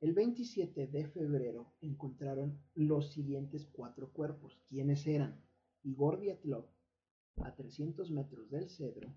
El 0.00 0.12
27 0.12 0.86
de 0.86 1.06
febrero 1.08 1.74
encontraron 1.80 2.62
los 2.74 3.12
siguientes 3.12 3.66
cuatro 3.66 4.12
cuerpos. 4.12 4.60
¿Quiénes 4.68 5.06
eran? 5.06 5.42
Igor 5.82 6.20
Dyatlov, 6.20 6.66
a 7.42 7.54
300 7.54 8.10
metros 8.12 8.48
del 8.50 8.68
Cedro, 8.70 9.16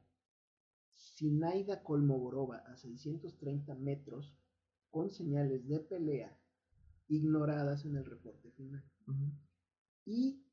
Sinaida 0.94 1.84
Kolmogorova, 1.84 2.58
a 2.58 2.76
630 2.78 3.76
metros, 3.76 4.34
con 4.90 5.10
señales 5.10 5.68
de 5.68 5.80
pelea 5.80 6.41
ignoradas 7.12 7.86
en 7.86 7.98
el 7.98 8.06
reporte 8.06 8.52
final. 8.52 8.84
Y 10.06 10.44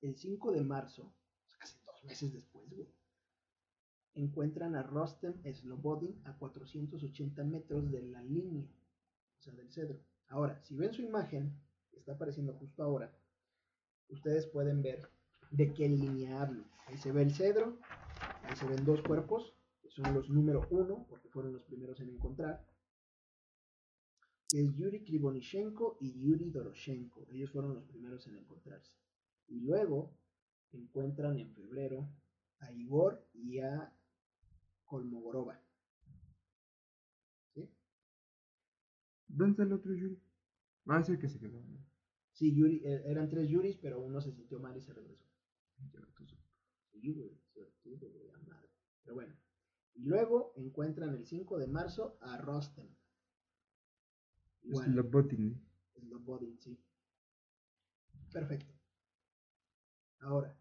el 0.00 0.16
5 0.16 0.52
de 0.52 0.62
marzo, 0.62 1.14
casi 1.58 1.78
dos 1.86 2.04
meses 2.04 2.32
después, 2.32 2.58
encuentran 4.14 4.74
a 4.74 4.82
Rostem 4.82 5.34
Slobodin 5.44 6.20
a 6.24 6.36
480 6.36 7.44
metros 7.44 7.90
de 7.90 8.02
la 8.02 8.20
línea, 8.22 8.64
o 9.38 9.42
sea, 9.42 9.54
del 9.54 9.70
cedro. 9.70 10.00
Ahora, 10.28 10.60
si 10.64 10.74
ven 10.74 10.92
su 10.92 11.02
imagen, 11.02 11.56
que 11.90 11.98
está 11.98 12.12
apareciendo 12.12 12.54
justo 12.54 12.82
ahora, 12.82 13.16
ustedes 14.08 14.46
pueden 14.46 14.82
ver 14.82 15.08
de 15.52 15.72
qué 15.72 15.88
línea 15.88 16.42
hablo. 16.42 16.64
Ahí 16.86 16.96
se 16.98 17.12
ve 17.12 17.22
el 17.22 17.32
cedro, 17.32 17.78
ahí 18.42 18.56
se 18.56 18.66
ven 18.66 18.84
dos 18.84 19.02
cuerpos, 19.02 19.54
que 19.80 19.90
son 19.90 20.12
los 20.12 20.28
número 20.28 20.66
uno, 20.70 21.06
porque 21.08 21.28
fueron 21.28 21.52
los 21.52 21.62
primeros 21.62 22.00
en 22.00 22.10
encontrar, 22.10 22.66
que 24.48 24.62
es 24.62 24.74
Yuri 24.74 25.04
Krivonishenko 25.04 25.98
y 26.00 26.18
Yuri 26.20 26.50
Doroshenko. 26.50 27.26
Ellos 27.30 27.50
fueron 27.50 27.74
los 27.74 27.84
primeros 27.84 28.26
en 28.26 28.36
encontrarse. 28.36 28.92
Y 29.46 29.60
luego 29.60 30.16
encuentran 30.72 31.38
en 31.38 31.52
febrero 31.54 32.08
a 32.60 32.72
Igor 32.72 33.26
y 33.34 33.58
a 33.58 33.94
Kolmogorova. 34.86 35.62
¿Sí? 37.54 37.70
¿Dónde 39.28 39.50
está 39.52 39.62
el 39.64 39.72
otro 39.72 39.94
Yuri? 39.94 40.18
Ah, 40.86 41.00
es 41.00 41.08
el 41.10 41.18
que 41.18 41.28
se 41.28 41.38
quedó. 41.38 41.62
Sí, 42.32 42.54
Yuri, 42.54 42.82
eh, 42.84 43.02
eran 43.06 43.28
tres 43.28 43.48
Yuris, 43.48 43.76
pero 43.76 44.00
uno 44.00 44.20
se 44.20 44.32
sintió 44.32 44.60
mal 44.60 44.76
y 44.76 44.80
se 44.80 44.94
regresó. 44.94 45.26
Pero 49.02 49.14
bueno. 49.14 49.34
Y 49.94 50.04
luego 50.04 50.52
encuentran 50.56 51.14
el 51.14 51.26
5 51.26 51.58
de 51.58 51.66
marzo 51.66 52.16
a 52.20 52.38
Slobodin. 54.72 55.60
Slobodin, 55.94 56.58
sí. 56.58 56.78
Perfecto. 58.32 58.74
Ahora, 60.20 60.56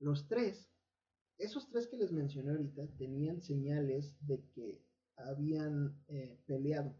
los 0.00 0.28
tres, 0.28 0.70
esos 1.38 1.68
tres 1.68 1.86
que 1.86 1.96
les 1.96 2.12
mencioné 2.12 2.50
ahorita, 2.50 2.86
tenían 2.96 3.42
señales 3.42 4.16
de 4.26 4.44
que 4.54 4.82
habían 5.16 6.00
eh, 6.08 6.40
peleado. 6.46 6.96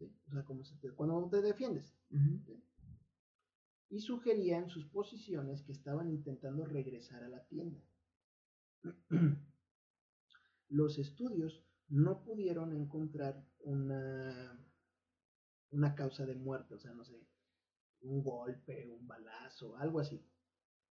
O 0.00 0.32
sea, 0.32 0.44
como 0.44 0.62
cuando 0.96 1.28
te 1.28 1.42
defiendes. 1.42 1.94
Y 3.90 4.00
sugerían 4.00 4.68
sus 4.68 4.86
posiciones 4.86 5.62
que 5.62 5.72
estaban 5.72 6.10
intentando 6.10 6.66
regresar 6.66 7.22
a 7.24 7.28
la 7.28 7.44
tienda. 7.46 7.80
Los 10.68 10.98
estudios 10.98 11.64
no 11.88 12.22
pudieron 12.22 12.74
encontrar 12.74 13.44
una, 13.60 14.58
una 15.70 15.94
causa 15.94 16.26
de 16.26 16.34
muerte, 16.34 16.74
o 16.74 16.78
sea, 16.78 16.92
no 16.94 17.04
sé, 17.04 17.20
un 18.02 18.22
golpe, 18.22 18.88
un 18.88 19.06
balazo, 19.06 19.76
algo 19.76 20.00
así. 20.00 20.24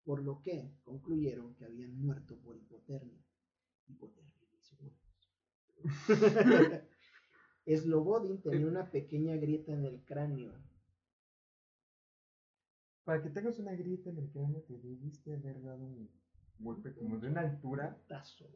Por 0.04 0.22
lo 0.22 0.40
que 0.42 0.72
concluyeron 0.82 1.54
que 1.56 1.64
habían 1.64 1.98
muerto 1.98 2.36
por 2.38 2.56
hipotermia. 2.56 3.24
Hipotermia, 3.88 4.36
Slobodin 7.66 8.40
tenía 8.40 8.66
una 8.66 8.90
pequeña 8.90 9.36
grieta 9.36 9.72
en 9.72 9.84
el 9.84 10.04
cráneo. 10.04 10.52
Para 13.04 13.22
que 13.22 13.30
tengas 13.30 13.58
una 13.58 13.72
grieta 13.72 14.10
en 14.10 14.18
el 14.18 14.30
cráneo, 14.30 14.62
te 14.62 14.78
debiste 14.78 15.34
haber 15.34 15.62
dado 15.62 15.84
un 15.84 16.10
golpe 16.58 16.94
como 16.94 17.18
de 17.18 17.28
una 17.28 17.42
altura. 17.42 18.00
Tazo. 18.08 18.48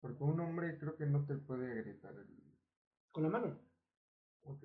Porque 0.00 0.22
un 0.24 0.40
hombre 0.40 0.78
creo 0.78 0.96
que 0.96 1.06
no 1.06 1.24
te 1.24 1.36
puede 1.36 1.70
agrietar 1.72 2.14
el... 2.14 2.51
Con 3.12 3.22
la 3.22 3.28
mano. 3.28 3.58
Ok. 4.42 4.64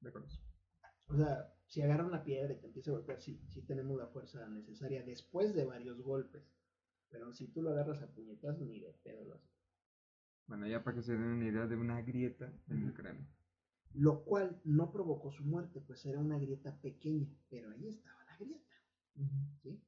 De 0.00 0.08
acuerdo. 0.08 0.28
O 1.06 1.16
sea, 1.16 1.54
si 1.66 1.80
agarra 1.80 2.04
una 2.04 2.24
piedra 2.24 2.52
y 2.52 2.60
te 2.60 2.66
empieza 2.66 2.90
a 2.90 2.94
golpear, 2.94 3.20
sí, 3.20 3.40
sí 3.48 3.62
tenemos 3.62 3.96
la 3.96 4.08
fuerza 4.08 4.46
necesaria 4.48 5.02
después 5.02 5.54
de 5.54 5.64
varios 5.64 6.00
golpes. 6.02 6.42
Pero 7.08 7.32
si 7.32 7.48
tú 7.48 7.62
lo 7.62 7.70
agarras 7.70 8.02
a 8.02 8.12
puñetas, 8.12 8.58
ni 8.58 8.80
de 8.80 8.92
pedo 9.02 9.24
lo 9.24 9.34
haces. 9.34 9.52
Bueno, 10.46 10.66
ya 10.66 10.82
para 10.82 10.96
que 10.96 11.02
se 11.02 11.12
den 11.12 11.22
una 11.22 11.46
idea 11.46 11.66
de 11.66 11.76
una 11.76 12.02
grieta 12.02 12.52
en 12.68 12.82
el 12.82 12.94
cráneo. 12.94 13.26
Lo 13.94 14.24
cual 14.24 14.60
no 14.64 14.90
provocó 14.90 15.30
su 15.30 15.44
muerte, 15.44 15.80
pues 15.80 16.04
era 16.06 16.18
una 16.18 16.38
grieta 16.38 16.80
pequeña, 16.80 17.28
pero 17.48 17.70
ahí 17.70 17.88
estaba 17.88 18.24
la 18.24 18.36
grieta. 18.38 18.74
¿sí? 19.62 19.82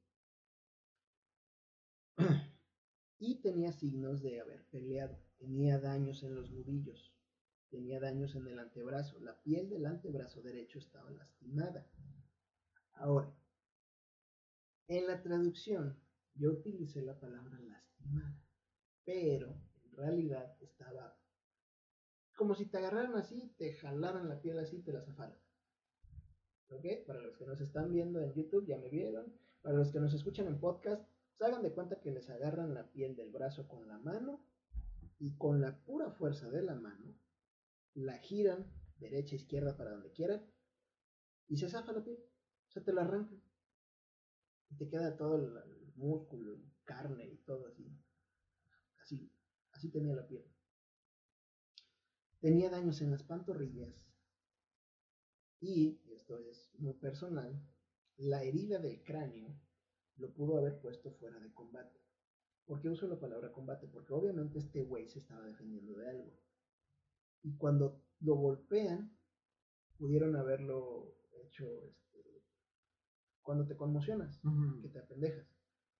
y 3.19 3.41
tenía 3.41 3.71
signos 3.71 4.21
de 4.21 4.39
haber 4.39 4.65
peleado. 4.67 5.19
Tenía 5.37 5.79
daños 5.79 6.23
en 6.23 6.35
los 6.35 6.51
nudillos, 6.51 7.14
tenía 7.69 7.99
daños 7.99 8.35
en 8.35 8.47
el 8.47 8.59
antebrazo, 8.59 9.19
la 9.19 9.41
piel 9.41 9.69
del 9.69 9.85
antebrazo 9.85 10.41
derecho 10.41 10.79
estaba 10.79 11.09
lastimada. 11.11 11.87
Ahora, 12.93 13.33
en 14.87 15.07
la 15.07 15.21
traducción 15.21 15.99
yo 16.35 16.51
utilicé 16.51 17.01
la 17.01 17.19
palabra 17.19 17.59
lastimada, 17.59 18.39
pero 19.03 19.55
en 19.83 19.91
realidad 19.97 20.55
estaba 20.61 21.17
como 22.35 22.53
si 22.55 22.65
te 22.65 22.77
agarraran 22.77 23.15
así, 23.15 23.53
te 23.57 23.73
jalaran 23.73 24.27
la 24.27 24.41
piel 24.41 24.59
así, 24.59 24.79
te 24.81 24.91
la 24.91 25.01
zafaran. 25.01 25.37
¿Ok? 26.69 26.85
Para 27.07 27.21
los 27.21 27.37
que 27.37 27.45
nos 27.45 27.61
están 27.61 27.91
viendo 27.91 28.19
en 28.19 28.33
YouTube 28.33 28.65
ya 28.67 28.77
me 28.77 28.89
vieron. 28.89 29.33
Para 29.61 29.77
los 29.77 29.91
que 29.91 29.99
nos 29.99 30.13
escuchan 30.13 30.47
en 30.47 30.59
podcast, 30.59 31.07
se 31.37 31.45
hagan 31.45 31.63
de 31.63 31.71
cuenta 31.71 32.01
que 32.01 32.11
les 32.11 32.29
agarran 32.29 32.73
la 32.73 32.91
piel 32.91 33.15
del 33.15 33.31
brazo 33.31 33.67
con 33.67 33.87
la 33.87 33.97
mano 33.99 34.45
y 35.19 35.35
con 35.37 35.61
la 35.61 35.77
pura 35.85 36.11
fuerza 36.11 36.49
de 36.49 36.61
la 36.61 36.75
mano 36.75 37.15
la 37.95 38.17
giran 38.19 38.71
derecha, 38.97 39.35
izquierda, 39.35 39.75
para 39.75 39.91
donde 39.91 40.11
quieran 40.11 40.45
y 41.47 41.57
se 41.57 41.69
zafa 41.69 41.91
la 41.91 42.03
piel. 42.03 42.17
O 42.67 42.71
sea, 42.71 42.83
te 42.83 42.93
la 42.93 43.01
arrancan. 43.01 43.41
Y 44.69 44.75
te 44.75 44.87
queda 44.87 45.15
todo 45.15 45.35
el, 45.35 45.75
músculo 45.95 46.61
carne 46.83 47.25
y 47.25 47.37
todo 47.37 47.67
así. 47.67 47.89
Así, 49.01 49.31
así 49.71 49.89
tenía 49.89 50.13
la 50.13 50.27
piel. 50.27 50.45
Tenía 52.41 52.69
daños 52.69 53.01
en 53.01 53.11
las 53.11 53.23
pantorrillas 53.23 54.05
y, 55.61 55.99
esto 56.13 56.37
es 56.39 56.69
muy 56.77 56.93
personal, 56.93 57.59
la 58.17 58.43
herida 58.43 58.77
del 58.77 59.01
cráneo 59.03 59.59
lo 60.17 60.33
pudo 60.33 60.57
haber 60.59 60.79
puesto 60.79 61.11
fuera 61.13 61.39
de 61.39 61.53
combate. 61.53 61.99
¿Por 62.65 62.81
qué 62.81 62.89
uso 62.89 63.07
la 63.07 63.19
palabra 63.19 63.51
combate? 63.51 63.87
Porque 63.87 64.13
obviamente 64.13 64.59
este 64.59 64.83
güey 64.83 65.07
se 65.07 65.19
estaba 65.19 65.45
defendiendo 65.45 65.95
de 65.95 66.09
algo. 66.09 66.33
Y 67.45 67.55
cuando 67.57 68.01
lo 68.21 68.35
golpean, 68.35 69.15
pudieron 69.99 70.35
haberlo 70.35 71.15
hecho 71.43 71.83
este, 71.83 72.43
cuando 73.43 73.67
te 73.67 73.77
conmocionas, 73.77 74.41
que 74.81 74.89
te 74.89 74.97
apendejas. 74.97 75.47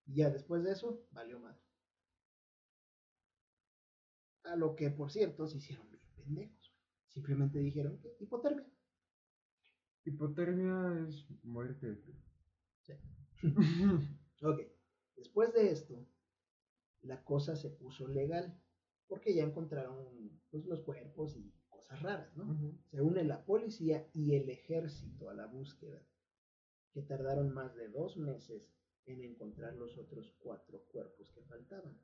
Y 0.07 0.15
ya 0.15 0.31
después 0.31 0.63
de 0.63 0.71
eso, 0.71 1.05
valió 1.11 1.39
más. 1.39 1.55
A 4.45 4.55
lo 4.55 4.75
que, 4.75 4.89
por 4.89 5.11
cierto, 5.11 5.47
se 5.47 5.57
hicieron 5.57 5.87
bien 5.91 6.01
pendejos. 6.15 6.73
Simplemente 7.09 7.59
dijeron 7.59 7.99
que 7.99 8.17
hipotermia. 8.19 8.65
Hipotermia 10.03 11.07
es 11.07 11.27
muerte. 11.43 12.01
Sí. 12.81 12.93
ok. 14.41 14.61
Después 15.15 15.53
de 15.53 15.71
esto, 15.71 16.07
la 17.03 17.23
cosa 17.23 17.55
se 17.55 17.69
puso 17.69 18.07
legal. 18.07 18.59
Porque 19.07 19.33
ya 19.35 19.43
encontraron 19.43 20.39
pues, 20.49 20.65
los 20.65 20.81
cuerpos 20.81 21.35
y 21.37 21.53
cosas 21.69 22.01
raras, 22.01 22.35
¿no? 22.37 22.57
Se 22.89 23.01
une 23.01 23.23
la 23.23 23.45
policía 23.45 24.09
y 24.13 24.35
el 24.35 24.49
ejército 24.49 25.29
a 25.29 25.33
la 25.33 25.45
búsqueda, 25.45 26.01
que 26.91 27.01
tardaron 27.01 27.53
más 27.53 27.75
de 27.75 27.89
dos 27.89 28.17
meses 28.17 28.71
en 29.05 29.23
encontrar 29.23 29.75
los 29.75 29.97
otros 29.97 30.33
cuatro 30.39 30.83
cuerpos 30.91 31.31
que 31.31 31.43
faltaban. 31.43 31.99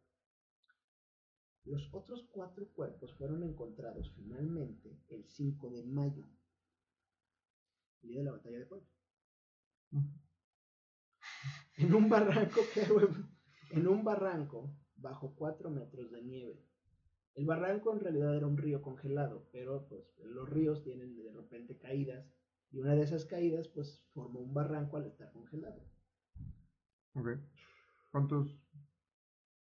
Los 1.64 1.94
otros 1.94 2.28
cuatro 2.32 2.68
cuerpos 2.74 3.14
fueron 3.16 3.44
encontrados 3.44 4.12
finalmente 4.16 5.00
el 5.10 5.26
5 5.26 5.70
de 5.70 5.84
mayo, 5.84 6.26
el 8.02 8.10
día 8.10 8.20
de 8.20 8.26
la 8.26 8.32
batalla 8.32 8.60
de 8.60 8.66
Puebla. 8.66 8.90
En 11.78 11.94
un 11.94 12.10
barranco, 12.10 12.62
en 13.72 13.88
un 13.88 14.04
barranco 14.04 14.76
bajo 14.96 15.36
cuatro 15.36 15.70
metros 15.70 16.12
de 16.12 16.22
nieve. 16.22 16.71
El 17.36 17.46
barranco 17.46 17.94
en 17.94 18.02
realidad 18.02 18.36
era 18.36 18.48
un 18.48 18.58
río 18.58 18.82
congelado, 18.82 19.48
pero 19.52 19.88
pues 19.88 20.04
los 20.20 20.50
ríos 20.50 20.84
tienen 20.84 21.16
de 21.16 21.32
repente 21.32 21.78
caídas 21.78 22.26
y 22.72 22.80
una 22.80 22.96
de 22.96 23.04
esas 23.04 23.26
caídas 23.26 23.68
pues 23.70 24.04
formó 24.14 24.40
un 24.40 24.54
barranco 24.54 24.98
al 24.98 25.06
estar 25.06 25.32
congelado. 25.32 25.82
Ok. 27.14 27.30
¿Cuántos 28.12 28.60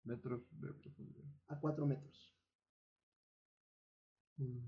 metros 0.03 0.41
de 0.59 0.73
profundidad? 0.73 1.25
A 1.47 1.59
cuatro 1.59 1.85
metros. 1.85 2.33
Mm. 4.37 4.59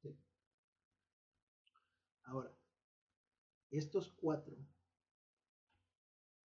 Sí. 0.00 0.18
Ahora, 2.24 2.52
estos 3.70 4.12
cuatro 4.12 4.56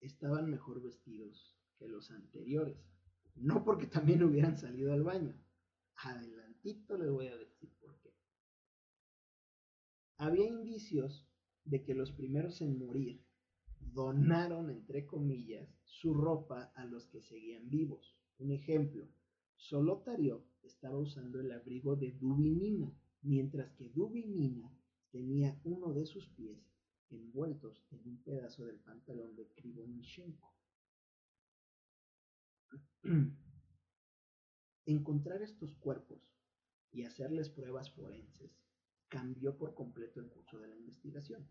estaban 0.01 0.49
mejor 0.49 0.81
vestidos 0.81 1.57
que 1.77 1.87
los 1.87 2.11
anteriores. 2.11 2.77
No 3.35 3.63
porque 3.63 3.87
también 3.87 4.23
hubieran 4.23 4.57
salido 4.57 4.93
al 4.93 5.03
baño, 5.03 5.33
adelante 5.97 6.47
tantito 6.57 6.97
les 6.97 7.09
voy 7.09 7.27
a 7.27 7.37
decir 7.37 7.69
por 7.79 7.97
qué. 7.99 8.13
Había 10.17 10.47
indicios 10.47 11.27
de 11.65 11.83
que 11.83 11.93
los 11.93 12.11
primeros 12.11 12.61
en 12.61 12.77
morir 12.77 13.23
donaron, 13.79 14.69
entre 14.69 15.05
comillas, 15.05 15.69
su 15.83 16.13
ropa 16.13 16.71
a 16.75 16.85
los 16.85 17.07
que 17.07 17.21
seguían 17.21 17.69
vivos. 17.69 18.17
Un 18.39 18.51
ejemplo, 18.51 19.07
Solotario 19.55 20.45
estaba 20.63 20.97
usando 20.97 21.39
el 21.39 21.51
abrigo 21.51 21.95
de 21.95 22.11
Dubinina, 22.11 22.91
mientras 23.21 23.71
que 23.73 23.89
Dubinina 23.89 24.71
tenía 25.11 25.59
uno 25.63 25.93
de 25.93 26.05
sus 26.05 26.27
pies 26.29 26.59
envueltos 27.09 27.83
en 27.91 28.01
un 28.07 28.17
pedazo 28.23 28.65
del 28.65 28.79
pantalón 28.79 29.35
de 29.35 29.47
Krivonichenko. 29.47 30.53
Encontrar 34.87 35.41
estos 35.41 35.75
cuerpos 35.75 36.33
y 36.93 37.03
hacerles 37.03 37.49
pruebas 37.49 37.91
forenses 37.91 38.57
cambió 39.09 39.57
por 39.57 39.73
completo 39.73 40.21
el 40.21 40.29
curso 40.29 40.59
de 40.59 40.69
la 40.69 40.77
investigación, 40.77 41.45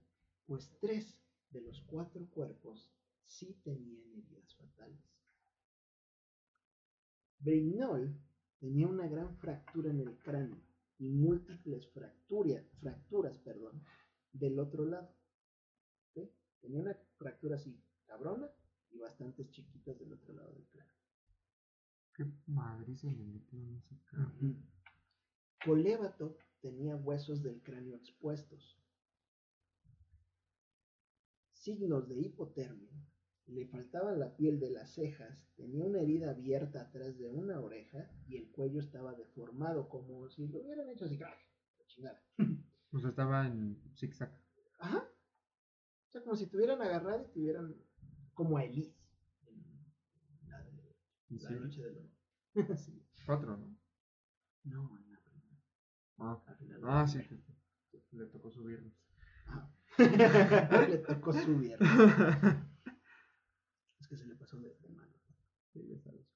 pues 0.46 0.75
tres 0.81 1.20
de 1.51 1.61
los 1.61 1.83
cuatro 1.83 2.27
cuerpos 2.31 2.90
sí 3.25 3.61
tenían 3.62 4.11
heridas 4.14 4.55
fatales. 4.55 5.05
Brignol 7.38 8.18
tenía 8.59 8.88
una 8.88 9.07
gran 9.07 9.37
fractura 9.37 9.90
en 9.90 10.01
el 10.01 10.16
cráneo 10.16 10.62
y 10.99 11.11
múltiples 11.11 11.87
fracturas, 11.88 12.64
fracturas 12.81 13.37
perdón, 13.40 13.85
del 14.33 14.59
otro 14.59 14.87
lado. 14.87 15.14
Tenía 16.62 16.81
una 16.81 16.99
fractura 17.18 17.57
así, 17.57 17.79
cabrona, 18.07 18.51
y 18.92 18.99
bastantes 18.99 19.51
chiquitas 19.51 19.99
del 19.99 20.14
otro 20.14 20.33
lado 20.33 20.55
del 20.55 20.66
cráneo. 20.68 20.95
¿Qué 22.16 22.24
madre 22.46 22.96
se 22.96 23.11
le 23.11 23.24
metió? 23.26 23.61
Colébato 25.62 26.38
tenía 26.62 26.96
huesos 26.96 27.42
del 27.42 27.62
cráneo 27.62 27.94
expuestos. 27.94 28.79
Signos 31.52 32.09
de 32.09 32.16
hipotermia. 32.16 32.90
Le 33.48 33.66
faltaba 33.66 34.12
la 34.12 34.35
piel 34.35 34.59
de 34.59 34.70
las 34.70 34.94
cejas, 34.94 35.46
tenía 35.57 35.85
una 35.85 36.00
herida 36.00 36.31
abierta 36.31 36.81
atrás 36.81 37.18
de 37.18 37.29
una 37.29 37.61
oreja 37.61 38.11
y 38.26 38.37
el 38.37 38.50
cuello 38.50 38.81
estaba 38.81 39.14
deformado, 39.14 39.88
como 39.88 40.29
si 40.31 40.48
lo 40.48 40.62
hubieran 40.62 40.88
hecho 40.88 41.05
así, 41.05 41.18
chingada. 41.87 42.22
O 42.92 42.98
sea, 42.98 43.11
estaba 43.11 43.46
en 43.46 43.76
zigzag. 43.94 44.33
Ajá. 44.79 45.07
O 46.09 46.12
sea, 46.12 46.22
como 46.22 46.35
si 46.35 46.46
tuvieran 46.46 46.81
agarrado 46.81 47.26
y 47.26 47.33
tuvieran 47.33 47.74
como 48.33 48.57
a 48.57 48.64
Elise. 48.64 48.95
La, 51.28 51.34
de, 51.34 51.36
¿Y 51.36 51.38
la 51.38 51.48
sí? 51.48 51.54
noche 51.56 51.82
del 51.82 51.96
horror. 51.98 52.76
sí. 52.78 53.02
Cuatro, 53.26 53.56
¿no? 53.56 53.76
No, 54.64 54.98
en 54.98 55.12
la 55.12 55.20
primera. 55.20 55.56
Ah, 56.18 56.54
final 56.58 56.80
ah 56.84 57.00
la 57.02 57.06
sí, 57.06 57.18
le 58.12 58.26
tocó 58.26 58.50
subirnos. 58.50 58.92
Ajá. 59.46 59.70
le 60.88 60.98
tocó 60.98 61.32
subir. 61.32 61.78
Es 64.00 64.08
que 64.08 64.16
se 64.16 64.26
le 64.26 64.34
pasó 64.36 64.58
de, 64.60 64.74
de 64.74 64.88
mano. 64.90 65.12
Sí, 65.72 65.84
ya 65.88 65.98
sabes. 65.98 66.26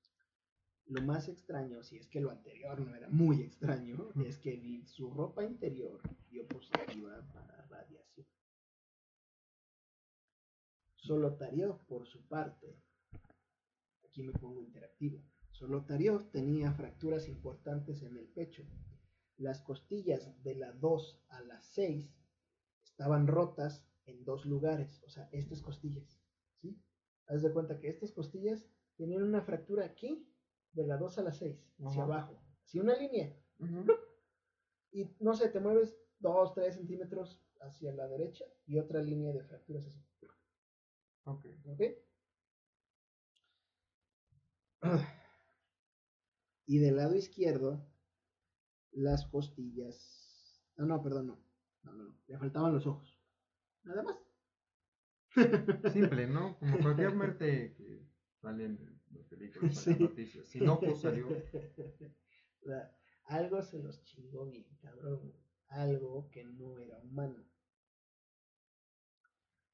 Lo 0.86 1.02
más 1.02 1.28
extraño, 1.28 1.82
si 1.84 1.98
es 1.98 2.08
que 2.08 2.20
lo 2.20 2.30
anterior 2.30 2.80
no 2.80 2.94
era 2.96 3.08
muy 3.08 3.42
extraño, 3.42 4.08
es 4.24 4.38
que 4.38 4.56
vi- 4.56 4.84
su 4.86 5.10
ropa 5.12 5.44
interior 5.44 6.00
dio 6.30 6.46
positiva 6.48 7.24
para 7.32 7.64
radiación. 7.68 8.26
Solotariov, 10.96 11.86
por 11.86 12.06
su 12.08 12.26
parte, 12.26 12.76
aquí 14.20 14.26
me 14.26 14.32
pongo 14.38 14.62
interactivo. 14.62 15.22
Solotariov 15.50 16.30
tenía 16.30 16.72
fracturas 16.72 17.28
importantes 17.28 18.02
en 18.02 18.16
el 18.16 18.28
pecho. 18.28 18.64
Las 19.36 19.62
costillas 19.62 20.42
de 20.42 20.54
la 20.54 20.72
2 20.72 21.24
a 21.28 21.40
la 21.42 21.60
6 21.62 22.14
estaban 22.84 23.26
rotas 23.26 23.86
en 24.04 24.24
dos 24.24 24.44
lugares, 24.44 25.02
o 25.04 25.08
sea, 25.08 25.28
estas 25.32 25.62
costillas, 25.62 26.20
¿sí? 26.56 26.78
Haz 27.26 27.42
de 27.42 27.52
cuenta 27.52 27.78
que 27.78 27.88
estas 27.88 28.12
costillas 28.12 28.66
tenían 28.96 29.22
una 29.22 29.42
fractura 29.42 29.86
aquí, 29.86 30.26
de 30.72 30.86
la 30.86 30.98
2 30.98 31.18
a 31.18 31.22
la 31.22 31.32
6, 31.32 31.72
hacia 31.86 32.02
abajo, 32.02 32.42
así 32.64 32.78
una 32.78 32.96
línea, 32.96 33.34
y 34.92 35.16
no 35.20 35.34
sé, 35.34 35.48
te 35.48 35.60
mueves 35.60 35.96
2, 36.18 36.54
3 36.54 36.74
centímetros 36.74 37.42
hacia 37.60 37.92
la 37.92 38.08
derecha 38.08 38.44
y 38.66 38.78
otra 38.78 39.00
línea 39.02 39.32
de 39.32 39.44
fracturas 39.44 39.86
así, 39.86 40.04
Ok. 41.24 41.46
¿ok? 41.66 41.82
Y 46.66 46.78
del 46.78 46.96
lado 46.96 47.16
izquierdo, 47.16 47.84
las 48.92 49.26
costillas, 49.26 50.62
no, 50.76 50.86
no, 50.86 51.02
perdón, 51.02 51.26
no, 51.26 51.44
no, 51.82 51.92
no, 51.92 52.04
no, 52.04 52.16
le 52.28 52.38
faltaban 52.38 52.72
los 52.72 52.86
ojos, 52.86 53.18
nada 53.82 54.04
más. 54.04 54.16
Simple, 55.92 56.26
¿no? 56.26 56.58
Como 56.58 56.78
cualquier 56.78 57.14
muerte 57.14 57.74
que 57.76 58.06
sale 58.40 58.64
en 58.66 59.00
las 59.10 59.24
películas, 59.26 59.76
Sí. 59.78 59.90
las 59.90 60.00
noticias. 60.00 60.46
Si 60.48 60.60
no, 60.60 60.78
pues 60.78 61.00
salió. 61.00 61.26
Algo 63.24 63.62
se 63.62 63.78
los 63.80 64.02
chingó 64.04 64.46
bien, 64.46 64.66
cabrón. 64.82 65.32
Algo 65.68 66.30
que 66.30 66.44
no 66.44 66.78
era 66.78 66.98
humano. 66.98 67.44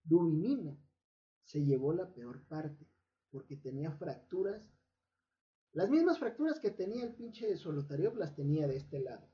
Dubinina 0.05 0.79
se 1.45 1.65
llevó 1.65 1.93
la 1.93 2.13
peor 2.13 2.43
parte, 2.49 2.87
porque 3.31 3.57
tenía 3.57 3.91
fracturas. 3.93 4.63
Las 5.77 5.91
mismas 5.91 6.19
fracturas 6.19 6.59
que 6.59 6.71
tenía 6.71 7.05
el 7.05 7.15
pinche 7.15 7.55
Solotariov 7.55 8.17
las 8.17 8.35
tenía 8.35 8.67
de 8.67 8.79
este 8.79 8.99
lado. 8.99 9.29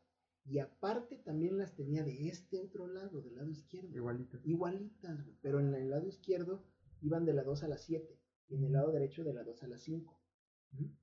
Y 0.45 0.59
aparte 0.59 1.19
también 1.19 1.57
las 1.57 1.77
tenía 1.77 2.03
de 2.03 2.27
este 2.27 2.59
otro 2.59 2.89
lado, 2.89 3.23
del 3.23 3.37
lado 3.37 3.49
izquierdo. 3.49 3.95
Igualito. 3.95 4.41
Igualitas, 4.43 5.23
güey, 5.23 5.39
pero 5.41 5.61
en 5.61 5.73
el 5.73 5.89
lado 5.89 6.09
izquierdo 6.09 6.65
iban 7.01 7.25
de 7.25 7.33
la 7.33 7.45
2 7.45 7.63
a 7.63 7.69
la 7.69 7.79
7 7.79 8.19
y 8.49 8.57
en 8.57 8.65
el 8.65 8.73
lado 8.73 8.91
derecho 8.91 9.23
de 9.23 9.35
la 9.35 9.45
2 9.45 9.63
a 9.63 9.69
la 9.69 9.79
5. 9.79 10.21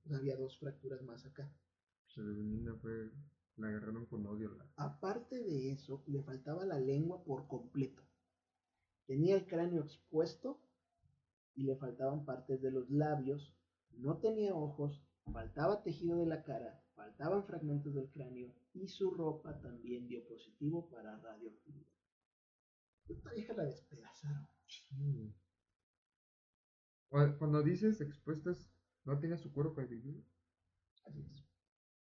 O 0.04 0.08
sea, 0.08 0.18
había 0.18 0.36
dos 0.36 0.58
fracturas 0.58 1.00
más 1.04 1.24
acá. 1.24 1.50
Se 2.08 2.20
de 2.20 2.74
fue. 2.74 3.10
La 3.56 3.68
agarraron 3.68 4.04
con 4.04 4.26
odio. 4.26 4.52
La... 4.52 4.70
Aparte 4.76 5.42
de 5.42 5.72
eso, 5.72 6.04
le 6.06 6.22
faltaba 6.22 6.66
la 6.66 6.78
lengua 6.78 7.24
por 7.24 7.48
completo. 7.48 8.02
Tenía 9.06 9.36
el 9.36 9.46
cráneo 9.46 9.84
expuesto 9.84 10.60
y 11.54 11.62
le 11.62 11.76
faltaban 11.76 12.26
partes 12.26 12.60
de 12.60 12.72
los 12.72 12.90
labios. 12.90 13.56
No 13.92 14.18
tenía 14.18 14.54
ojos, 14.54 15.02
faltaba 15.32 15.82
tejido 15.82 16.18
de 16.18 16.26
la 16.26 16.42
cara, 16.42 16.82
faltaban 16.94 17.44
fragmentos 17.44 17.94
del 17.94 18.10
cráneo 18.10 18.52
y 18.74 18.88
su 18.88 19.10
ropa 19.10 19.60
también 19.60 20.06
dio 20.08 20.26
positivo 20.26 20.88
para 20.90 21.16
radioactividad. 21.18 21.86
Esta 23.08 23.32
vieja 23.32 23.52
la 23.54 23.64
despedazaron. 23.64 24.48
Sí. 24.66 25.34
Cuando 27.08 27.62
dices 27.62 28.00
expuestas, 28.00 28.70
¿no 29.04 29.18
tiene 29.18 29.36
su 29.36 29.52
cuero 29.52 29.74
cabelludo? 29.74 30.22
Así 31.04 31.20
es. 31.20 31.44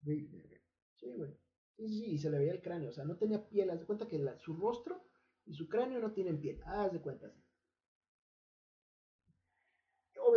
Verga. 0.02 0.58
Sí, 0.96 1.14
güey. 1.16 1.32
Sí, 1.78 1.88
sí, 1.88 2.00
sí, 2.00 2.06
y 2.12 2.18
se 2.18 2.30
le 2.30 2.40
veía 2.40 2.52
el 2.52 2.62
cráneo. 2.62 2.90
O 2.90 2.94
sea, 2.94 3.06
no 3.06 3.16
tenía 3.18 3.48
piel. 3.48 3.70
Haz 3.70 3.80
de 3.80 3.86
cuenta 3.86 4.08
que 4.08 4.20
la- 4.20 4.38
su 4.40 4.54
rostro 4.58 5.02
y 5.46 5.54
su 5.54 5.70
cráneo 5.70 6.00
no 6.02 6.12
tienen 6.12 6.42
piel. 6.42 6.62
Haz 6.66 6.92
de 6.92 7.00
cuenta 7.02 7.28
así. 7.28 7.42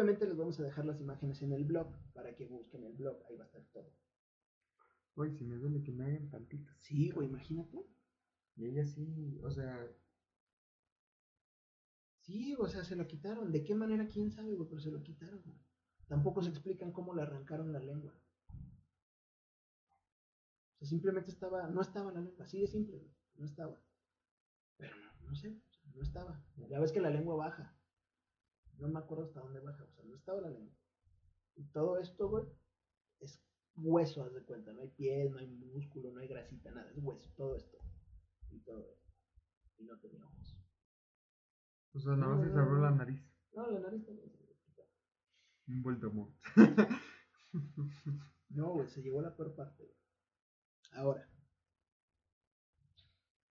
Obviamente 0.02 0.26
les 0.26 0.36
vamos 0.36 0.58
a 0.58 0.64
dejar 0.64 0.84
las 0.84 1.00
imágenes 1.00 1.40
en 1.42 1.52
el 1.52 1.62
blog 1.62 1.86
para 2.12 2.34
que 2.34 2.44
busquen 2.44 2.82
el 2.82 2.94
blog. 2.94 3.22
Ahí 3.28 3.36
va 3.36 3.44
a 3.44 3.46
estar 3.46 3.62
todo. 3.72 3.94
Güey, 5.14 5.30
si 5.30 5.44
me 5.44 5.54
duele 5.54 5.80
que 5.80 5.92
me 5.92 6.06
hagan 6.06 6.28
tantitas. 6.28 6.76
Sí, 6.80 7.10
güey, 7.10 7.28
imagínate. 7.28 7.86
Y 8.56 8.66
ella 8.66 8.84
sí, 8.84 9.38
o 9.44 9.50
sea, 9.52 9.88
Sí, 12.18 12.56
o 12.58 12.66
sea, 12.66 12.82
se 12.82 12.96
lo 12.96 13.06
quitaron. 13.06 13.52
¿De 13.52 13.62
qué 13.62 13.76
manera? 13.76 14.08
¿Quién 14.08 14.32
sabe, 14.32 14.54
güey? 14.54 14.68
Pero 14.68 14.80
se 14.80 14.90
lo 14.90 15.00
quitaron, 15.04 15.40
güey. 15.44 15.56
Tampoco 16.08 16.42
se 16.42 16.50
explican 16.50 16.90
cómo 16.90 17.14
le 17.14 17.22
arrancaron 17.22 17.72
la 17.72 17.78
lengua. 17.78 18.12
O 20.74 20.78
sea, 20.78 20.88
simplemente 20.88 21.30
estaba, 21.30 21.68
no 21.68 21.80
estaba 21.80 22.10
la 22.10 22.22
lengua, 22.22 22.44
así 22.44 22.60
de 22.60 22.66
simple, 22.66 22.98
güey. 22.98 23.14
No 23.36 23.44
estaba. 23.44 23.80
Pero 24.78 24.96
no, 24.96 25.30
no 25.30 25.34
sé, 25.36 25.62
no 25.94 26.02
estaba. 26.02 26.44
Ya 26.68 26.80
ves 26.80 26.90
que 26.90 27.00
la 27.00 27.10
lengua 27.10 27.36
baja. 27.36 27.76
No 28.82 28.88
me 28.88 28.98
acuerdo 28.98 29.26
hasta 29.26 29.38
dónde 29.38 29.60
baja, 29.60 29.84
o 29.84 29.92
sea, 29.92 30.04
no 30.04 30.16
estaba 30.16 30.40
la 30.40 30.50
lengua. 30.50 30.74
Y 31.54 31.62
todo 31.68 31.98
esto, 31.98 32.28
güey, 32.28 32.44
es 33.20 33.40
hueso, 33.76 34.24
haz 34.24 34.34
de 34.34 34.42
cuenta. 34.42 34.72
No 34.72 34.80
hay 34.80 34.88
piel, 34.88 35.30
no 35.30 35.38
hay 35.38 35.46
músculo, 35.46 36.10
no 36.10 36.18
hay 36.18 36.26
grasita, 36.26 36.72
nada, 36.72 36.90
es 36.90 36.98
hueso, 36.98 37.30
todo 37.36 37.54
esto. 37.54 37.78
Y 38.50 38.58
todo 38.58 38.84
esto. 38.90 39.08
Y 39.78 39.84
no 39.84 39.96
tenía 40.00 40.26
ojos. 40.26 40.58
o 41.94 42.00
sea, 42.00 42.16
nada 42.16 42.34
más 42.34 42.44
se 42.44 42.52
cerró 42.52 42.80
la 42.80 42.90
nariz. 42.90 43.22
No, 43.52 43.70
la 43.70 43.78
nariz 43.78 44.04
también 44.04 44.28
se. 44.32 44.42
Un 45.68 45.82
Voldemort. 45.82 46.34
No, 48.48 48.74
güey, 48.74 48.88
se 48.88 49.00
llevó 49.00 49.22
la 49.22 49.34
peor 49.34 49.54
parte. 49.54 49.82
güey. 49.82 49.96
Ahora, 50.92 51.26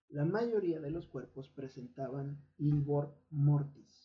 la 0.10 0.26
mayoría 0.26 0.80
de 0.80 0.92
los 0.92 1.08
cuerpos 1.08 1.50
presentaban 1.50 2.40
livor 2.58 3.18
mortis. 3.32 4.01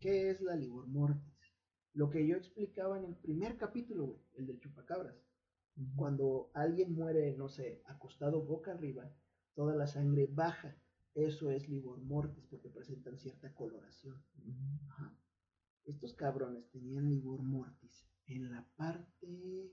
¿Qué 0.00 0.30
es 0.30 0.40
la 0.40 0.56
livor 0.56 0.86
mortis? 0.86 1.52
Lo 1.92 2.08
que 2.08 2.26
yo 2.26 2.34
explicaba 2.34 2.98
en 2.98 3.04
el 3.04 3.16
primer 3.16 3.58
capítulo, 3.58 4.06
güey, 4.06 4.20
el 4.38 4.46
del 4.46 4.58
chupacabras. 4.58 5.14
Cuando 5.94 6.50
alguien 6.54 6.94
muere, 6.94 7.36
no 7.36 7.50
sé, 7.50 7.82
acostado 7.84 8.42
boca 8.42 8.72
arriba, 8.72 9.14
toda 9.54 9.76
la 9.76 9.86
sangre 9.86 10.26
baja. 10.26 10.74
Eso 11.14 11.50
es 11.50 11.68
livor 11.68 12.00
mortis 12.00 12.46
porque 12.46 12.70
presentan 12.70 13.18
cierta 13.18 13.52
coloración. 13.54 14.24
Estos 15.84 16.14
cabrones 16.14 16.70
tenían 16.70 17.10
livor 17.10 17.42
mortis 17.42 18.06
en 18.24 18.50
la 18.50 18.66
parte 18.76 19.70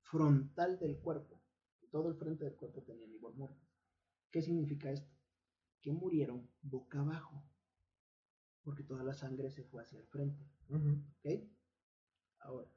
frontal 0.00 0.78
del 0.78 0.98
cuerpo. 0.98 1.42
Todo 1.90 2.08
el 2.08 2.14
frente 2.14 2.46
del 2.46 2.56
cuerpo 2.56 2.82
tenía 2.82 3.06
livor 3.06 3.36
mortis. 3.36 3.68
¿Qué 4.30 4.40
significa 4.40 4.90
esto? 4.90 5.12
Que 5.82 5.92
murieron 5.92 6.48
boca 6.62 7.00
abajo. 7.00 7.44
Porque 8.62 8.84
toda 8.84 9.02
la 9.02 9.14
sangre 9.14 9.50
se 9.50 9.64
fue 9.64 9.82
hacia 9.82 9.98
el 9.98 10.06
frente. 10.06 10.46
¿Ok? 10.68 11.26
Ahora, 12.40 12.70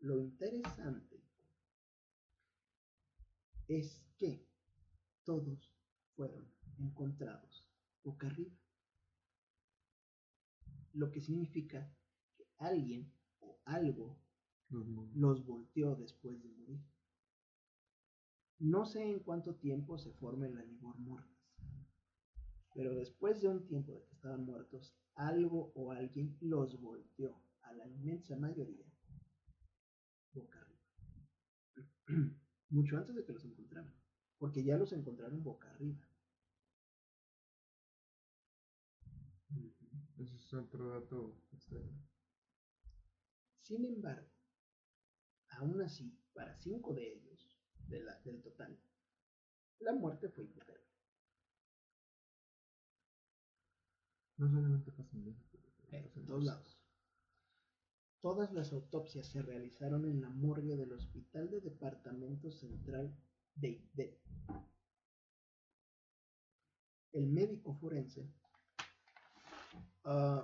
lo 0.00 0.18
interesante 0.18 1.22
es 3.68 4.04
que 4.16 4.46
todos 5.24 5.72
fueron 6.14 6.48
encontrados 6.78 7.66
boca 8.02 8.28
arriba. 8.28 8.56
Lo 10.92 11.10
que 11.10 11.20
significa 11.20 11.92
que 12.36 12.48
alguien 12.58 13.12
o 13.40 13.60
algo 13.64 14.18
los 14.68 15.44
volteó 15.44 15.96
después 15.96 16.42
de 16.42 16.48
morir. 16.50 16.80
No 18.58 18.86
sé 18.86 19.02
en 19.02 19.20
cuánto 19.20 19.56
tiempo 19.56 19.98
se 19.98 20.12
forme 20.12 20.48
la 20.48 20.62
livor 20.62 20.98
mortis, 20.98 21.36
pero 22.74 22.94
después 22.94 23.42
de 23.42 23.48
un 23.48 23.66
tiempo 23.66 23.92
de 23.92 24.04
que 24.04 24.14
estaban 24.14 24.44
muertos, 24.44 24.96
algo 25.16 25.72
o 25.74 25.92
alguien 25.92 26.36
los 26.40 26.80
volteó 26.80 27.42
a 27.62 27.72
la 27.72 27.86
inmensa 27.86 28.36
mayoría 28.36 28.86
boca 30.32 30.60
arriba. 30.60 30.80
Mucho 32.68 32.98
antes 32.98 33.14
de 33.16 33.24
que 33.24 33.32
los 33.32 33.44
encontraran, 33.44 33.94
porque 34.38 34.62
ya 34.62 34.76
los 34.76 34.92
encontraron 34.92 35.42
boca 35.42 35.70
arriba. 35.70 36.06
Ese 40.18 40.36
es 40.36 40.54
otro 40.54 40.88
dato 40.88 41.42
extraño. 41.52 42.02
Sin 43.60 43.84
embargo, 43.84 44.28
aún 45.48 45.80
así, 45.82 46.18
para 46.32 46.54
cinco 46.56 46.94
de 46.94 47.14
ellos, 47.14 47.58
de 47.88 48.02
la, 48.02 48.18
del 48.20 48.42
total, 48.42 48.78
la 49.80 49.92
muerte 49.92 50.28
fue 50.28 50.44
hipotermia. 50.44 50.85
No 54.36 54.48
solamente 54.48 54.92
pasa 54.92 55.16
en. 55.16 55.28
Eh, 55.92 56.12
en 56.14 56.26
todos 56.26 56.44
lados. 56.44 56.80
Todas 58.20 58.52
las 58.52 58.72
autopsias 58.72 59.26
se 59.26 59.40
realizaron 59.42 60.04
en 60.04 60.20
la 60.20 60.30
morgue 60.30 60.76
del 60.76 60.92
Hospital 60.92 61.50
de 61.50 61.60
Departamento 61.60 62.50
Central 62.50 63.14
de, 63.54 63.88
de 63.92 64.20
el 67.12 67.26
médico 67.28 67.74
forense. 67.74 68.28
Uh, 70.04 70.42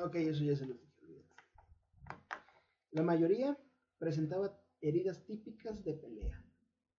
ok, 0.00 0.14
eso 0.16 0.44
ya 0.44 0.56
se 0.56 0.66
lo 0.66 0.74
dije. 0.74 0.92
La 2.92 3.02
mayoría 3.02 3.58
presentaba 3.98 4.60
heridas 4.80 5.24
típicas 5.24 5.82
de 5.82 5.94
pelea 5.94 6.44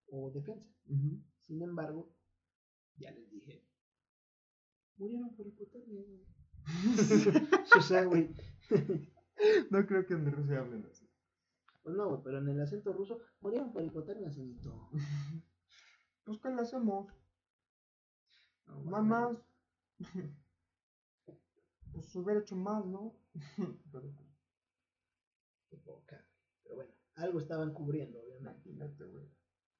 o 0.08 0.32
defensa. 0.32 0.70
Sin 1.40 1.62
embargo, 1.62 2.14
ya 2.98 3.12
les 3.12 3.30
dije, 3.30 3.64
murieron 4.98 5.36
por 5.36 5.48
hipotermia. 5.48 6.04
o 7.78 7.82
sea, 7.82 8.06
güey. 8.06 8.34
no 9.72 9.86
creo 9.86 10.06
que 10.06 10.14
en 10.14 10.32
Rusia 10.32 10.60
hablen 10.60 10.86
así. 10.86 11.10
Pues 11.82 11.96
no, 11.96 12.10
güey, 12.10 12.22
pero 12.24 12.38
en 12.38 12.48
el 12.48 12.62
acento 12.62 12.94
ruso 12.94 13.20
murieron 13.42 13.74
por 13.74 13.84
hipotermia, 13.84 14.32
señorito. 14.32 14.90
pues, 16.24 16.40
¿qué 16.40 16.50
le 16.50 16.62
hacemos? 16.62 17.12
No, 18.66 19.04
más. 19.04 19.38
pues 21.92 22.16
hubiera 22.16 22.40
hecho 22.40 22.56
más, 22.56 22.86
¿no? 22.86 23.16
pero, 23.92 24.14
Qué 25.70 25.78
poca. 25.78 26.26
Pero 26.64 26.76
bueno, 26.76 26.92
algo 27.16 27.40
estaban 27.40 27.74
cubriendo, 27.74 28.22
obviamente. 28.24 29.04
güey. 29.04 29.30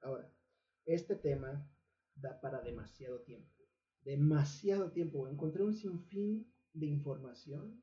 Ahora, 0.02 0.30
este 0.86 1.16
tema 1.16 1.66
da 2.16 2.42
para 2.42 2.62
demasiado 2.62 3.22
tiempo. 3.22 3.63
Demasiado 4.04 4.92
tiempo. 4.92 5.28
Encontré 5.28 5.64
un 5.64 5.74
sinfín 5.74 6.52
de 6.74 6.88
información, 6.88 7.82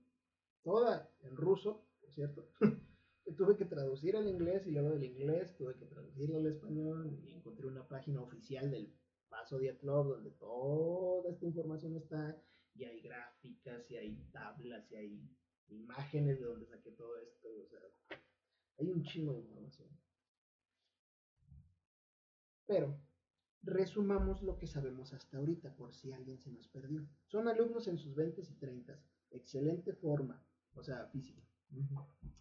toda 0.63 1.11
en 1.21 1.37
ruso, 1.37 1.87
por 2.01 2.13
cierto, 2.13 2.49
tuve 3.37 3.57
que 3.57 3.65
traducir 3.65 4.17
al 4.17 4.29
inglés 4.29 4.67
y 4.67 4.73
luego 4.73 4.91
del 4.91 5.05
inglés 5.05 5.57
tuve 5.57 5.77
que 5.77 5.87
traducirlo 5.87 6.39
al 6.39 6.47
español 6.47 7.19
y 7.23 7.33
encontré 7.33 7.67
una 7.67 7.87
página 7.87 8.21
oficial 8.21 8.71
del 8.71 8.93
Paso 9.29 9.59
Club 9.59 10.09
donde 10.09 10.31
toda 10.33 11.31
esta 11.31 11.47
información 11.47 11.97
está 11.97 12.37
y 12.75 12.85
hay 12.85 13.01
gráficas 13.01 13.91
y 13.91 13.97
hay 13.97 14.17
tablas 14.33 14.91
y 14.91 14.97
hay 14.97 15.31
imágenes 15.69 16.41
de 16.41 16.47
donde 16.47 16.67
saqué 16.67 16.91
todo 16.93 17.17
esto, 17.19 17.49
o 17.49 17.67
sea, 17.69 18.19
hay 18.79 18.91
un 18.91 19.03
chingo 19.05 19.33
de 19.35 19.41
información. 19.41 19.89
Pero 22.67 22.99
Resumamos 23.63 24.43
lo 24.43 24.57
que 24.57 24.67
sabemos 24.67 25.13
hasta 25.13 25.37
ahorita 25.37 25.75
por 25.77 25.93
si 25.93 26.13
alguien 26.13 26.39
se 26.39 26.51
nos 26.51 26.69
perdió. 26.69 27.07
Son 27.27 27.47
alumnos 27.47 27.89
en 27.89 27.99
sus 27.99 28.15
20 28.15 28.41
y 28.41 28.55
30, 28.55 28.99
excelente 29.31 29.93
forma, 29.93 30.43
o 30.75 30.83
sea, 30.83 31.07
física. 31.09 31.43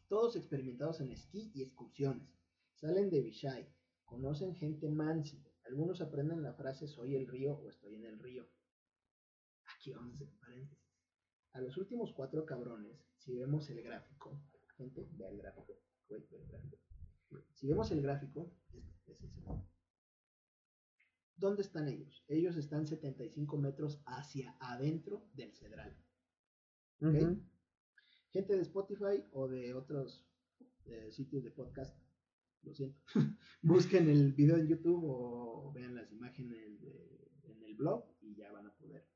Todos 0.08 0.36
experimentados 0.38 1.02
en 1.02 1.12
esquí 1.12 1.52
y 1.54 1.62
excursiones. 1.62 2.36
Salen 2.74 3.10
de 3.10 3.22
Vishai, 3.22 3.68
conocen 4.06 4.56
gente 4.56 4.90
mansi. 4.90 5.44
Algunos 5.66 6.02
aprenden 6.02 6.42
la 6.42 6.54
frase 6.54 6.88
soy 6.88 7.16
el 7.16 7.28
río 7.28 7.54
o 7.54 7.70
estoy 7.70 7.96
en 7.96 8.06
el 8.06 8.18
río. 8.18 8.48
Aquí 9.76 9.92
vamos 9.92 10.14
a 10.14 10.16
hacer 10.16 10.30
paréntesis. 10.40 10.90
A 11.54 11.62
los 11.62 11.78
últimos 11.78 12.14
cuatro 12.14 12.46
cabrones, 12.46 13.06
si 13.18 13.36
vemos 13.36 13.70
el 13.70 13.84
gráfico, 13.84 14.42
gente, 14.78 15.08
vea 15.12 15.30
el 15.30 15.38
gráfico. 15.38 15.78
Si 17.54 17.68
vemos 17.68 17.92
el 17.92 18.02
gráfico, 18.02 18.52
este, 18.74 19.12
es 19.12 19.22
el 19.22 19.32
¿Dónde 21.40 21.62
están 21.62 21.88
ellos? 21.88 22.24
Ellos 22.28 22.58
están 22.58 22.86
75 22.86 23.58
metros 23.58 24.02
hacia 24.06 24.58
adentro 24.60 25.26
del 25.34 25.54
cedral. 25.54 25.96
Gente 27.00 28.56
de 28.56 28.62
Spotify 28.62 29.24
o 29.32 29.48
de 29.48 29.74
otros 29.74 30.28
eh, 30.86 31.10
sitios 31.12 31.44
de 31.44 31.52
podcast, 31.52 31.98
lo 32.64 32.74
siento, 32.74 33.00
busquen 33.62 34.10
el 34.10 34.34
video 34.34 34.58
en 34.58 34.68
YouTube 34.68 35.02
o 35.06 35.72
vean 35.74 35.96
las 35.96 36.12
imágenes 36.12 36.84
en 37.44 37.64
el 37.64 37.76
blog 37.76 38.04
y 38.20 38.36
ya 38.36 38.52
van 38.52 38.68
a 38.68 38.74
poder 38.74 39.08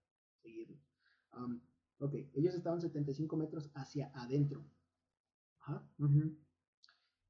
seguirlo. 0.41 0.77
Um, 1.37 1.59
ok, 1.99 2.15
ellos 2.35 2.55
estaban 2.55 2.79
75 2.79 3.35
metros 3.35 3.69
hacia 3.73 4.11
adentro. 4.13 4.65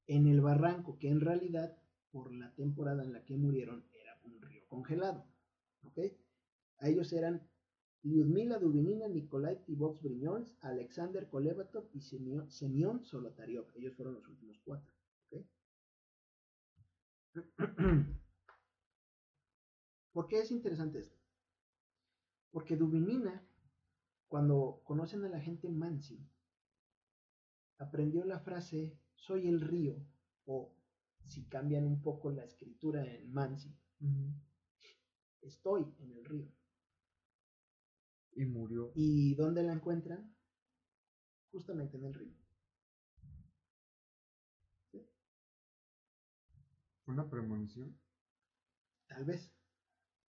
En 0.06 0.26
el 0.26 0.40
barranco, 0.40 0.98
que 0.98 1.08
en 1.08 1.20
realidad, 1.20 1.76
por 2.12 2.32
la 2.32 2.54
temporada 2.54 3.02
en 3.02 3.12
la 3.12 3.24
que 3.24 3.36
murieron, 3.36 3.84
congelado. 4.74 5.24
¿Ok? 5.82 5.98
A 6.78 6.88
ellos 6.88 7.12
eran 7.12 7.48
Lyudmila 8.02 8.58
Dubinina, 8.58 9.06
Nikolai 9.08 9.64
Tibox 9.64 10.02
Brignoles, 10.02 10.52
Alexander 10.60 11.28
Kolevatov 11.28 11.88
y 11.92 12.00
Semyon 12.00 13.04
Solotariov. 13.04 13.66
Ellos 13.76 13.94
fueron 13.94 14.14
los 14.14 14.28
últimos 14.28 14.60
cuatro. 14.64 14.92
¿Ok? 15.30 15.46
¿Por 20.12 20.28
qué 20.28 20.40
es 20.40 20.50
interesante 20.50 20.98
esto? 21.00 21.16
Porque 22.50 22.76
Dubinina, 22.76 23.44
cuando 24.28 24.82
conocen 24.84 25.24
a 25.24 25.28
la 25.28 25.40
gente 25.40 25.68
Mansi, 25.68 26.24
aprendió 27.78 28.24
la 28.24 28.38
frase 28.38 28.96
soy 29.16 29.48
el 29.48 29.60
río, 29.60 29.96
o 30.44 30.72
si 31.24 31.46
cambian 31.46 31.84
un 31.84 32.02
poco 32.02 32.30
la 32.30 32.44
escritura 32.44 33.04
en 33.04 33.32
Mansi, 33.32 33.74
estoy 35.44 35.86
en 35.98 36.12
el 36.12 36.24
río. 36.24 36.48
Y 38.32 38.44
murió. 38.46 38.92
¿Y 38.94 39.34
dónde 39.34 39.62
la 39.62 39.72
encuentran? 39.72 40.34
Justamente 41.52 41.96
en 41.96 42.04
el 42.04 42.14
río. 42.14 42.34
¿Fue 47.04 47.14
una 47.14 47.28
premonición? 47.28 47.96
Tal 49.06 49.24
vez. 49.24 49.52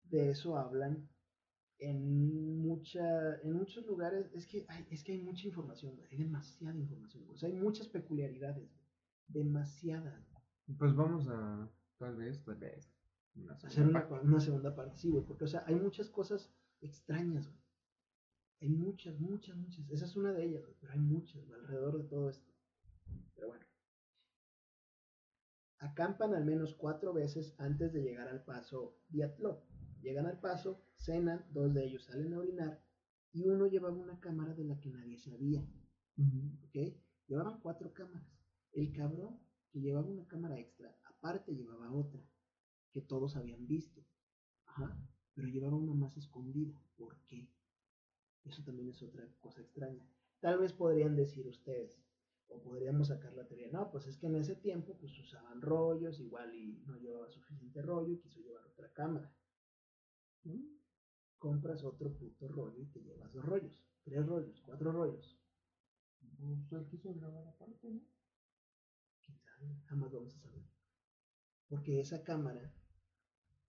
De 0.05 0.31
eso 0.31 0.59
hablan 0.59 1.09
en 1.79 2.63
mucha, 2.63 3.41
en 3.41 3.53
muchos 3.53 3.87
lugares. 3.87 4.31
Es 4.35 4.47
que 4.47 4.65
hay, 4.69 4.87
es 4.91 5.03
que 5.05 5.13
hay 5.13 5.23
mucha 5.23 5.47
información, 5.47 6.01
hay 6.11 6.19
demasiada 6.19 6.79
información. 6.79 7.29
O 7.31 7.37
sea, 7.37 7.49
hay 7.49 7.55
muchas 7.55 7.89
peculiaridades, 7.89 8.71
demasiadas. 9.27 10.27
Pues 10.79 10.95
vamos 10.95 11.29
a, 11.29 11.71
tal 11.99 12.17
vez, 12.17 12.43
tal 12.45 12.57
vez, 12.57 12.92
hacer 13.65 13.87
una, 13.87 14.41
segunda 14.41 14.75
parte, 14.75 14.99
sí, 14.99 15.11
güey, 15.11 15.25
porque, 15.25 15.45
o 15.45 15.49
sea, 15.49 15.65
hay 15.67 15.75
muchas 15.75 16.09
cosas 16.11 16.53
extrañas, 16.81 17.49
güey. 17.49 17.63
Hay 18.61 18.69
muchas, 18.69 19.19
muchas, 19.19 19.57
muchas. 19.57 19.91
Esa 19.91 20.05
es 20.05 20.15
una 20.17 20.33
de 20.33 20.45
ellas, 20.45 20.63
güey, 20.63 20.77
pero 20.81 20.93
hay 20.93 21.01
muchas, 21.01 21.51
alrededor 21.51 22.01
de 22.01 22.09
todo 22.09 22.31
esto. 22.31 22.53
Pero 23.35 23.49
bueno, 23.49 23.67
Acampan 25.83 26.33
al 26.35 26.45
menos 26.45 26.77
cuatro 26.77 27.13
veces 27.13 27.57
antes 27.59 27.93
de 27.93 28.03
llegar 28.03 28.29
al 28.29 28.45
paso 28.45 29.01
Diatlov. 29.09 29.65
Llegan 30.01 30.27
al 30.27 30.39
paso, 30.39 30.81
cenan, 30.97 31.45
dos 31.51 31.75
de 31.75 31.85
ellos 31.85 32.05
salen 32.05 32.35
a 32.35 32.39
orinar 32.39 32.85
y 33.33 33.49
uno 33.49 33.67
llevaba 33.67 33.97
una 33.97 34.21
cámara 34.21 34.55
de 34.55 34.63
la 34.63 34.79
que 34.79 34.91
nadie 34.91 35.19
sabía. 35.19 35.67
¿Ok? 36.63 36.95
Llevaban 37.27 37.61
cuatro 37.61 37.93
cámaras. 37.93 38.29
El 38.73 38.93
cabrón 38.93 39.41
que 39.73 39.81
llevaba 39.81 40.07
una 40.07 40.29
cámara 40.29 40.57
extra, 40.57 40.97
aparte 41.05 41.53
llevaba 41.53 41.93
otra, 41.93 42.21
que 42.93 43.01
todos 43.01 43.37
habían 43.37 43.67
visto. 43.67 44.05
Ajá. 44.67 44.97
Pero 45.35 45.49
llevaba 45.49 45.77
una 45.77 45.95
más 45.95 46.17
escondida. 46.17 46.79
¿Por 46.97 47.19
qué? 47.27 47.49
Eso 48.45 48.63
también 48.63 48.91
es 48.91 49.03
otra 49.03 49.27
cosa 49.41 49.61
extraña. 49.61 50.07
Tal 50.41 50.59
vez 50.59 50.73
podrían 50.73 51.17
decir 51.17 51.47
ustedes, 51.47 52.03
o 52.49 52.61
podríamos 52.61 53.09
sacar 53.09 53.33
la 53.35 53.47
teoría, 53.47 53.69
no, 53.71 53.91
pues 53.91 54.07
es 54.07 54.17
que 54.19 54.27
en 54.27 54.37
ese 54.37 54.57
tiempo 54.57 54.97
pues 54.99 55.17
usaban 55.19 55.63
rollos, 55.63 56.19
igual 56.21 56.55
y 56.55 56.83
no 56.87 56.97
llevaba 56.97 57.31
suficiente 57.31 57.81
rollo 57.81 58.13
y 58.13 58.19
quiso 58.19 58.41
llevar 58.41 58.67
otra 58.67 58.93
cámara. 58.93 59.33
¿Mm? 60.45 60.65
Compras 61.39 61.85
otro 61.85 62.13
puto 62.17 62.49
rollo 62.49 62.81
y 62.81 62.87
te 62.87 63.01
llevas 63.01 63.33
dos 63.33 63.45
rollos, 63.45 63.85
tres 64.03 64.27
rollos, 64.27 64.61
cuatro 64.63 64.93
rollos. 64.93 65.39
Pues 66.69 66.87
quiso 66.89 67.15
grabar 67.15 67.47
aparte, 67.47 67.89
¿no? 67.89 68.01
¿Quién 69.25 69.39
sabe? 69.39 69.77
Jamás 69.87 70.13
vamos 70.13 70.35
a 70.35 70.41
saber. 70.41 70.65
Porque 71.69 72.01
esa 72.01 72.23
cámara 72.25 72.75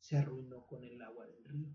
se 0.03 0.17
arruinó 0.17 0.67
con 0.67 0.83
el 0.83 1.01
agua 1.01 1.25
del 1.25 1.45
río. 1.45 1.73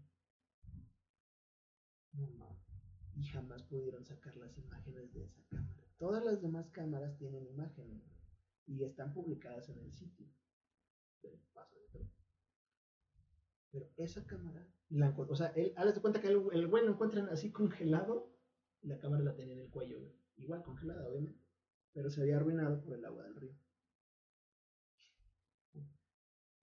Y 3.15 3.25
jamás 3.25 3.63
pudieron 3.63 4.05
sacar 4.05 4.37
las 4.37 4.57
imágenes 4.59 5.13
de 5.15 5.25
esa 5.25 5.43
cámara. 5.49 5.83
Todas 5.97 6.23
las 6.23 6.43
demás 6.43 6.69
cámaras 6.71 7.17
tienen 7.17 7.47
imágenes 7.47 8.03
y 8.67 8.85
están 8.85 9.15
publicadas 9.15 9.69
en 9.71 9.79
el 9.79 9.93
sitio 9.93 10.27
Pero 13.71 13.91
esa 13.97 14.27
cámara, 14.27 14.69
la, 14.91 15.11
o 15.17 15.35
sea, 15.35 15.49
él, 15.57 15.75
de 15.75 16.01
cuenta 16.01 16.21
que 16.21 16.29
el, 16.29 16.43
el, 16.53 16.69
güey 16.69 16.85
lo 16.85 16.93
encuentran 16.93 17.29
así 17.31 17.51
congelado 17.51 18.31
la 18.83 18.99
cámara 18.99 19.25
la 19.25 19.35
tenía 19.35 19.55
en 19.55 19.61
el 19.61 19.71
cuello, 19.71 19.99
igual 20.37 20.63
congelada, 20.63 21.09
obviamente, 21.09 21.43
pero 21.93 22.11
se 22.11 22.21
había 22.21 22.37
arruinado 22.37 22.81
por 22.83 22.95
el 22.95 23.05
agua 23.05 23.25
del 23.25 23.37
río. 23.37 23.57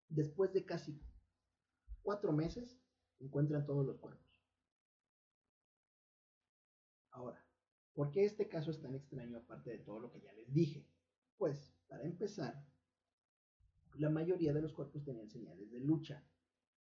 Después 0.08 0.52
de 0.52 0.64
casi 0.64 1.00
cuatro 2.02 2.32
meses, 2.32 2.78
encuentran 3.18 3.64
todos 3.64 3.86
los 3.86 3.98
cuerpos. 3.98 4.42
Ahora, 7.10 7.42
¿Por 7.94 8.10
qué 8.10 8.24
este 8.24 8.48
caso 8.48 8.70
es 8.70 8.80
tan 8.80 8.94
extraño 8.94 9.38
aparte 9.38 9.70
de 9.70 9.78
todo 9.78 10.00
lo 10.00 10.10
que 10.10 10.20
ya 10.20 10.32
les 10.32 10.52
dije? 10.52 10.86
Pues, 11.36 11.74
para 11.88 12.04
empezar, 12.04 12.66
la 13.94 14.08
mayoría 14.08 14.54
de 14.54 14.62
los 14.62 14.72
cuerpos 14.72 15.04
tenían 15.04 15.28
señales 15.28 15.70
de 15.70 15.80
lucha, 15.80 16.24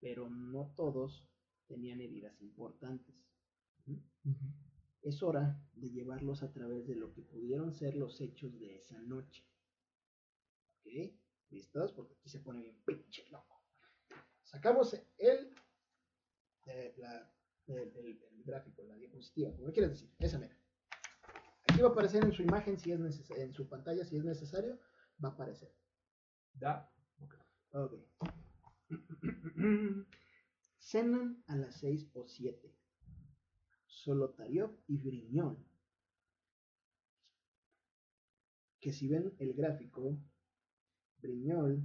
pero 0.00 0.28
no 0.28 0.72
todos 0.74 1.28
tenían 1.66 2.00
heridas 2.00 2.40
importantes. 2.40 3.14
Es 5.02 5.22
hora 5.22 5.62
de 5.74 5.90
llevarlos 5.90 6.42
a 6.42 6.52
través 6.52 6.88
de 6.88 6.96
lo 6.96 7.12
que 7.12 7.22
pudieron 7.22 7.72
ser 7.72 7.94
los 7.94 8.20
hechos 8.20 8.58
de 8.58 8.76
esa 8.76 9.00
noche. 9.02 9.46
¿Ok? 10.80 11.14
¿Listos? 11.50 11.92
Porque 11.92 12.14
aquí 12.14 12.28
se 12.28 12.40
pone 12.40 12.60
bien 12.60 12.82
pinche 12.84 13.24
loco. 13.30 13.57
Sacamos 14.50 14.94
el, 15.18 15.54
eh, 16.66 16.94
el, 17.66 18.44
gráfico, 18.44 18.82
la 18.84 18.96
diapositiva, 18.96 19.54
como 19.54 19.70
quieres 19.72 19.90
decir, 19.90 20.10
esa 20.18 20.38
mera 20.38 20.58
va 21.82 21.88
a 21.88 21.92
aparecer 21.92 22.24
en 22.24 22.32
su 22.32 22.42
imagen 22.42 22.78
si 22.78 22.92
es 22.92 22.98
necesario, 22.98 23.42
en 23.42 23.52
su 23.52 23.68
pantalla 23.68 24.04
si 24.04 24.16
es 24.16 24.24
necesario, 24.24 24.80
va 25.22 25.28
a 25.28 25.32
aparecer. 25.32 25.72
¿Da? 26.54 26.90
Ok. 27.72 27.94
Cenan 30.78 31.44
a 31.46 31.56
las 31.56 31.76
6 31.76 32.10
o 32.14 32.26
7. 32.26 32.74
Solotariov 33.86 34.76
y 34.86 34.96
Briñón. 34.98 35.64
Que 38.80 38.92
si 38.92 39.08
ven 39.08 39.34
el 39.38 39.54
gráfico, 39.54 40.18
Briñol 41.18 41.82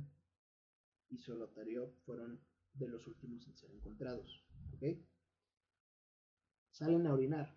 y 1.09 1.17
Solotariov 1.17 1.91
fueron 2.05 2.39
de 2.73 2.87
los 2.87 3.07
últimos 3.07 3.47
en 3.47 3.55
ser 3.55 3.71
encontrados. 3.71 4.43
¿Ok? 4.73 4.99
Salen 6.71 7.07
a 7.07 7.13
orinar 7.13 7.55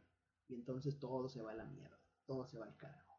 y 0.49 0.55
entonces 0.55 0.99
todo 0.99 1.29
se 1.29 1.43
va 1.43 1.53
a 1.53 1.57
la 1.57 1.65
mierda 1.65 1.97
todo 2.27 2.45
se 2.45 2.59
va 2.59 2.67
al 2.67 2.77
carajo. 2.77 3.15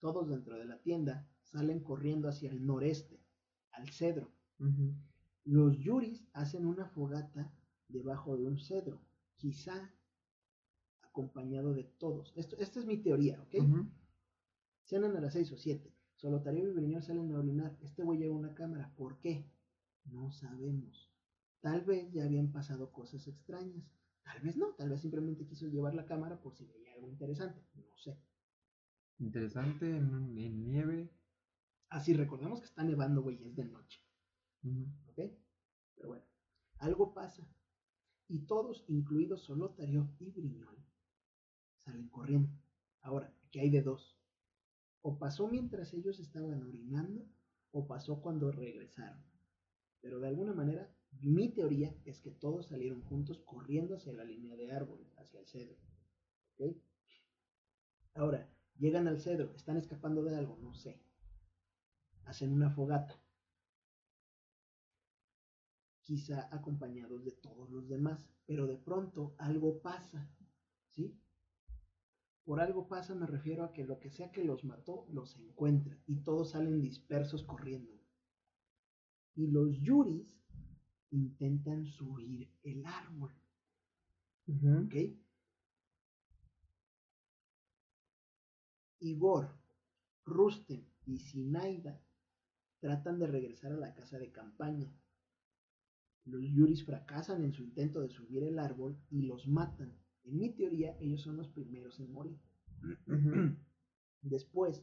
Todos 0.00 0.28
dentro 0.28 0.58
de 0.58 0.64
la 0.64 0.80
tienda 0.80 1.28
salen 1.42 1.80
corriendo 1.80 2.28
hacia 2.28 2.50
el 2.50 2.66
noreste, 2.66 3.22
al 3.70 3.88
cedro. 3.90 4.32
Los 5.44 5.78
yuris 5.78 6.26
hacen 6.32 6.66
una 6.66 6.88
fogata 6.88 7.52
debajo 7.88 8.36
de 8.36 8.46
un 8.46 8.58
cedro, 8.58 9.00
quizá 9.36 9.92
acompañado 11.02 11.74
de 11.74 11.84
todos. 11.84 12.32
Esto, 12.34 12.56
esta 12.58 12.80
es 12.80 12.86
mi 12.86 12.98
teoría, 12.98 13.40
¿ok? 13.42 13.54
Cenan 14.84 15.16
a 15.16 15.20
las 15.20 15.34
seis 15.34 15.52
o 15.52 15.56
siete. 15.56 15.94
Solotario 16.16 16.68
y 16.68 16.72
Briñol 16.72 17.02
salen 17.02 17.32
a 17.32 17.38
orinar. 17.38 17.76
Este 17.82 18.02
güey 18.02 18.18
lleva 18.18 18.34
una 18.34 18.54
cámara. 18.54 18.92
¿Por 18.96 19.18
qué? 19.20 19.50
No 20.04 20.30
sabemos. 20.32 21.10
Tal 21.60 21.82
vez 21.82 22.12
ya 22.12 22.24
habían 22.24 22.52
pasado 22.52 22.92
cosas 22.92 23.26
extrañas. 23.26 23.84
Tal 24.22 24.40
vez 24.40 24.56
no, 24.56 24.74
tal 24.74 24.90
vez 24.90 25.00
simplemente 25.00 25.46
quiso 25.46 25.66
llevar 25.66 25.94
la 25.94 26.06
cámara 26.06 26.40
por 26.40 26.54
si 26.54 26.64
veía 26.64 26.94
algo 26.94 27.08
interesante, 27.08 27.62
no 27.74 27.96
sé. 27.96 28.18
Interesante 29.18 29.96
en, 29.96 30.34
nieve. 30.34 31.10
Así, 31.88 32.14
recordemos 32.14 32.60
que 32.60 32.66
está 32.66 32.82
nevando, 32.82 33.22
güey, 33.22 33.42
es 33.44 33.54
de 33.54 33.64
noche. 33.64 34.00
¿Ok? 35.06 35.20
Pero 35.94 36.08
bueno, 36.08 36.24
algo 36.78 37.12
pasa. 37.12 37.46
Y 38.28 38.46
todos, 38.46 38.84
incluidos 38.88 39.44
Solotario 39.44 40.10
y 40.18 40.30
Briñol, 40.30 40.82
salen 41.78 42.08
corriendo. 42.08 42.50
Ahora, 43.02 43.32
¿qué 43.50 43.60
hay 43.60 43.70
de 43.70 43.82
dos? 43.82 44.18
O 45.02 45.18
pasó 45.18 45.48
mientras 45.48 45.92
ellos 45.92 46.18
estaban 46.18 46.62
orinando, 46.62 47.26
o 47.72 47.86
pasó 47.86 48.22
cuando 48.22 48.50
regresaron. 48.50 49.22
Pero 50.04 50.20
de 50.20 50.28
alguna 50.28 50.52
manera 50.52 50.94
mi 51.22 51.48
teoría 51.48 51.96
es 52.04 52.20
que 52.20 52.30
todos 52.30 52.66
salieron 52.66 53.00
juntos 53.04 53.40
corriendo 53.46 53.96
hacia 53.96 54.12
la 54.12 54.22
línea 54.22 54.54
de 54.54 54.70
árboles, 54.70 55.10
hacia 55.16 55.40
el 55.40 55.46
cedro. 55.46 55.78
Ahora, 58.12 58.46
llegan 58.76 59.08
al 59.08 59.18
cedro, 59.18 59.54
están 59.56 59.78
escapando 59.78 60.22
de 60.22 60.36
algo, 60.36 60.58
no 60.60 60.74
sé. 60.74 61.00
Hacen 62.26 62.52
una 62.52 62.68
fogata. 62.68 63.18
Quizá 66.02 66.54
acompañados 66.54 67.24
de 67.24 67.32
todos 67.32 67.70
los 67.70 67.88
demás, 67.88 68.28
pero 68.44 68.66
de 68.66 68.76
pronto 68.76 69.34
algo 69.38 69.80
pasa. 69.80 70.30
¿Sí? 70.90 71.18
Por 72.44 72.60
algo 72.60 72.88
pasa 72.88 73.14
me 73.14 73.26
refiero 73.26 73.64
a 73.64 73.72
que 73.72 73.84
lo 73.84 73.98
que 74.00 74.10
sea 74.10 74.30
que 74.30 74.44
los 74.44 74.64
mató 74.64 75.06
los 75.08 75.34
encuentra 75.38 75.98
y 76.06 76.16
todos 76.16 76.50
salen 76.50 76.82
dispersos 76.82 77.42
corriendo. 77.42 78.03
Y 79.36 79.48
los 79.48 79.80
yuris 79.80 80.38
intentan 81.10 81.86
subir 81.86 82.50
el 82.62 82.84
árbol. 82.86 83.32
¿Ok? 84.46 84.94
Igor, 89.00 89.50
Rustem 90.24 90.84
y 91.06 91.18
Sinaida 91.18 92.00
tratan 92.80 93.18
de 93.18 93.26
regresar 93.26 93.72
a 93.72 93.76
la 93.76 93.94
casa 93.94 94.18
de 94.18 94.32
campaña. 94.32 94.90
Los 96.24 96.42
Yuris 96.42 96.84
fracasan 96.84 97.44
en 97.44 97.52
su 97.52 97.62
intento 97.62 98.00
de 98.00 98.08
subir 98.08 98.42
el 98.44 98.58
árbol 98.58 98.98
y 99.10 99.22
los 99.22 99.46
matan. 99.46 99.94
En 100.24 100.38
mi 100.38 100.50
teoría, 100.54 100.96
ellos 101.00 101.20
son 101.20 101.36
los 101.36 101.48
primeros 101.48 102.00
en 102.00 102.12
morir. 102.12 102.40
Después, 104.22 104.82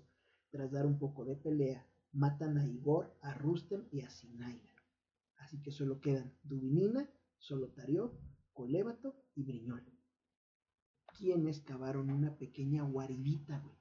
tras 0.51 0.71
dar 0.71 0.85
un 0.85 0.99
poco 0.99 1.25
de 1.25 1.35
pelea, 1.35 1.87
matan 2.13 2.57
a 2.57 2.65
Igor, 2.65 3.15
a 3.21 3.33
Rustem 3.33 3.85
y 3.91 4.01
a 4.01 4.09
Sinaida. 4.09 4.69
Así 5.37 5.61
que 5.61 5.71
solo 5.71 5.99
quedan 5.99 6.33
Dubinina, 6.43 7.09
Solotario, 7.37 8.17
Colébato 8.53 9.15
y 9.35 9.43
Briñol. 9.43 9.83
Quienes 11.17 11.61
cavaron 11.61 12.09
una 12.09 12.37
pequeña 12.37 12.83
guaridita, 12.83 13.59
güey. 13.59 13.75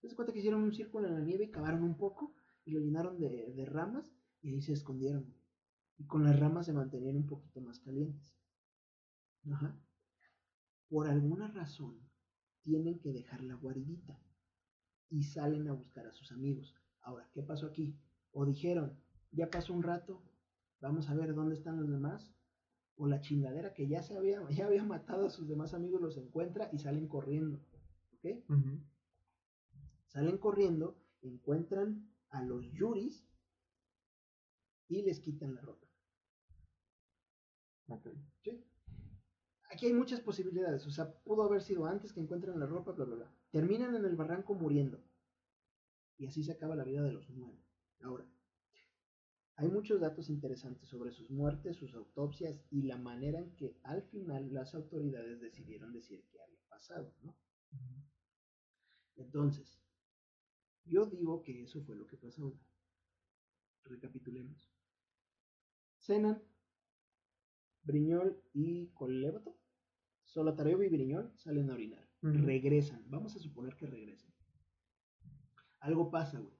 ¿Te 0.00 0.08
das 0.08 0.14
cuenta 0.14 0.32
que 0.32 0.40
hicieron 0.40 0.62
un 0.62 0.74
círculo 0.74 1.06
en 1.08 1.14
la 1.14 1.20
nieve 1.20 1.44
y 1.44 1.50
cavaron 1.50 1.82
un 1.82 1.96
poco 1.96 2.34
y 2.64 2.72
lo 2.72 2.80
llenaron 2.80 3.18
de, 3.18 3.64
ramas 3.66 4.12
y 4.42 4.50
ahí 4.50 4.60
se 4.60 4.72
escondieron, 4.72 5.34
Y 5.98 6.06
con 6.06 6.24
las 6.24 6.38
ramas 6.38 6.66
se 6.66 6.72
mantenían 6.72 7.16
un 7.16 7.26
poquito 7.26 7.60
más 7.60 7.78
calientes. 7.80 8.36
Ajá. 9.50 9.80
Por 10.88 11.08
alguna 11.08 11.48
razón 11.48 12.00
tienen 12.60 12.98
que 12.98 13.12
dejar 13.12 13.42
la 13.42 13.54
guaridita 13.54 14.20
y 15.08 15.22
salen 15.22 15.68
a 15.68 15.72
buscar 15.72 16.06
a 16.06 16.12
sus 16.12 16.32
amigos. 16.32 16.74
Ahora, 17.06 17.30
¿qué 17.32 17.40
pasó 17.40 17.66
aquí? 17.66 17.96
O 18.32 18.44
dijeron, 18.44 18.98
ya 19.30 19.48
pasó 19.48 19.72
un 19.72 19.84
rato, 19.84 20.20
vamos 20.80 21.08
a 21.08 21.14
ver 21.14 21.34
dónde 21.34 21.54
están 21.54 21.78
los 21.78 21.88
demás. 21.88 22.34
O 22.96 23.06
la 23.06 23.20
chingadera 23.20 23.74
que 23.74 23.86
ya 23.86 24.02
se 24.02 24.16
había, 24.16 24.40
ya 24.50 24.66
había 24.66 24.82
matado 24.82 25.26
a 25.26 25.30
sus 25.30 25.46
demás 25.46 25.72
amigos 25.72 26.00
los 26.00 26.16
encuentra 26.16 26.68
y 26.72 26.78
salen 26.78 27.06
corriendo. 27.06 27.60
¿Ok? 28.14 28.42
Salen 30.08 30.38
corriendo, 30.38 31.00
encuentran 31.22 32.10
a 32.30 32.42
los 32.42 32.72
yuris 32.72 33.24
y 34.88 35.02
les 35.02 35.20
quitan 35.20 35.54
la 35.54 35.60
ropa. 35.60 35.86
Ok. 37.88 38.08
¿Sí? 38.42 38.64
Aquí 39.70 39.86
hay 39.86 39.92
muchas 39.92 40.20
posibilidades. 40.20 40.84
O 40.88 40.90
sea, 40.90 41.12
pudo 41.22 41.44
haber 41.44 41.62
sido 41.62 41.86
antes 41.86 42.12
que 42.12 42.20
encuentren 42.20 42.58
la 42.58 42.66
ropa, 42.66 42.90
bla, 42.90 43.04
bla, 43.04 43.14
bla. 43.14 43.32
Terminan 43.52 43.94
en 43.94 44.04
el 44.04 44.16
barranco 44.16 44.54
muriendo. 44.54 45.05
Y 46.18 46.26
así 46.26 46.42
se 46.42 46.52
acaba 46.52 46.76
la 46.76 46.84
vida 46.84 47.02
de 47.02 47.12
los 47.12 47.28
nueve. 47.30 47.62
Ahora, 48.00 48.26
hay 49.56 49.68
muchos 49.68 50.00
datos 50.00 50.28
interesantes 50.28 50.88
sobre 50.88 51.12
sus 51.12 51.30
muertes, 51.30 51.76
sus 51.76 51.94
autopsias 51.94 52.62
y 52.70 52.82
la 52.82 52.98
manera 52.98 53.40
en 53.40 53.56
que 53.56 53.78
al 53.84 54.02
final 54.02 54.52
las 54.52 54.74
autoridades 54.74 55.40
decidieron 55.40 55.92
decir 55.92 56.24
qué 56.30 56.40
había 56.40 56.62
pasado, 56.68 57.14
¿no? 57.22 57.34
Entonces, 59.16 59.80
yo 60.84 61.06
digo 61.06 61.42
que 61.42 61.62
eso 61.62 61.82
fue 61.82 61.96
lo 61.96 62.06
que 62.06 62.18
pasó. 62.18 62.54
Recapitulemos. 63.84 64.70
Cenan, 65.98 66.42
Briñol 67.82 68.42
y 68.52 68.88
Colébato, 68.88 69.56
Solotarev 70.24 70.82
y 70.82 70.88
Briñol 70.88 71.32
salen 71.36 71.70
a 71.70 71.74
orinar. 71.74 72.06
Regresan. 72.20 73.08
Vamos 73.08 73.36
a 73.36 73.38
suponer 73.38 73.74
que 73.76 73.86
regresen. 73.86 74.35
Algo 75.86 76.10
pasa, 76.10 76.38
güey. 76.38 76.54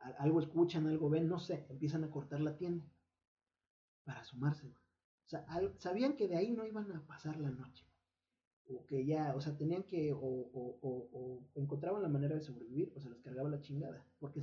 Al- 0.00 0.16
Algo 0.18 0.40
escuchan, 0.40 0.86
algo 0.86 1.10
ven, 1.10 1.28
no 1.28 1.38
sé. 1.38 1.66
Empiezan 1.68 2.04
a 2.04 2.10
cortar 2.10 2.40
la 2.40 2.56
tienda 2.56 2.84
para 4.04 4.22
sumarse, 4.24 4.66
güey. 4.68 4.82
O 5.26 5.28
sea, 5.30 5.46
sabían 5.78 6.16
que 6.16 6.26
de 6.28 6.36
ahí 6.36 6.50
no 6.52 6.66
iban 6.66 6.90
a 6.92 7.06
pasar 7.06 7.36
la 7.38 7.50
noche. 7.50 7.84
O 8.68 8.86
que 8.86 9.04
ya, 9.04 9.34
o 9.36 9.40
sea, 9.40 9.56
tenían 9.56 9.82
que, 9.84 10.12
o, 10.12 10.18
o- 10.20 11.44
encontraban 11.54 12.02
la 12.02 12.08
manera 12.08 12.34
de 12.36 12.40
sobrevivir, 12.42 12.92
o 12.94 13.00
se 13.00 13.10
les 13.10 13.20
cargaba 13.20 13.48
la 13.48 13.60
chingada. 13.60 14.04
Porque 14.18 14.40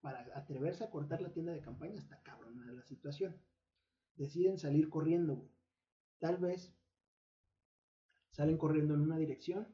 para 0.00 0.20
atreverse 0.34 0.84
a 0.84 0.90
cortar 0.90 1.20
la 1.22 1.32
tienda 1.32 1.52
de 1.52 1.60
campaña 1.60 1.98
está 1.98 2.22
cabrona 2.22 2.72
la 2.72 2.82
situación. 2.82 3.36
Deciden 4.16 4.58
salir 4.58 4.88
corriendo, 4.88 5.36
güey. 5.36 5.50
Tal 6.18 6.36
vez 6.38 6.74
salen 8.30 8.58
corriendo 8.58 8.94
en 8.94 9.00
una 9.00 9.16
dirección, 9.18 9.68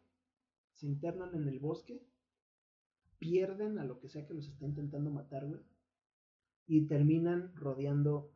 se 0.72 0.86
internan 0.86 1.34
en 1.34 1.48
el 1.48 1.58
bosque, 1.58 2.02
pierden 3.18 3.78
a 3.78 3.84
lo 3.84 3.98
que 3.98 4.08
sea 4.08 4.26
que 4.26 4.34
los 4.34 4.48
está 4.48 4.64
intentando 4.66 5.10
matar, 5.10 5.46
güey, 5.46 5.60
y 6.66 6.86
terminan 6.86 7.54
rodeando 7.54 8.32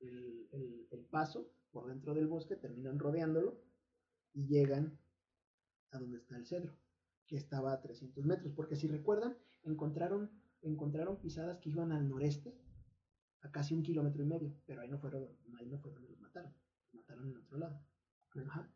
el, 0.00 0.48
el- 0.52 0.86
el 0.90 1.04
paso 1.06 1.50
por 1.70 1.86
dentro 1.88 2.14
del 2.14 2.26
bosque, 2.26 2.56
terminan 2.56 2.98
rodeándolo 2.98 3.60
y 4.32 4.46
llegan 4.46 4.98
a 5.90 5.98
donde 5.98 6.18
está 6.18 6.36
el 6.36 6.46
cedro, 6.46 6.76
que 7.26 7.36
estaba 7.36 7.72
a 7.72 7.80
300 7.80 8.24
metros, 8.24 8.52
porque 8.54 8.76
si 8.76 8.86
recuerdan, 8.88 9.36
encontraron, 9.62 10.30
encontraron 10.62 11.20
pisadas 11.20 11.58
que 11.58 11.70
iban 11.70 11.92
al 11.92 12.08
noreste, 12.08 12.54
a 13.40 13.50
casi 13.50 13.74
un 13.74 13.82
kilómetro 13.82 14.22
y 14.22 14.26
medio, 14.26 14.54
pero 14.66 14.80
ahí 14.82 14.88
no 14.88 14.98
fueron, 14.98 15.28
ahí 15.58 15.66
no 15.66 15.78
fue 15.78 15.92
donde 15.92 16.08
los 16.10 16.20
mataron, 16.20 16.52
los 16.92 16.94
mataron 16.94 17.28
en 17.30 17.36
otro 17.36 17.58
lado. 17.58 17.80
Ajá. 18.46 18.70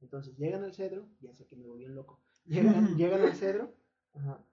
Entonces 0.00 0.36
llegan 0.36 0.64
al 0.64 0.72
cedro, 0.74 1.08
ya 1.20 1.34
sé 1.34 1.46
que 1.46 1.56
me 1.56 1.66
volví 1.66 1.86
loco, 1.86 2.20
llegan, 2.44 2.74
llegan 2.96 3.22
al 3.22 3.34
cedro, 3.34 3.74
Ajá. 4.12 4.44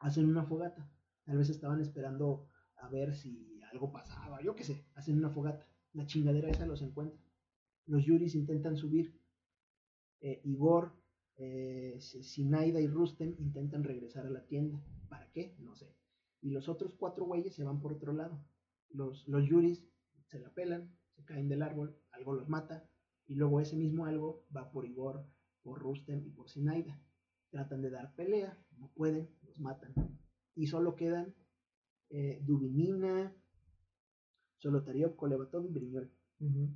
Hacen 0.00 0.26
una 0.26 0.44
fogata. 0.44 0.90
Tal 1.24 1.38
vez 1.38 1.50
estaban 1.50 1.80
esperando 1.80 2.48
a 2.76 2.88
ver 2.88 3.14
si 3.14 3.60
algo 3.70 3.92
pasaba, 3.92 4.42
yo 4.42 4.56
qué 4.56 4.64
sé, 4.64 4.84
hacen 4.94 5.16
una 5.16 5.30
fogata. 5.30 5.66
La 5.92 6.06
chingadera 6.06 6.48
esa 6.48 6.66
los 6.66 6.82
encuentra. 6.82 7.20
Los 7.86 8.04
Yuris 8.04 8.34
intentan 8.34 8.76
subir. 8.76 9.18
Eh, 10.20 10.40
Igor, 10.44 10.92
eh, 11.36 11.96
Sinaida 12.00 12.80
y 12.80 12.86
Rustem 12.86 13.34
intentan 13.38 13.84
regresar 13.84 14.26
a 14.26 14.30
la 14.30 14.46
tienda. 14.46 14.82
¿Para 15.08 15.30
qué? 15.32 15.56
No 15.58 15.74
sé. 15.74 15.94
Y 16.40 16.50
los 16.50 16.68
otros 16.68 16.94
cuatro 16.94 17.26
güeyes 17.26 17.54
se 17.54 17.64
van 17.64 17.80
por 17.80 17.92
otro 17.92 18.12
lado. 18.12 18.44
Los, 18.90 19.26
los 19.28 19.46
Yuris 19.46 19.84
se 20.26 20.38
la 20.38 20.52
pelan, 20.52 20.96
se 21.10 21.24
caen 21.24 21.48
del 21.48 21.62
árbol, 21.62 21.96
algo 22.12 22.34
los 22.34 22.48
mata. 22.48 22.88
Y 23.26 23.34
luego 23.34 23.60
ese 23.60 23.76
mismo 23.76 24.06
algo 24.06 24.46
va 24.54 24.70
por 24.70 24.86
Igor, 24.86 25.26
por 25.62 25.78
Rustem 25.78 26.24
y 26.26 26.30
por 26.30 26.48
Sinaida 26.48 27.00
tratan 27.50 27.82
de 27.82 27.90
dar 27.90 28.14
pelea, 28.14 28.56
no 28.78 28.88
pueden, 28.94 29.28
matan. 29.60 29.94
Y 30.54 30.66
solo 30.66 30.96
quedan 30.96 31.34
eh, 32.10 32.40
Dubinina, 32.42 33.32
Solotariov, 34.58 35.16
Kolevatov 35.16 35.64
y 35.66 35.68
Briñol, 35.68 36.10
Ujú. 36.40 36.74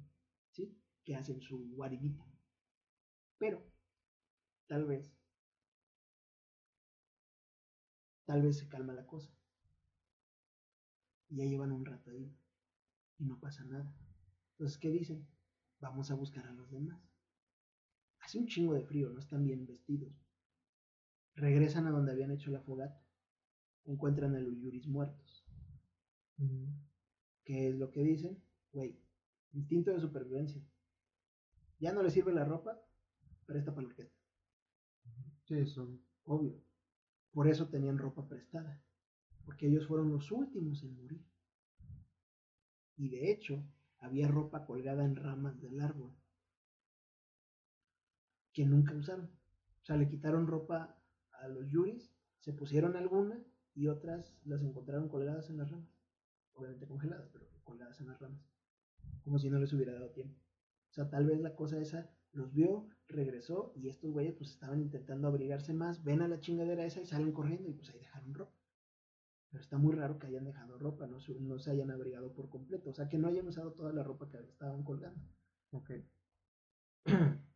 ¿sí? 0.52 0.76
Que 1.04 1.16
hacen 1.16 1.40
su 1.40 1.58
guaridita. 1.74 2.24
Pero, 3.38 3.62
tal 4.66 4.86
vez, 4.86 5.12
tal 8.24 8.42
vez 8.42 8.58
se 8.58 8.68
calma 8.68 8.94
la 8.94 9.06
cosa. 9.06 9.30
Y 11.28 11.36
ya 11.36 11.44
llevan 11.44 11.72
un 11.72 11.84
rato 11.84 12.10
ahí 12.10 12.32
y 13.18 13.24
no 13.24 13.38
pasa 13.38 13.64
nada. 13.64 13.92
Entonces, 14.52 14.78
¿qué 14.78 14.90
dicen? 14.90 15.26
Vamos 15.80 16.10
a 16.10 16.14
buscar 16.14 16.46
a 16.46 16.52
los 16.52 16.70
demás. 16.70 17.02
Hace 18.20 18.38
un 18.38 18.46
chingo 18.46 18.74
de 18.74 18.84
frío, 18.84 19.10
no 19.10 19.20
están 19.20 19.44
bien 19.44 19.66
vestidos. 19.66 20.23
Regresan 21.36 21.86
a 21.86 21.90
donde 21.90 22.12
habían 22.12 22.30
hecho 22.30 22.50
la 22.50 22.60
fogata. 22.60 23.02
Encuentran 23.84 24.34
a 24.34 24.40
los 24.40 24.56
yuris 24.56 24.86
muertos. 24.86 25.44
¿Qué 27.44 27.68
es 27.68 27.74
lo 27.74 27.90
que 27.90 28.02
dicen? 28.02 28.42
Güey, 28.72 28.98
instinto 29.52 29.90
de 29.90 30.00
supervivencia. 30.00 30.62
Ya 31.78 31.92
no 31.92 32.02
le 32.02 32.10
sirve 32.10 32.32
la 32.32 32.44
ropa, 32.44 32.80
presta 33.46 33.74
para 33.74 33.82
la 33.82 33.88
orquesta. 33.88 34.16
Sí, 35.44 35.54
eso. 35.58 36.00
Obvio. 36.24 36.62
Por 37.32 37.48
eso 37.48 37.68
tenían 37.68 37.98
ropa 37.98 38.26
prestada. 38.26 38.82
Porque 39.44 39.68
ellos 39.68 39.86
fueron 39.86 40.10
los 40.10 40.30
últimos 40.32 40.82
en 40.82 40.96
morir. 40.96 41.24
Y 42.96 43.10
de 43.10 43.30
hecho, 43.30 43.62
había 43.98 44.28
ropa 44.28 44.64
colgada 44.64 45.04
en 45.04 45.16
ramas 45.16 45.60
del 45.60 45.80
árbol. 45.80 46.14
Que 48.52 48.64
nunca 48.64 48.94
usaron. 48.94 49.26
O 49.82 49.84
sea, 49.84 49.96
le 49.96 50.08
quitaron 50.08 50.46
ropa 50.46 50.96
a 51.44 51.48
los 51.48 51.68
yuris, 51.68 52.12
se 52.40 52.52
pusieron 52.52 52.96
alguna 52.96 53.42
y 53.74 53.88
otras 53.88 54.36
las 54.44 54.62
encontraron 54.62 55.08
colgadas 55.08 55.50
en 55.50 55.58
las 55.58 55.70
ramas. 55.70 55.88
Obviamente 56.54 56.86
congeladas, 56.86 57.28
pero 57.32 57.46
colgadas 57.64 58.00
en 58.00 58.08
las 58.08 58.20
ramas. 58.20 58.40
Como 59.24 59.38
si 59.38 59.50
no 59.50 59.58
les 59.58 59.72
hubiera 59.72 59.94
dado 59.94 60.10
tiempo. 60.10 60.38
O 60.90 60.94
sea, 60.94 61.10
tal 61.10 61.26
vez 61.26 61.40
la 61.40 61.56
cosa 61.56 61.80
esa 61.80 62.10
los 62.32 62.52
vio, 62.52 62.88
regresó 63.08 63.72
y 63.76 63.88
estos 63.88 64.12
güeyes 64.12 64.34
pues 64.34 64.50
estaban 64.50 64.80
intentando 64.80 65.28
abrigarse 65.28 65.72
más, 65.74 66.04
ven 66.04 66.22
a 66.22 66.28
la 66.28 66.40
chingadera 66.40 66.84
esa 66.86 67.00
y 67.02 67.06
salen 67.06 67.32
corriendo 67.32 67.68
y 67.68 67.74
pues 67.74 67.90
ahí 67.90 67.98
dejaron 67.98 68.34
ropa. 68.34 68.54
Pero 69.50 69.62
está 69.62 69.78
muy 69.78 69.94
raro 69.94 70.18
que 70.18 70.26
hayan 70.26 70.44
dejado 70.44 70.78
ropa, 70.78 71.06
no, 71.06 71.18
se- 71.20 71.40
no 71.40 71.58
se 71.58 71.70
hayan 71.70 71.90
abrigado 71.90 72.34
por 72.34 72.50
completo, 72.50 72.90
o 72.90 72.94
sea 72.94 73.08
que 73.08 73.16
no 73.18 73.28
hayan 73.28 73.48
usado 73.48 73.72
toda 73.72 73.92
la 73.92 74.02
ropa 74.02 74.28
que 74.28 74.36
estaban 74.38 74.82
colgando. 74.84 75.20
Ok. 75.70 75.90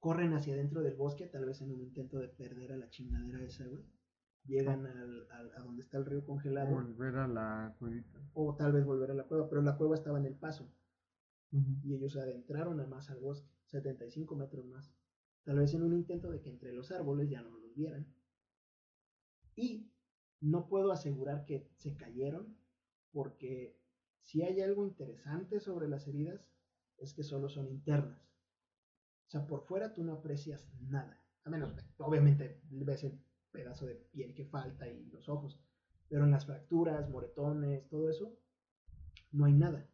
Corren 0.00 0.32
hacia 0.34 0.54
adentro 0.54 0.82
del 0.82 0.94
bosque, 0.96 1.26
tal 1.26 1.44
vez 1.44 1.60
en 1.60 1.72
un 1.72 1.80
intento 1.80 2.18
de 2.18 2.28
perder 2.28 2.72
a 2.72 2.76
la 2.76 2.88
chingadera 2.88 3.42
esa, 3.42 3.66
güey. 3.66 3.84
Llegan 4.44 4.86
al, 4.86 5.26
al- 5.30 5.52
a 5.56 5.60
donde 5.60 5.82
está 5.82 5.98
el 5.98 6.06
río 6.06 6.24
congelado, 6.24 6.70
Volver 6.70 7.16
a 7.16 7.26
la 7.28 7.74
cuevita. 7.78 8.18
o 8.32 8.54
tal 8.56 8.72
vez 8.72 8.84
volver 8.84 9.10
a 9.10 9.14
la 9.14 9.24
cueva, 9.24 9.48
pero 9.48 9.60
la 9.62 9.76
cueva 9.76 9.94
estaba 9.96 10.18
en 10.18 10.26
el 10.26 10.36
paso. 10.36 10.72
Y 11.82 11.94
ellos 11.94 12.16
adentraron 12.16 12.78
a 12.80 12.86
más 12.86 13.10
al 13.10 13.20
bosque, 13.20 13.48
75 13.64 14.36
metros 14.36 14.66
más, 14.66 14.94
tal 15.44 15.58
vez 15.58 15.72
en 15.74 15.82
un 15.82 15.94
intento 15.94 16.30
de 16.30 16.40
que 16.42 16.50
entre 16.50 16.72
los 16.72 16.92
árboles 16.92 17.28
ya 17.30 17.42
no 17.42 17.58
los 17.58 17.74
vieran. 17.74 18.06
Y 19.56 19.90
no 20.40 20.68
puedo 20.68 20.92
asegurar 20.92 21.44
que 21.46 21.68
se 21.74 21.96
cayeron, 21.96 22.56
porque 23.12 23.76
si 24.22 24.42
hay 24.42 24.60
algo 24.60 24.86
interesante 24.86 25.58
sobre 25.58 25.88
las 25.88 26.06
heridas, 26.06 26.46
es 26.98 27.12
que 27.14 27.22
solo 27.22 27.48
son 27.48 27.68
internas. 27.68 28.27
O 29.28 29.30
sea, 29.30 29.46
por 29.46 29.62
fuera 29.66 29.92
tú 29.92 30.02
no 30.02 30.14
aprecias 30.14 30.66
nada, 30.80 31.22
a 31.44 31.50
menos, 31.50 31.74
obviamente, 31.98 32.62
ves 32.70 33.04
el 33.04 33.20
pedazo 33.50 33.86
de 33.86 33.94
piel 33.94 34.34
que 34.34 34.46
falta 34.46 34.88
y 34.88 35.04
los 35.06 35.28
ojos, 35.28 35.60
pero 36.08 36.24
en 36.24 36.30
las 36.30 36.46
fracturas, 36.46 37.10
moretones, 37.10 37.86
todo 37.88 38.08
eso, 38.08 38.38
no 39.32 39.44
hay 39.44 39.52
nada. 39.52 39.86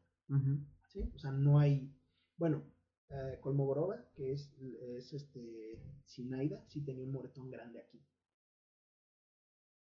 ¿sí? 0.89 1.11
O 1.15 1.19
sea, 1.19 1.33
no 1.33 1.59
hay, 1.59 1.93
bueno, 2.37 2.65
eh, 3.11 3.39
Kolmogorova, 3.41 4.09
que 4.15 4.33
es, 4.33 4.53
es 4.81 5.13
este, 5.13 5.83
Sinaida, 6.05 6.65
sí 6.69 6.81
tenía 6.83 7.05
un 7.05 7.13
moretón 7.13 7.51
grande 7.51 7.81
aquí. 7.81 8.01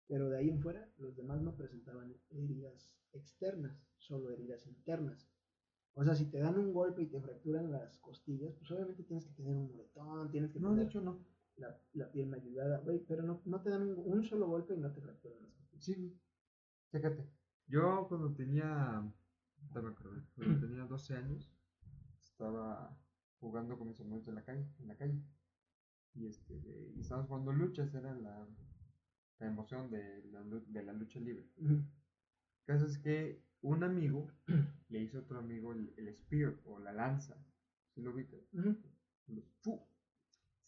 Pero 0.07 0.29
de 0.29 0.39
ahí 0.39 0.49
en 0.49 0.61
fuera, 0.61 0.93
los 0.99 1.17
demás 1.17 1.41
no 1.41 1.57
presentaban 1.57 2.17
heridas 2.31 2.91
externas, 3.13 3.85
solo 3.99 4.31
heridas 4.31 4.67
internas. 4.67 5.29
O 5.95 6.05
sea, 6.05 6.15
si 6.17 6.27
te 6.27 6.41
dan 6.41 6.59
un 6.59 6.73
golpe 6.73 7.03
y 7.03 7.07
te 7.07 7.21
fracturan 7.21 7.71
las 7.71 7.97
costillas, 7.99 8.55
pues 8.55 8.71
obviamente 8.73 9.05
tienes 9.05 9.27
que 9.27 9.35
tener 9.35 9.57
un 9.57 9.69
moretón, 9.71 10.31
tienes 10.31 10.53
que 10.53 10.59
No, 10.59 10.75
de 10.77 10.83
tener 10.83 10.85
hecho 10.85 11.01
no. 11.01 11.19
la, 11.57 11.81
la 11.93 12.11
piel 12.11 12.27
mayugada, 12.29 12.79
güey, 12.79 12.99
pero 13.07 13.23
no, 13.23 13.41
no 13.45 13.61
te 13.63 13.71
dan 13.71 13.83
un, 13.83 13.99
un 13.99 14.25
solo 14.25 14.49
golpe 14.49 14.75
y 14.75 14.79
no 14.79 14.93
te 14.93 15.01
fracturan 15.01 15.43
las 15.43 15.55
costillas. 15.55 15.87
Sí, 15.87 16.21
chécate. 16.91 17.29
Yo 17.67 18.07
cuando 18.09 18.33
tenía, 18.35 19.03
ya 19.75 19.81
me 19.83 19.89
acordé, 19.91 20.23
cuando 20.35 20.59
tenía 20.67 20.85
12 20.85 21.17
años, 21.17 21.51
estaba 22.23 22.99
jugando 23.41 23.79
con 23.79 23.89
mis 23.89 24.01
amigos 24.01 24.27
de 24.27 24.33
la 24.33 24.45
calle, 24.45 24.67
en 24.79 24.89
la 24.89 24.97
calle. 24.97 25.23
Y 26.15 26.27
este, 26.27 26.55
y 26.95 27.01
estábamos 27.01 27.29
jugando 27.29 27.53
luchas, 27.53 27.95
era 27.95 28.15
la, 28.15 28.47
la 29.39 29.47
emoción 29.47 29.91
de 29.91 30.25
la, 30.33 30.43
de 30.45 30.83
la 30.83 30.93
lucha 30.93 31.21
libre. 31.21 31.49
El 31.59 31.85
caso 32.67 32.87
es 32.87 32.99
que 32.99 33.43
un 33.63 33.85
amigo 33.85 34.29
le 34.91 35.01
hizo 35.01 35.19
a 35.19 35.21
otro 35.23 35.39
amigo 35.39 35.73
el, 35.73 35.95
el 35.97 36.15
spear 36.15 36.55
o 36.65 36.79
la 36.79 36.93
lanza. 36.93 37.37
¿Sí 37.95 38.03
lo 38.03 38.13
viste? 38.13 38.45
¡Fu! 39.63 39.81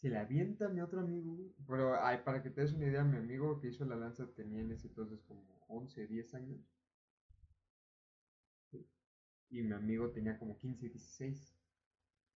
Se 0.00 0.08
la 0.08 0.22
avienta 0.22 0.66
a 0.66 0.68
mi 0.68 0.80
otro 0.80 1.00
amigo. 1.00 1.36
Pero 1.66 1.94
ay, 2.02 2.22
para 2.24 2.42
que 2.42 2.50
te 2.50 2.62
des 2.62 2.72
una 2.72 2.86
idea, 2.86 3.04
mi 3.04 3.18
amigo 3.18 3.60
que 3.60 3.68
hizo 3.68 3.84
la 3.84 3.96
lanza 3.96 4.26
tenía 4.34 4.60
en 4.60 4.72
ese 4.72 4.88
entonces 4.88 5.20
como 5.22 5.64
11, 5.68 6.06
10 6.06 6.34
años. 6.34 6.60
Sí. 8.70 8.86
Y 9.50 9.62
mi 9.62 9.72
amigo 9.72 10.10
tenía 10.10 10.38
como 10.38 10.58
15, 10.58 10.88
16. 10.88 11.56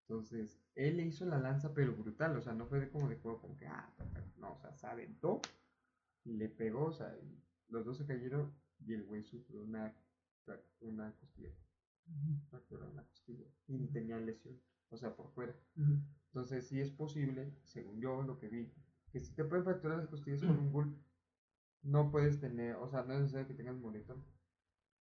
Entonces, 0.09 0.61
él 0.76 0.99
le 0.99 1.07
hizo 1.07 1.24
la 1.26 1.39
lanza, 1.39 1.74
pero 1.74 1.97
brutal. 1.97 2.37
O 2.37 2.43
sea, 2.43 2.53
no 2.53 2.66
fue 2.66 2.78
de 2.78 2.89
como 2.89 3.09
de 3.09 3.16
juego, 3.16 3.41
como 3.41 3.57
que, 3.57 3.66
ah, 3.66 3.93
no, 4.37 4.53
o 4.53 4.59
sea, 4.59 4.72
se 4.74 4.87
aventó 4.87 5.41
y 6.24 6.34
le 6.34 6.49
pegó. 6.49 6.87
O 6.87 6.93
sea, 6.93 7.12
los 7.68 7.84
dos 7.84 7.99
se 7.99 8.07
cayeron 8.07 8.55
y 8.78 8.95
el 8.95 9.05
güey 9.05 9.24
sufrió 9.24 9.64
una, 9.64 9.93
una 10.80 11.12
costilla. 11.16 11.51
Fracturó 12.50 12.88
una 12.88 13.04
costilla. 13.04 13.46
Y 13.68 13.74
ni 13.74 13.88
tenía 13.88 14.18
lesión, 14.18 14.61
o 14.90 14.96
sea, 14.96 15.14
por 15.14 15.30
fuera. 15.30 15.54
Entonces, 16.26 16.66
sí 16.66 16.80
es 16.80 16.90
posible, 16.90 17.52
según 17.64 18.00
yo 18.00 18.22
lo 18.22 18.38
que 18.38 18.48
vi, 18.48 18.70
que 19.11 19.20
si 19.20 19.34
te 19.34 19.44
pueden 19.44 19.64
fracturar 19.64 19.98
las 19.98 20.09
costillas 20.09 20.40
con 20.40 20.59
un 20.59 20.72
golpe, 20.72 20.98
no 21.82 22.11
puedes 22.11 22.40
tener, 22.40 22.76
o 22.76 22.88
sea, 22.88 23.02
no 23.04 23.14
es 23.14 23.20
necesario 23.20 23.48
que 23.48 23.54
tengas 23.54 23.76
moretón. 23.76 24.24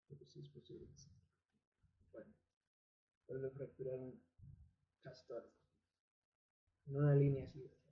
Pero 0.07 0.25
sí 0.25 0.39
es 0.39 0.49
posible. 0.49 0.87
sí. 0.95 1.09
Bueno, 2.11 2.33
pero 3.25 3.39
le 3.41 3.49
fracturaron 3.49 4.19
casi 5.01 5.25
todas 5.27 5.43
las 5.45 5.53
costillas. 5.53 5.81
En 6.87 6.95
una 6.97 7.15
línea 7.15 7.45
así. 7.45 7.59
hacia 7.59 7.69
abajo. 7.69 7.91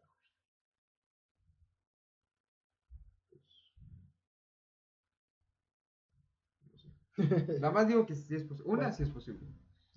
No 6.72 6.78
sé. 6.78 7.09
Nada 7.62 7.72
más 7.72 7.88
digo 7.88 8.06
que 8.06 8.16
sí 8.16 8.36
es 8.36 8.44
posible. 8.44 8.70
Una 8.72 8.82
Bueno. 8.84 8.96
sí 8.96 9.04
es 9.04 9.10
posible. 9.10 9.48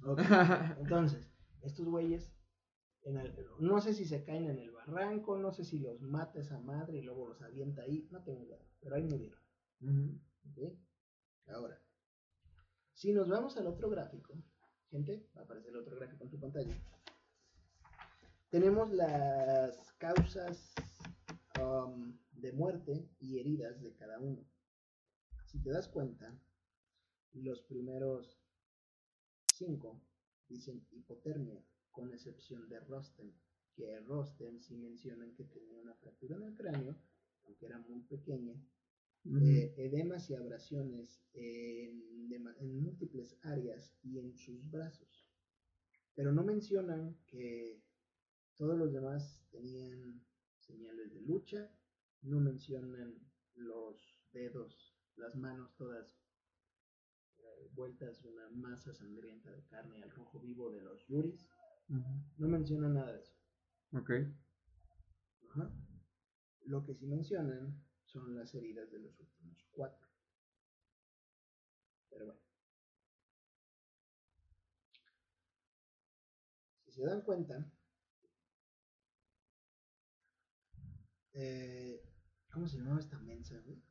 Ok, 0.04 0.18
Entonces, 0.78 1.30
estos 1.62 1.86
güeyes, 1.86 2.32
en 3.04 3.16
el- 3.18 3.34
no 3.60 3.80
sé 3.80 3.94
si 3.94 4.04
se 4.04 4.24
caen 4.24 4.48
en 4.50 4.58
el 4.58 4.70
barranco, 4.72 5.38
no 5.38 5.52
sé 5.52 5.64
si 5.64 5.78
los 5.78 6.00
mata 6.02 6.40
esa 6.40 6.58
madre 6.60 6.98
y 6.98 7.02
luego 7.02 7.28
los 7.28 7.42
avienta 7.42 7.82
ahí, 7.82 8.08
no 8.10 8.22
tengo 8.22 8.42
idea, 8.44 8.58
pero 8.80 8.96
ahí 8.96 9.04
murieron. 9.04 9.40
¿ok? 10.50 10.78
Ahora, 11.48 11.80
si 12.94 13.12
nos 13.12 13.28
vamos 13.28 13.56
al 13.56 13.66
otro 13.66 13.88
gráfico, 13.90 14.34
gente, 14.90 15.28
va 15.36 15.42
a 15.42 15.44
aparecer 15.44 15.70
el 15.70 15.76
otro 15.78 15.96
gráfico 15.96 16.24
en 16.24 16.30
tu 16.30 16.38
pantalla. 16.40 16.76
Tenemos 18.50 18.90
las 18.92 19.92
causas 19.94 20.74
um, 21.60 22.18
de 22.32 22.52
muerte 22.52 23.08
y 23.18 23.38
heridas 23.38 23.80
de 23.80 23.94
cada 23.94 24.20
uno. 24.20 24.44
Si 25.46 25.58
te 25.62 25.70
das 25.70 25.88
cuenta, 25.88 26.38
los 27.34 27.62
primeros 27.62 28.38
cinco 29.54 30.02
dicen 30.48 30.86
hipotermia, 30.90 31.64
con 31.90 32.12
excepción 32.12 32.68
de 32.68 32.80
Rosten, 32.80 33.32
que 33.74 34.00
Rosten 34.00 34.60
sí 34.60 34.76
mencionan 34.76 35.34
que 35.34 35.44
tenía 35.44 35.78
una 35.78 35.94
fractura 35.94 36.36
en 36.36 36.42
el 36.44 36.54
cráneo, 36.54 36.96
aunque 37.44 37.66
era 37.66 37.78
muy 37.78 38.02
pequeña, 38.02 38.54
eh, 39.24 39.74
edemas 39.76 40.28
y 40.30 40.34
abrasiones 40.34 41.22
en, 41.32 42.02
múltiples 42.82 43.36
áreas 43.42 43.94
y 44.02 44.18
en 44.18 44.36
sus 44.36 44.68
brazos. 44.70 45.26
Pero 46.14 46.32
no 46.32 46.42
mencionan 46.42 47.16
que 47.26 47.82
todos 48.56 48.76
los 48.76 48.92
demás 48.92 49.42
tenían 49.50 50.24
señales 50.58 51.12
de 51.12 51.20
lucha, 51.22 51.70
no 52.22 52.40
mencionan 52.40 53.18
los 53.54 54.20
dedos, 54.32 54.94
las 55.16 55.34
manos 55.36 55.74
todas 55.76 56.21
vueltas 57.70 58.22
una 58.24 58.48
masa 58.50 58.92
sangrienta 58.94 59.50
de 59.50 59.64
carne 59.66 60.02
al 60.02 60.10
rojo 60.10 60.40
vivo 60.40 60.70
de 60.70 60.82
los 60.82 61.06
yuris. 61.06 61.48
No 61.88 62.48
mencionan 62.48 62.94
nada 62.94 63.12
de 63.12 63.20
eso. 63.20 63.34
Ok. 63.92 64.10
Ajá. 65.50 65.70
Lo 66.64 66.84
que 66.84 66.94
sí 66.94 67.06
mencionan 67.06 67.82
son 68.04 68.34
las 68.34 68.54
heridas 68.54 68.90
de 68.90 69.00
los 69.00 69.18
últimos 69.20 69.68
cuatro. 69.72 70.08
Pero 72.10 72.26
bueno. 72.26 72.40
Si 76.84 76.92
se 76.92 77.04
dan 77.04 77.22
cuenta, 77.22 77.72
eh, 81.32 82.02
¿cómo 82.50 82.66
se 82.68 82.78
llamaba 82.78 83.00
esta 83.00 83.18
mensa, 83.18 83.58
güey? 83.60 83.82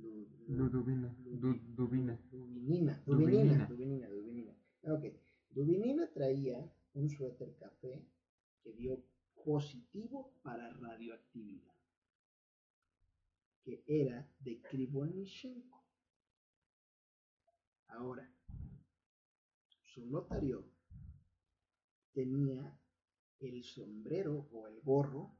Lu- 0.00 0.28
lu- 0.48 0.56
Ludovina. 0.56 1.14
Lu- 1.24 1.36
Du- 1.38 1.60
Dubina. 1.76 2.14
Dubinina, 2.30 3.02
Dubinina. 3.06 3.66
Dubinina, 3.66 3.66
Dubinina, 3.66 4.08
Dubinina. 4.08 4.52
Ok, 4.82 5.04
Dubinina 5.50 6.06
traía 6.12 6.58
un 6.94 7.08
suéter 7.08 7.54
café 7.56 8.04
que 8.62 8.72
dio 8.72 9.04
positivo 9.44 10.32
para 10.42 10.72
radioactividad, 10.72 11.74
que 13.64 13.82
era 13.86 14.26
de 14.40 14.60
Krivonishenko. 14.60 15.84
Ahora, 17.88 18.30
su 19.82 20.06
notario 20.06 20.64
tenía 22.12 22.78
el 23.40 23.62
sombrero 23.64 24.48
o 24.52 24.68
el 24.68 24.80
gorro 24.80 25.36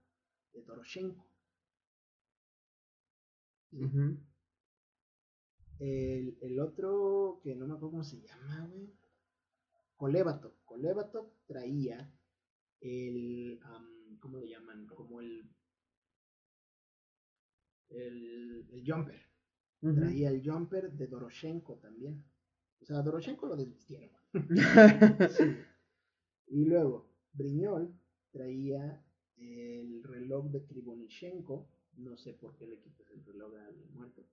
de 0.53 0.63
Doroshenko. 0.63 1.27
El, 5.79 6.37
el 6.41 6.61
otro, 6.61 7.41
que 7.43 7.55
no 7.55 7.67
me 7.67 7.75
acuerdo 7.75 7.91
cómo 7.91 8.05
se 8.05 8.21
llama, 8.21 8.67
güey. 8.67 8.91
Kolevatov. 9.97 10.53
Kolevatov 10.65 11.31
traía 11.47 12.13
el. 12.81 13.59
am, 13.63 14.19
¿Cómo 14.21 14.39
le 14.39 14.49
llaman? 14.49 14.87
Como 14.87 15.21
el. 15.21 15.49
El, 17.91 18.67
el 18.71 18.85
jumper. 18.87 19.21
Traía 19.81 20.31
el 20.31 20.43
jumper 20.45 20.93
de 20.93 21.07
Doroshenko 21.07 21.77
también. 21.77 22.25
O 22.81 22.85
sea, 22.85 22.99
a 22.99 23.03
Doroshenko 23.03 23.47
lo 23.47 23.57
desvistieron. 23.57 24.11
Sí. 25.37 25.45
Y 26.49 26.65
luego, 26.65 27.09
Briñol 27.33 27.95
traía 28.31 29.05
el 29.37 30.03
reloj 30.03 30.51
de 30.51 30.65
Krivonishenko. 30.65 31.69
No 31.99 32.17
sé 32.17 32.35
por 32.35 32.57
qué 32.57 32.67
le 32.67 32.81
quitas 32.81 33.11
el 33.11 33.25
reloj 33.25 33.55
al 33.55 33.77
muerto. 33.91 34.25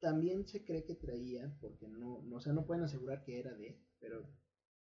También 0.00 0.46
se 0.46 0.64
cree 0.64 0.84
que 0.84 0.94
traía, 0.94 1.54
porque 1.60 1.86
no, 1.88 2.22
no, 2.22 2.36
o 2.36 2.40
sea, 2.40 2.52
no 2.54 2.64
pueden 2.66 2.84
asegurar 2.84 3.22
que 3.24 3.38
era 3.38 3.52
de, 3.54 3.78
pero 3.98 4.26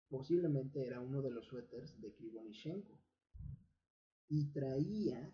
posiblemente 0.09 0.85
era 0.85 1.01
uno 1.01 1.21
de 1.21 1.31
los 1.31 1.45
suéteres 1.47 1.99
de 2.01 2.13
Krivonishenko. 2.13 2.97
Y 4.29 4.51
traía 4.51 5.33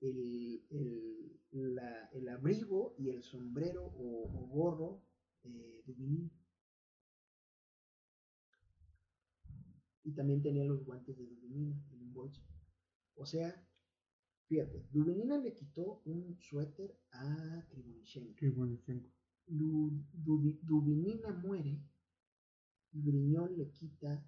el, 0.00 0.62
el, 0.70 1.74
la- 1.74 2.08
el 2.12 2.28
abrigo 2.30 2.94
y 2.98 3.10
el 3.10 3.22
sombrero 3.22 3.84
o, 3.84 4.48
gorro 4.50 5.02
de 5.42 5.82
Dubinin. 5.86 6.30
Y 10.04 10.12
también 10.14 10.40
tenía 10.42 10.64
los 10.64 10.84
guantes 10.86 11.18
de 11.18 11.26
Dubinina 11.26 11.76
en 11.92 12.00
un 12.00 12.14
bolso. 12.14 12.40
O 13.16 13.26
sea, 13.26 13.66
fíjate, 14.48 14.86
Dubinina 14.92 15.38
le 15.38 15.54
quitó 15.54 16.02
un 16.04 16.36
suéter 16.40 16.98
a. 17.12 17.66
Lu- 19.48 20.04
Dubi- 20.12 20.58
Dubinina 20.62 21.32
muere 21.32 21.80
y 22.92 23.00
Briñón 23.00 23.56
le 23.56 23.70
quita 23.70 24.24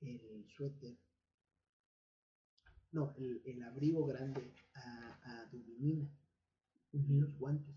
el 0.00 0.44
suéter, 0.48 0.98
no, 2.92 3.14
el, 3.16 3.40
el 3.44 3.62
abrigo 3.62 4.04
grande 4.06 4.52
a, 4.74 5.42
a 5.42 5.46
Dubinina 5.50 6.10
y 6.92 6.98
los 7.20 7.36
guantes. 7.38 7.76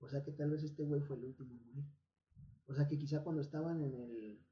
O 0.00 0.08
sea 0.08 0.22
que 0.22 0.32
tal 0.32 0.50
vez 0.50 0.62
este 0.62 0.84
güey 0.84 1.00
fue 1.00 1.16
el 1.16 1.24
último 1.24 1.52
en 1.54 1.66
morir. 1.66 1.84
O 2.66 2.74
sea 2.74 2.86
que 2.86 2.98
quizá 2.98 3.22
cuando 3.24 3.42
estaban 3.42 3.82
en 3.82 3.94
el 3.94 4.46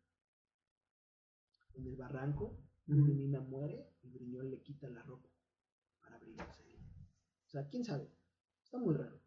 en 1.74 1.86
el 1.86 1.96
barranco. 1.96 2.58
Dubinina 2.88 3.40
muere 3.40 3.92
y 4.02 4.10
Briñón 4.10 4.48
le 4.50 4.62
quita 4.62 4.88
la 4.88 5.02
ropa 5.02 5.28
O 6.34 7.48
sea, 7.48 7.66
quién 7.68 7.84
sabe. 7.84 8.10
Está 8.64 8.78
muy 8.78 8.94
raro. 8.94 9.20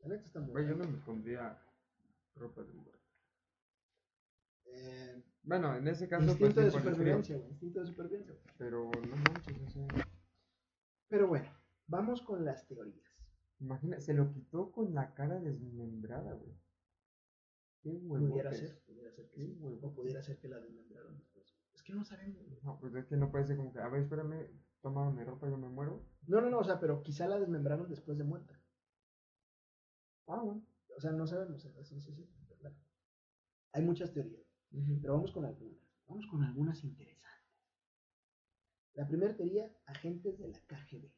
La 0.00 0.08
neta 0.08 0.24
está 0.24 0.40
muy 0.40 0.50
Güey, 0.52 0.64
yo 0.66 0.72
raro. 0.74 0.84
no 0.84 0.90
me 0.90 0.98
pondría 1.04 1.62
ropa 2.34 2.62
de 2.62 2.72
lugar. 2.72 2.98
Eh, 4.66 5.22
Bueno, 5.42 5.74
en 5.76 5.88
ese 5.88 6.08
caso, 6.08 6.26
pues 6.26 6.40
instinto 6.40 6.60
de 6.60 6.70
supervivencia, 6.70 7.36
güey. 7.36 7.50
Instinto 7.50 7.80
de 7.80 7.86
supervivencia. 7.86 8.34
güey. 8.34 8.54
Pero 8.58 8.90
no 9.08 9.16
manches, 9.16 9.58
o 9.66 9.70
sea. 9.70 9.86
Pero 11.08 11.26
bueno, 11.28 11.48
vamos 11.86 12.22
con 12.22 12.44
las 12.44 12.66
teorías. 12.66 13.08
Imagina, 13.60 13.98
se 14.00 14.14
lo 14.14 14.30
quitó 14.30 14.70
con 14.70 14.94
la 14.94 15.14
cara 15.14 15.40
desmembrada, 15.40 16.32
güey. 16.34 16.54
Qué 17.80 17.90
huevo. 17.96 18.28
Pudiera 18.28 18.52
ser, 18.52 18.80
pudiera 18.84 19.10
ser 19.12 19.28
que 19.30 19.40
sí. 19.40 19.58
O 19.82 19.94
pudiera 19.94 20.22
ser 20.22 20.38
que 20.38 20.48
la 20.48 20.58
desmembraron 20.60 21.16
después. 21.18 21.56
Es 21.74 21.82
que 21.82 21.92
no 21.94 22.04
sabemos. 22.04 22.44
güey. 22.46 22.60
No, 22.62 22.78
pues 22.78 22.94
es 22.94 23.06
que 23.06 23.16
no 23.16 23.30
ser 23.46 23.56
como 23.56 23.72
que, 23.72 23.78
a 23.80 23.88
ver, 23.88 24.02
espérame, 24.02 24.48
toma 24.80 25.10
mi 25.10 25.24
ropa, 25.24 25.48
yo 25.48 25.56
me 25.56 25.68
muero. 25.68 26.04
No, 26.26 26.40
no, 26.40 26.50
no, 26.50 26.58
o 26.58 26.64
sea, 26.64 26.78
pero 26.80 27.02
quizá 27.02 27.26
la 27.26 27.38
desmembraron 27.38 27.88
después 27.88 28.18
de 28.18 28.24
muerta. 28.24 28.60
Ah, 30.26 30.40
bueno. 30.42 30.66
O 30.96 31.00
sea, 31.00 31.12
no 31.12 31.26
sabemos 31.26 31.64
la 31.64 31.84
ciencia 31.84 32.14
cierta, 32.14 32.44
¿verdad? 32.48 32.76
Hay 33.72 33.82
muchas 33.82 34.12
teorías, 34.12 34.46
pero 35.00 35.14
vamos 35.14 35.32
con 35.32 35.44
algunas. 35.44 35.78
Vamos 36.08 36.26
con 36.26 36.42
algunas 36.42 36.82
interesantes. 36.84 37.18
La 38.94 39.06
primera 39.06 39.36
teoría, 39.36 39.70
agentes 39.86 40.38
de 40.38 40.48
la 40.48 40.58
KGB. 40.66 41.12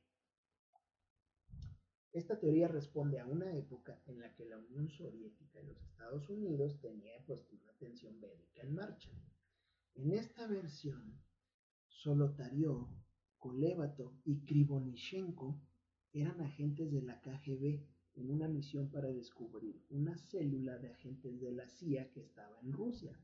Esta 2.12 2.38
teoría 2.38 2.66
responde 2.66 3.20
a 3.20 3.26
una 3.26 3.54
época 3.56 4.02
en 4.06 4.20
la 4.20 4.34
que 4.34 4.44
la 4.44 4.58
Unión 4.58 4.90
Soviética 4.90 5.60
y 5.60 5.66
los 5.66 5.80
Estados 5.80 6.28
Unidos 6.28 6.80
tenían 6.80 7.24
pues 7.24 7.46
una 7.52 7.72
tensión 7.78 8.20
bélica 8.20 8.62
en 8.62 8.74
marcha. 8.74 9.10
En 9.94 10.12
esta 10.12 10.46
versión, 10.48 11.22
Solotaryov, 11.86 12.88
Kolevatov 13.40 14.12
y 14.26 14.44
Krivonishenko 14.44 15.58
eran 16.12 16.42
agentes 16.42 16.92
de 16.92 17.00
la 17.00 17.20
KGB 17.22 17.80
en 18.16 18.30
una 18.30 18.46
misión 18.48 18.90
para 18.90 19.08
descubrir 19.08 19.82
una 19.88 20.14
célula 20.18 20.78
de 20.78 20.92
agentes 20.92 21.40
de 21.40 21.50
la 21.52 21.66
CIA 21.66 22.10
que 22.10 22.20
estaba 22.20 22.60
en 22.60 22.70
Rusia. 22.72 23.18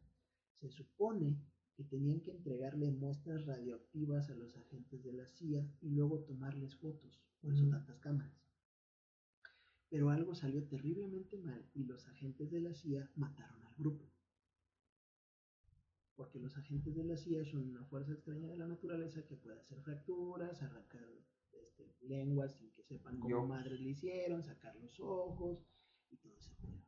Se 0.58 0.70
supone 0.70 1.38
que 1.74 1.84
tenían 1.84 2.22
que 2.22 2.30
entregarle 2.30 2.90
muestras 2.90 3.44
radioactivas 3.44 4.30
a 4.30 4.34
los 4.34 4.56
agentes 4.56 5.04
de 5.04 5.12
la 5.12 5.28
CIA 5.28 5.70
y 5.82 5.90
luego 5.90 6.20
tomarles 6.20 6.74
fotos, 6.76 7.20
por 7.42 7.52
eso 7.52 7.68
tantas 7.68 7.98
cámaras. 7.98 8.40
Pero 9.90 10.08
algo 10.08 10.34
salió 10.34 10.64
terriblemente 10.64 11.36
mal 11.36 11.62
y 11.74 11.84
los 11.84 12.08
agentes 12.08 12.50
de 12.50 12.62
la 12.62 12.72
CIA 12.72 13.10
mataron 13.16 13.62
al 13.64 13.74
grupo. 13.74 14.15
Porque 16.16 16.40
los 16.40 16.56
agentes 16.56 16.94
de 16.94 17.04
la 17.04 17.16
CIA 17.16 17.44
son 17.44 17.68
una 17.68 17.84
fuerza 17.84 18.12
extraña 18.12 18.48
de 18.48 18.56
la 18.56 18.66
naturaleza 18.66 19.24
que 19.26 19.36
puede 19.36 19.58
hacer 19.58 19.80
fracturas, 19.82 20.62
arrancar 20.62 21.06
este, 21.52 21.94
lenguas 22.00 22.54
sin 22.56 22.70
que 22.72 22.82
sepan 22.82 23.20
cómo 23.20 23.46
madres 23.46 23.80
le 23.80 23.90
hicieron, 23.90 24.42
sacar 24.42 24.74
los 24.76 24.98
ojos 24.98 25.62
y 26.10 26.16
todo 26.16 26.34
ese 26.38 26.54
tema. 26.56 26.86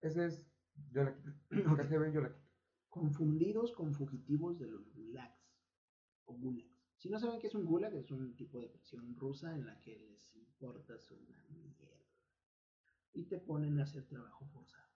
Ese 0.00 0.26
es. 0.26 0.46
Yo 0.92 1.04
la 1.04 1.14
quito. 1.14 1.32
KGB 1.50 2.12
yo 2.12 2.20
la 2.20 2.32
quito. 2.32 2.46
Confundidos 2.88 3.72
con 3.72 3.92
fugitivos 3.92 4.58
de 4.58 4.68
los 4.68 4.92
gulags 4.94 5.58
o 6.26 6.34
gulags. 6.34 6.76
Si 6.96 7.10
no 7.10 7.18
saben 7.18 7.40
qué 7.40 7.48
es 7.48 7.54
un 7.54 7.66
gulag, 7.66 7.94
es 7.94 8.10
un 8.10 8.34
tipo 8.36 8.58
de 8.60 8.68
prisión 8.68 9.16
rusa 9.16 9.54
en 9.54 9.66
la 9.66 9.78
que 9.80 9.98
les 9.98 10.34
importas 10.34 11.10
una 11.10 11.42
mierda. 11.50 11.95
Y 13.12 13.24
te 13.24 13.38
ponen 13.38 13.78
a 13.80 13.84
hacer 13.84 14.04
trabajo 14.06 14.46
forzado. 14.46 14.86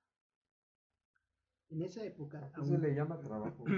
En 1.71 1.83
esa 1.83 2.05
época. 2.05 2.51
¿A 2.55 2.65
se 2.65 2.79
le 2.79 2.95
llama 2.95 3.21
trabajo? 3.21 3.65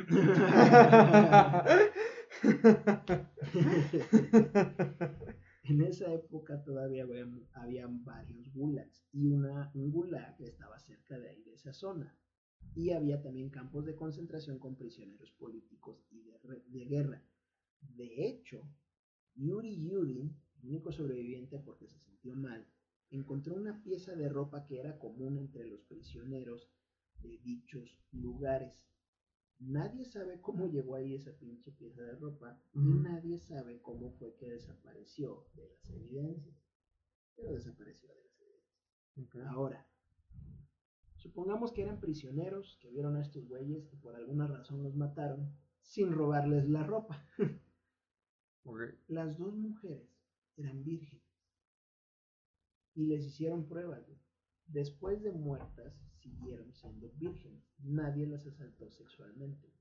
en 5.65 5.83
esa 5.83 6.13
época 6.13 6.63
todavía 6.65 7.05
había, 7.05 7.87
varios 7.87 8.53
gulags 8.53 9.07
y 9.13 9.29
una, 9.29 9.71
un 9.75 9.93
gulag 9.93 10.41
estaba 10.41 10.79
cerca 10.81 11.19
de 11.19 11.29
ahí, 11.29 11.43
de 11.43 11.53
esa 11.55 11.73
zona. 11.75 12.17
Y 12.75 12.93
había 12.93 13.21
también 13.21 13.51
campos 13.51 13.85
de 13.85 13.95
concentración 13.95 14.59
con 14.59 14.77
prisioneros 14.77 15.31
políticos 15.33 16.07
y 16.11 16.23
de 16.69 16.85
guerra. 16.87 17.23
De 17.81 18.27
hecho, 18.27 18.67
Yuri 19.35 19.91
el 19.91 20.31
único 20.63 20.93
sobreviviente 20.93 21.59
porque 21.59 21.89
se 21.89 21.99
sintió 21.99 22.35
mal, 22.35 22.67
encontró 23.13 23.55
una 23.55 23.83
pieza 23.83 24.17
de 24.17 24.29
ropa 24.29 24.65
que 24.65 24.81
era 24.81 24.99
común 24.99 25.37
entre 25.37 25.67
los 25.67 25.83
prisioneros 25.83 26.71
de 27.21 27.39
dichos 27.39 27.99
lugares. 28.11 28.89
Nadie 29.59 30.05
sabe 30.05 30.41
cómo 30.41 30.67
llegó 30.67 30.97
ahí 30.97 31.15
esa 31.15 31.33
pinche 31.39 31.71
pieza 31.73 32.03
de 32.03 32.17
ropa 32.17 32.61
y 32.73 32.81
nadie 32.81 33.39
sabe 33.39 33.81
cómo 33.81 34.11
fue 34.13 34.35
que 34.35 34.49
desapareció 34.49 35.47
de 35.55 35.69
las 35.69 35.91
evidencias. 35.91 36.57
Pero 37.37 37.53
desapareció 37.53 38.09
de 38.09 38.23
las 38.23 38.41
evidencias. 38.41 39.47
Ahora, 39.47 39.87
supongamos 41.17 41.73
que 41.73 41.83
eran 41.83 42.01
prisioneros 42.01 42.79
que 42.81 42.91
vieron 42.91 43.17
a 43.17 43.23
estos 43.23 43.47
güeyes 43.47 43.93
y 43.93 43.97
por 43.97 44.17
alguna 44.17 44.47
razón 44.47 44.83
los 44.83 44.97
mataron 44.97 45.55
sin 45.83 46.13
robarles 46.13 46.69
la 46.69 46.83
ropa. 46.85 47.25
Las 49.09 49.39
dos 49.39 49.55
mujeres 49.55 50.09
eran 50.57 50.83
vírgenes 50.83 51.22
y 52.95 53.07
les 53.07 53.25
hicieron 53.25 53.67
pruebas. 53.67 54.05
Después 54.67 55.23
de 55.23 55.33
muertas, 55.33 55.95
siguieron 56.21 56.73
siendo 56.73 57.11
vírgenes. 57.17 57.65
Nadie 57.79 58.27
las 58.27 58.47
asaltó 58.47 58.91
sexualmente. 58.91 59.73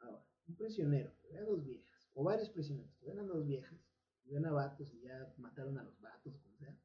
Ahora, 0.00 0.26
un 0.46 0.56
prisionero 0.56 1.14
que 1.20 1.28
ve 1.28 1.38
a 1.38 1.44
dos 1.44 1.64
viejas, 1.64 2.10
o 2.14 2.24
varios 2.24 2.50
prisioneros 2.50 2.94
que 2.96 3.06
ven 3.06 3.20
a 3.20 3.24
dos 3.24 3.46
viejas, 3.46 3.80
y 4.24 4.32
ven 4.32 4.46
a 4.46 4.52
vatos 4.52 4.92
y 4.92 5.00
ya 5.02 5.32
mataron 5.38 5.78
a 5.78 5.84
los 5.84 6.00
vatos, 6.00 6.36
como 6.38 6.56
sea. 6.56 6.78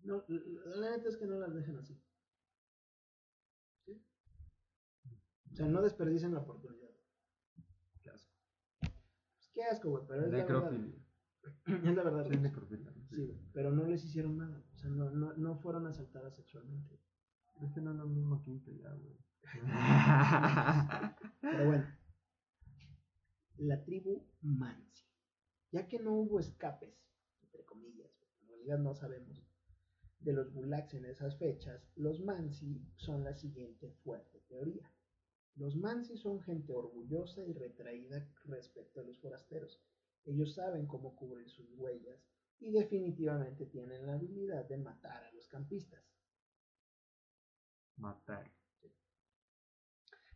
No, 0.00 0.24
la 0.28 0.90
neta 0.90 1.08
es 1.08 1.16
que 1.16 1.26
no 1.26 1.38
las 1.38 1.54
dejan 1.54 1.76
así. 1.76 2.00
O 5.50 5.54
sea, 5.54 5.66
no 5.66 5.82
desperdicen 5.82 6.34
la 6.34 6.40
oportunidad 6.40 6.88
qué 9.58 9.64
asco, 9.64 9.90
güey, 9.90 10.04
pero 10.06 10.24
es 10.24 10.32
la 10.32 10.44
verdad. 10.44 10.72
Es 11.66 11.96
la 11.96 12.02
verdad. 12.04 12.26
Sí, 12.30 12.36
necrofilia. 12.36 12.92
Sí, 13.10 13.40
pero 13.52 13.70
no 13.72 13.84
les 13.86 14.04
hicieron 14.04 14.36
nada. 14.36 14.62
O 14.74 14.78
sea, 14.78 14.90
no, 14.90 15.10
no, 15.10 15.34
no 15.34 15.56
fueron 15.58 15.86
asaltadas 15.86 16.36
sexualmente. 16.36 17.00
Es 17.62 17.72
que 17.72 17.80
no 17.80 17.92
es 17.92 17.96
lo 17.96 18.06
mismo 18.06 18.42
que 18.42 18.76
ya, 18.76 18.90
güey. 18.92 19.16
pero 21.40 21.66
bueno. 21.66 21.86
La 23.56 23.82
tribu 23.84 24.26
Mansi. 24.42 25.06
Ya 25.72 25.88
que 25.88 25.98
no 25.98 26.12
hubo 26.14 26.38
escapes, 26.38 26.94
entre 27.42 27.64
comillas, 27.64 28.10
en 28.42 28.48
realidad 28.48 28.78
no 28.78 28.94
sabemos, 28.94 29.44
de 30.20 30.32
los 30.32 30.52
Gulags 30.52 30.94
en 30.94 31.04
esas 31.06 31.36
fechas, 31.38 31.82
los 31.96 32.20
Mansi 32.20 32.82
son 32.96 33.24
la 33.24 33.34
siguiente 33.34 33.90
fuerte 34.04 34.40
teoría. 34.48 34.90
Los 35.56 35.76
Mansi 35.76 36.16
son 36.16 36.40
gente 36.40 36.72
orgullosa 36.72 37.44
y 37.44 37.52
retraída 37.52 38.28
respecto 38.44 39.00
a 39.00 39.04
los 39.04 39.18
forasteros. 39.18 39.80
Ellos 40.24 40.54
saben 40.54 40.86
cómo 40.86 41.16
cubrir 41.16 41.50
sus 41.50 41.68
huellas 41.76 42.20
y 42.60 42.70
definitivamente 42.70 43.66
tienen 43.66 44.06
la 44.06 44.14
habilidad 44.14 44.68
de 44.68 44.78
matar 44.78 45.24
a 45.24 45.32
los 45.32 45.48
campistas. 45.48 46.04
Matar. 47.96 48.50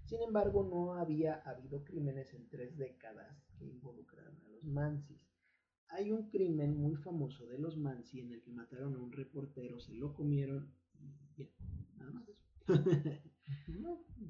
Sin 0.05 0.23
embargo, 0.23 0.63
no 0.65 0.95
había 0.95 1.37
habido 1.43 1.85
crímenes 1.85 2.35
en 2.35 2.49
tres 2.49 2.77
décadas 2.77 3.49
que 3.59 3.65
involucraran 3.65 4.37
a 4.45 4.49
los 4.49 4.65
Mansis. 4.65 5.27
Hay 5.89 6.11
un 6.11 6.29
crimen 6.29 6.77
muy 6.77 6.97
famoso 6.97 7.47
de 7.47 7.59
los 7.59 7.77
Mansi 7.77 8.21
en 8.21 8.33
el 8.33 8.43
que 8.43 8.51
mataron 8.51 8.95
a 8.95 8.99
un 8.99 9.13
reportero, 9.13 9.79
se 9.79 9.95
lo 9.95 10.13
comieron 10.13 10.73
y 10.99 11.37
ya, 11.37 11.49
nada 11.97 12.11
más 12.11 12.29
eso. 12.29 12.45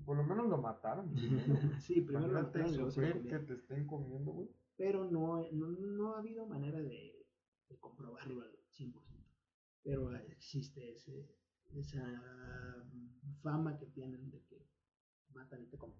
por 0.05 0.17
lo 0.17 0.25
menos 0.25 0.49
lo 0.49 0.59
mataron. 0.59 1.15
sí, 1.81 2.01
primero 2.01 2.29
lo 2.29 2.43
mataron. 2.43 2.93
que 3.29 3.39
te 3.39 3.55
estén 3.55 3.87
comiendo, 3.87 4.33
güey. 4.33 4.49
Pero 4.77 5.11
no, 5.11 5.45
no, 5.53 5.69
no, 5.69 6.15
ha 6.15 6.19
habido 6.19 6.47
manera 6.47 6.81
de, 6.81 7.12
de 7.69 7.79
comprobarlo 7.79 8.43
al 8.43 8.59
100%. 8.71 8.95
Pero 9.83 10.15
existe 10.17 10.93
ese, 10.93 11.29
esa 11.75 12.05
fama 13.43 13.79
que 13.79 13.87
tienen 13.87 14.31
de 14.31 14.43
que 14.45 14.67
matan 15.31 15.63
y 15.63 15.67
te 15.67 15.79
comen. 15.79 15.99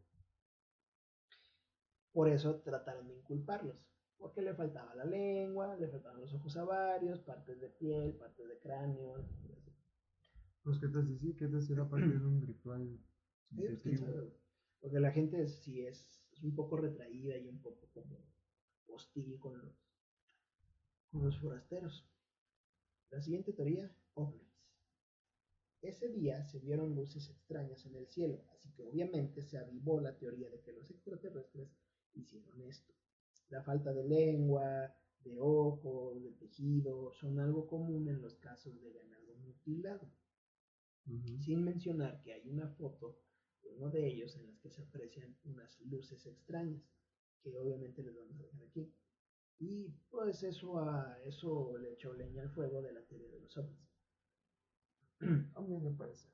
Por 2.13 2.29
eso 2.29 2.61
trataron 2.61 3.09
de 3.09 3.17
inculparlos. 3.17 3.77
Porque 4.19 4.41
le 4.41 4.55
faltaba 4.55 4.95
la 4.95 5.05
lengua, 5.05 5.75
le 5.77 5.89
faltaban 5.89 6.21
los 6.21 6.33
ojos 6.33 6.57
a 6.57 6.65
varios, 6.65 7.21
partes 7.21 7.61
de 7.61 7.69
piel, 7.71 8.15
partes 8.15 8.47
de 8.47 8.59
cráneo, 8.61 9.27
pues 10.63 10.79
que 10.79 10.89
te 10.89 11.03
sí, 11.03 11.35
que 11.35 11.49
te 11.49 11.73
era 11.73 11.89
parte 11.89 12.07
de 12.07 12.25
un 12.25 12.41
ritual. 12.41 12.99
porque 14.81 15.01
la 15.01 15.11
gente 15.11 15.49
sí 15.49 15.85
es, 15.85 16.23
es, 16.33 16.43
un 16.43 16.55
poco 16.55 16.77
retraída 16.77 17.37
y 17.37 17.49
un 17.49 17.61
poco 17.61 17.89
como 17.93 18.25
hostil 18.87 19.39
con 19.41 19.59
los, 19.59 19.82
con 21.13 21.25
los 21.25 21.39
forasteros. 21.39 22.05
La 23.11 23.21
siguiente 23.21 23.53
teoría, 23.53 23.95
ovnis. 24.15 24.51
Ese 25.83 26.09
día 26.09 26.43
se 26.45 26.59
vieron 26.59 26.95
luces 26.95 27.29
extrañas 27.29 27.85
en 27.85 27.97
el 27.97 28.09
cielo, 28.09 28.43
así 28.53 28.73
que 28.73 28.85
obviamente 28.85 29.43
se 29.43 29.59
avivó 29.59 30.01
la 30.01 30.17
teoría 30.17 30.49
de 30.49 30.61
que 30.61 30.73
los 30.73 30.91
extraterrestres 30.91 31.69
hicieron 32.15 32.63
esto. 32.63 32.95
La 33.51 33.63
falta 33.63 33.93
de 33.93 34.05
lengua, 34.05 34.95
de 35.25 35.39
ojos, 35.39 36.23
de 36.23 36.33
tejido, 36.33 37.13
son 37.13 37.39
algo 37.39 37.67
común 37.67 38.09
en 38.09 38.23
los 38.23 38.37
casos 38.37 38.81
de 38.81 38.93
ganado 38.93 39.35
mutilado. 39.37 40.09
Sin 41.05 41.65
mencionar 41.65 42.23
que 42.23 42.33
hay 42.33 42.49
una 42.49 42.69
foto 42.69 43.19
de 43.63 43.71
uno 43.71 43.91
de 43.91 44.07
ellos 44.07 44.35
en 44.37 44.47
las 44.47 44.59
que 44.61 44.71
se 44.71 44.83
aprecian 44.83 45.37
unas 45.45 45.79
luces 45.81 46.25
extrañas, 46.27 46.83
que 47.43 47.59
obviamente 47.59 48.03
les 48.03 48.17
vamos 48.17 48.39
a 48.39 48.45
dejar 48.45 48.63
aquí. 48.63 48.95
Y 49.65 49.89
pues 50.11 50.43
eso, 50.43 50.77
a, 50.81 51.17
eso 51.25 51.79
le 51.79 51.93
echó 51.93 52.13
leña 52.15 52.43
al 52.43 52.51
fuego 52.51 52.83
de 52.83 52.93
la 52.93 53.01
teoría 53.03 53.29
de 53.31 53.39
los 53.39 53.57
ovnis. 53.57 53.89
a 55.55 55.61
mí 55.61 55.79
me 55.79 55.93
parece. 55.93 56.29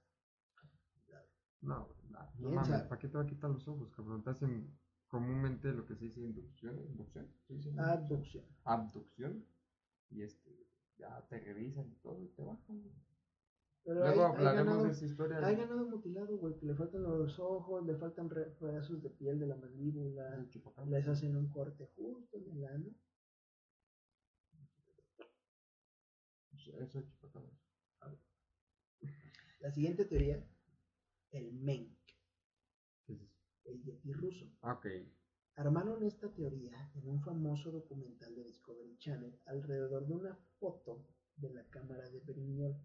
No, 1.60 1.88
no, 2.08 2.32
no 2.38 2.50
mames, 2.50 2.82
¿para 2.84 2.98
qué 2.98 3.08
te 3.08 3.18
va 3.18 3.24
a 3.24 3.26
quitar 3.26 3.50
los 3.50 3.68
ojos, 3.68 3.90
cabrón? 3.94 4.22
Te 4.22 4.30
hacen 4.30 4.72
comúnmente 5.08 5.72
lo 5.72 5.84
que 5.84 5.94
se 5.96 6.06
dice 6.06 6.20
inducción, 6.22 6.78
inducción, 6.86 7.28
Abducción. 7.78 8.44
Abducción. 8.64 9.44
Y 10.08 10.22
este, 10.22 10.50
ya 10.96 11.26
te 11.28 11.38
revisan 11.40 11.86
y 11.90 11.96
todo 11.96 12.22
y 12.22 12.28
te 12.28 12.42
bajan. 12.42 12.82
Pero 13.84 14.00
Luego 14.00 14.08
hay, 14.08 14.30
hay 14.30 14.36
hablaremos 14.36 14.66
ganado, 14.66 14.84
de 14.84 14.92
esa 14.92 15.04
historia. 15.04 15.46
hay 15.46 15.56
ganado 15.56 15.86
mutilado, 15.86 16.38
güey, 16.38 16.56
que 16.56 16.64
le 16.64 16.74
faltan 16.74 17.02
los 17.02 17.38
ojos, 17.38 17.84
le 17.84 17.96
faltan 17.96 18.30
pedazos 18.30 19.02
de 19.02 19.10
piel 19.10 19.38
de 19.38 19.48
la 19.48 19.56
mandíbula, 19.56 20.46
les 20.86 21.08
hacen 21.08 21.36
un 21.36 21.50
corte 21.50 21.86
justo 21.94 22.38
en 22.38 22.50
el 22.56 22.64
ano. 22.64 22.94
La 29.60 29.70
siguiente 29.72 30.04
teoría, 30.04 30.46
el 31.32 31.52
Menk, 31.52 31.96
¿Qué 33.04 33.14
es 33.14 33.20
eso? 33.22 33.36
el 33.64 33.82
yeti 33.82 34.12
ruso. 34.12 34.46
Ah, 34.62 34.74
Ok. 34.74 34.86
Armaron 35.56 36.04
esta 36.04 36.32
teoría 36.32 36.92
en 36.94 37.08
un 37.08 37.20
famoso 37.20 37.72
documental 37.72 38.32
de 38.36 38.44
Discovery 38.44 38.96
Channel 38.98 39.36
alrededor 39.46 40.06
de 40.06 40.14
una 40.14 40.36
foto 40.60 41.04
de 41.34 41.50
la 41.50 41.68
cámara 41.68 42.08
de 42.10 42.20
Brignol 42.20 42.76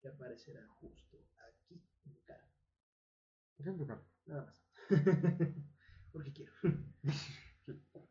que 0.00 0.08
aparecerá 0.08 0.66
justo 0.80 1.24
aquí 1.48 1.80
en 2.04 2.12
mi 2.12 2.20
cara. 2.22 2.52
¿Por 3.56 3.64
qué 3.64 3.70
en 3.70 3.78
tu 3.78 3.86
cara? 3.86 4.04
Nada 4.26 4.44
más. 4.46 4.66
Porque 6.12 6.32
quiero. 6.32 6.52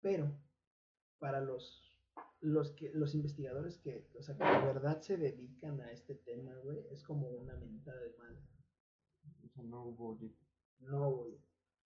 Pero 0.00 0.40
para 1.18 1.40
los 1.40 1.87
los 2.40 2.72
que 2.72 2.90
los 2.94 3.14
investigadores 3.14 3.78
que, 3.78 4.08
o 4.16 4.22
sea, 4.22 4.36
que 4.36 4.44
de 4.44 4.72
verdad 4.72 5.00
se 5.00 5.16
dedican 5.16 5.80
a 5.80 5.90
este 5.90 6.14
tema, 6.14 6.54
güey, 6.62 6.86
es 6.90 7.02
como 7.02 7.28
una 7.28 7.56
mentada 7.56 8.00
de 8.00 8.16
madre. 8.16 8.42
O 9.44 9.48
sea, 9.48 9.62
no 9.64 9.86
hubo. 9.86 10.18
No 10.80 11.10
voy. 11.10 11.40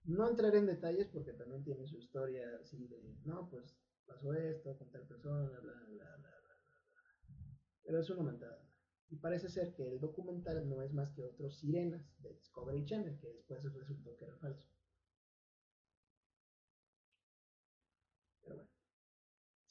No 0.05 0.29
entraré 0.29 0.59
en 0.59 0.67
detalles 0.67 1.09
porque 1.09 1.33
también 1.33 1.63
tiene 1.63 1.87
su 1.87 1.97
historia 1.97 2.45
así 2.61 2.87
de, 2.89 3.01
no, 3.25 3.49
pues 3.49 3.79
pasó 4.05 4.35
esto 4.35 4.77
con 4.77 4.91
tal 4.91 5.07
persona, 5.07 5.49
bla, 5.49 5.61
bla, 5.61 5.73
bla, 5.73 5.95
bla, 5.95 6.17
bla, 6.19 6.31
bla. 6.41 7.49
Pero 7.85 8.01
es 8.01 8.11
una 8.11 8.25
mentada. 8.25 8.63
Y 9.11 9.17
parece 9.17 9.49
ser 9.49 9.75
que 9.75 9.87
el 9.87 10.01
documental 10.01 10.69
no 10.69 10.83
es 10.83 10.93
más 10.93 11.11
que 11.13 11.23
otros 11.23 11.59
sirenas 11.59 12.05
de 12.21 12.33
Discovery 12.35 12.85
Channel, 12.85 13.19
que 13.21 13.29
después 13.29 13.63
resultó 13.63 14.17
que 14.17 14.25
era 14.25 14.37
falso. 14.39 14.72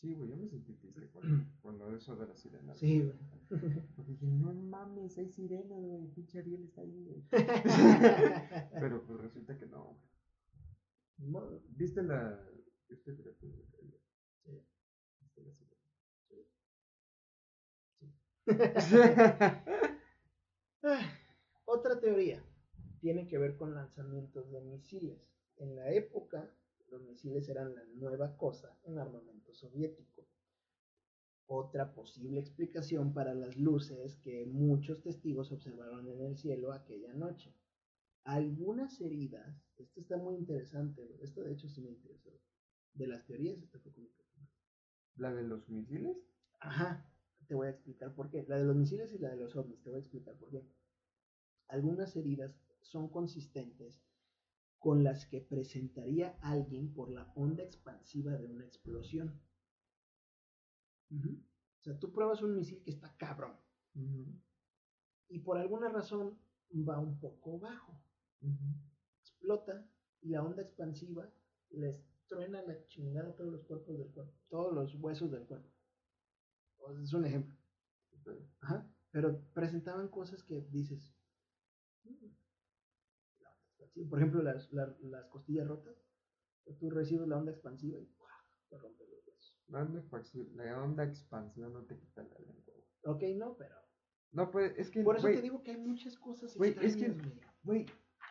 Sí, 0.01 0.15
güey, 0.15 0.31
yo 0.31 0.37
me 0.37 0.47
sentí 0.47 0.73
triste 0.73 1.07
cuando, 1.09 1.45
cuando 1.61 1.95
eso 1.95 2.15
de 2.15 2.25
la 2.25 2.35
sirena. 2.35 2.75
Sí, 2.75 3.01
güey. 3.01 3.13
Porque 3.95 4.13
dije, 4.13 4.25
no 4.25 4.51
mames, 4.51 5.15
hay 5.19 5.29
sirena, 5.29 5.75
güey. 5.75 6.07
Pinche 6.07 6.39
Ariel 6.39 6.63
está 6.63 6.81
ahí, 6.81 7.05
güey. 7.05 7.23
Pero 8.79 9.03
pues 9.05 9.21
resulta 9.21 9.57
que 9.59 9.67
no, 9.67 9.95
güey. 11.19 11.59
¿Viste 11.69 12.01
la. 12.01 12.43
¿Viste 12.89 13.15
criatura? 13.15 13.53
Sí. 14.43 14.65
¿Viste 15.19 15.41
la 15.43 15.51
sirena? 15.53 15.77
Ah, 20.83 21.11
Otra 21.65 21.99
teoría 21.99 22.43
tiene 23.01 23.27
que 23.27 23.37
ver 23.37 23.55
con 23.55 23.75
lanzamientos 23.75 24.51
de 24.51 24.61
misiles. 24.61 25.19
En 25.57 25.75
la 25.75 25.91
época, 25.91 26.49
los 26.91 27.01
misiles 27.03 27.47
eran 27.47 27.73
la 27.73 27.83
nueva 27.95 28.35
cosa 28.35 28.77
en 28.83 28.99
armamento 28.99 29.53
soviético. 29.53 30.27
Otra 31.45 31.93
posible 31.93 32.39
explicación 32.39 33.13
para 33.13 33.33
las 33.33 33.57
luces 33.57 34.17
que 34.17 34.45
muchos 34.45 35.01
testigos 35.01 35.51
observaron 35.51 36.07
en 36.09 36.21
el 36.21 36.37
cielo 36.37 36.73
aquella 36.73 37.13
noche. 37.13 37.55
Algunas 38.23 38.99
heridas, 39.01 39.65
esto 39.77 39.99
está 40.01 40.17
muy 40.17 40.35
interesante, 40.35 41.17
esto 41.21 41.43
de 41.43 41.53
hecho 41.53 41.67
sí 41.69 41.81
me 41.81 41.91
interesó. 41.91 42.29
De 42.93 43.07
las 43.07 43.25
teorías, 43.25 43.57
esto 43.57 43.79
fue 43.79 43.91
como 43.93 44.07
que... 44.11 44.21
¿La 45.15 45.33
de 45.33 45.43
los 45.43 45.67
misiles? 45.69 46.17
Ajá, 46.59 47.09
te 47.47 47.55
voy 47.55 47.67
a 47.67 47.71
explicar 47.71 48.13
por 48.13 48.29
qué. 48.29 48.45
La 48.47 48.57
de 48.57 48.65
los 48.65 48.75
misiles 48.75 49.13
y 49.13 49.17
la 49.17 49.29
de 49.29 49.37
los 49.37 49.55
ovnis, 49.55 49.81
te 49.81 49.89
voy 49.89 49.99
a 49.99 50.01
explicar 50.01 50.35
por 50.37 50.49
qué. 50.49 50.65
Algunas 51.67 52.15
heridas 52.15 52.55
son 52.81 53.09
consistentes 53.09 54.01
con 54.81 55.03
las 55.03 55.27
que 55.27 55.41
presentaría 55.41 56.39
alguien 56.41 56.91
por 56.91 57.11
la 57.11 57.31
onda 57.35 57.63
expansiva 57.63 58.31
de 58.31 58.47
una 58.47 58.65
explosión. 58.65 59.39
O 61.11 61.83
sea, 61.83 61.99
tú 61.99 62.11
pruebas 62.11 62.41
un 62.41 62.55
misil 62.55 62.81
que 62.83 62.89
está 62.89 63.15
cabrón 63.15 63.55
y 65.29 65.37
por 65.39 65.59
alguna 65.59 65.87
razón 65.89 66.35
va 66.73 66.97
un 66.97 67.19
poco 67.19 67.59
bajo. 67.59 68.01
Explota 69.19 69.87
y 70.21 70.29
la 70.29 70.43
onda 70.43 70.63
expansiva 70.63 71.31
les 71.69 72.03
truena 72.27 72.63
la 72.63 72.83
chingada 72.87 73.29
a 73.29 73.35
todos 73.35 73.51
los 73.51 73.63
cuerpos 73.65 73.99
del 73.99 74.09
cuerpo, 74.11 74.33
todos 74.49 74.73
los 74.73 74.95
huesos 74.95 75.31
del 75.31 75.45
cuerpo. 75.45 75.69
O 76.79 76.91
sea, 76.91 77.03
es 77.03 77.13
un 77.13 77.25
ejemplo. 77.25 77.55
Ajá. 78.61 78.91
Pero 79.11 79.43
presentaban 79.53 80.07
cosas 80.07 80.41
que 80.43 80.61
dices. 80.71 81.13
Por 84.09 84.19
ejemplo, 84.19 84.41
las, 84.41 84.71
la- 84.71 84.95
las 85.01 85.27
costillas 85.27 85.67
rotas. 85.67 85.95
Tú 86.79 86.89
recibes 86.89 87.27
la 87.27 87.37
onda 87.37 87.51
expansiva 87.51 87.99
y 87.99 88.05
¡guau! 88.17 88.29
te 88.69 88.77
rompe 88.77 89.03
los 89.07 89.27
huesos. 89.27 89.57
La 89.67 89.81
onda, 89.81 89.99
expansiva, 89.99 90.63
la 90.63 90.81
onda 90.83 91.03
expansiva 91.03 91.67
no 91.69 91.83
te 91.85 91.97
quita 91.97 92.23
la 92.23 92.37
lengua. 92.39 92.73
Ok, 93.03 93.23
no, 93.35 93.57
pero. 93.57 93.75
No, 94.31 94.49
pues 94.51 94.73
es 94.77 94.89
que. 94.89 95.03
Por 95.03 95.17
eso 95.17 95.27
te 95.27 95.41
digo 95.41 95.61
que 95.63 95.71
hay 95.71 95.77
muchas 95.77 96.17
cosas 96.17 96.55
güey, 96.55 96.75
es 96.81 96.95
que- 96.95 97.15
güey. 97.63 97.85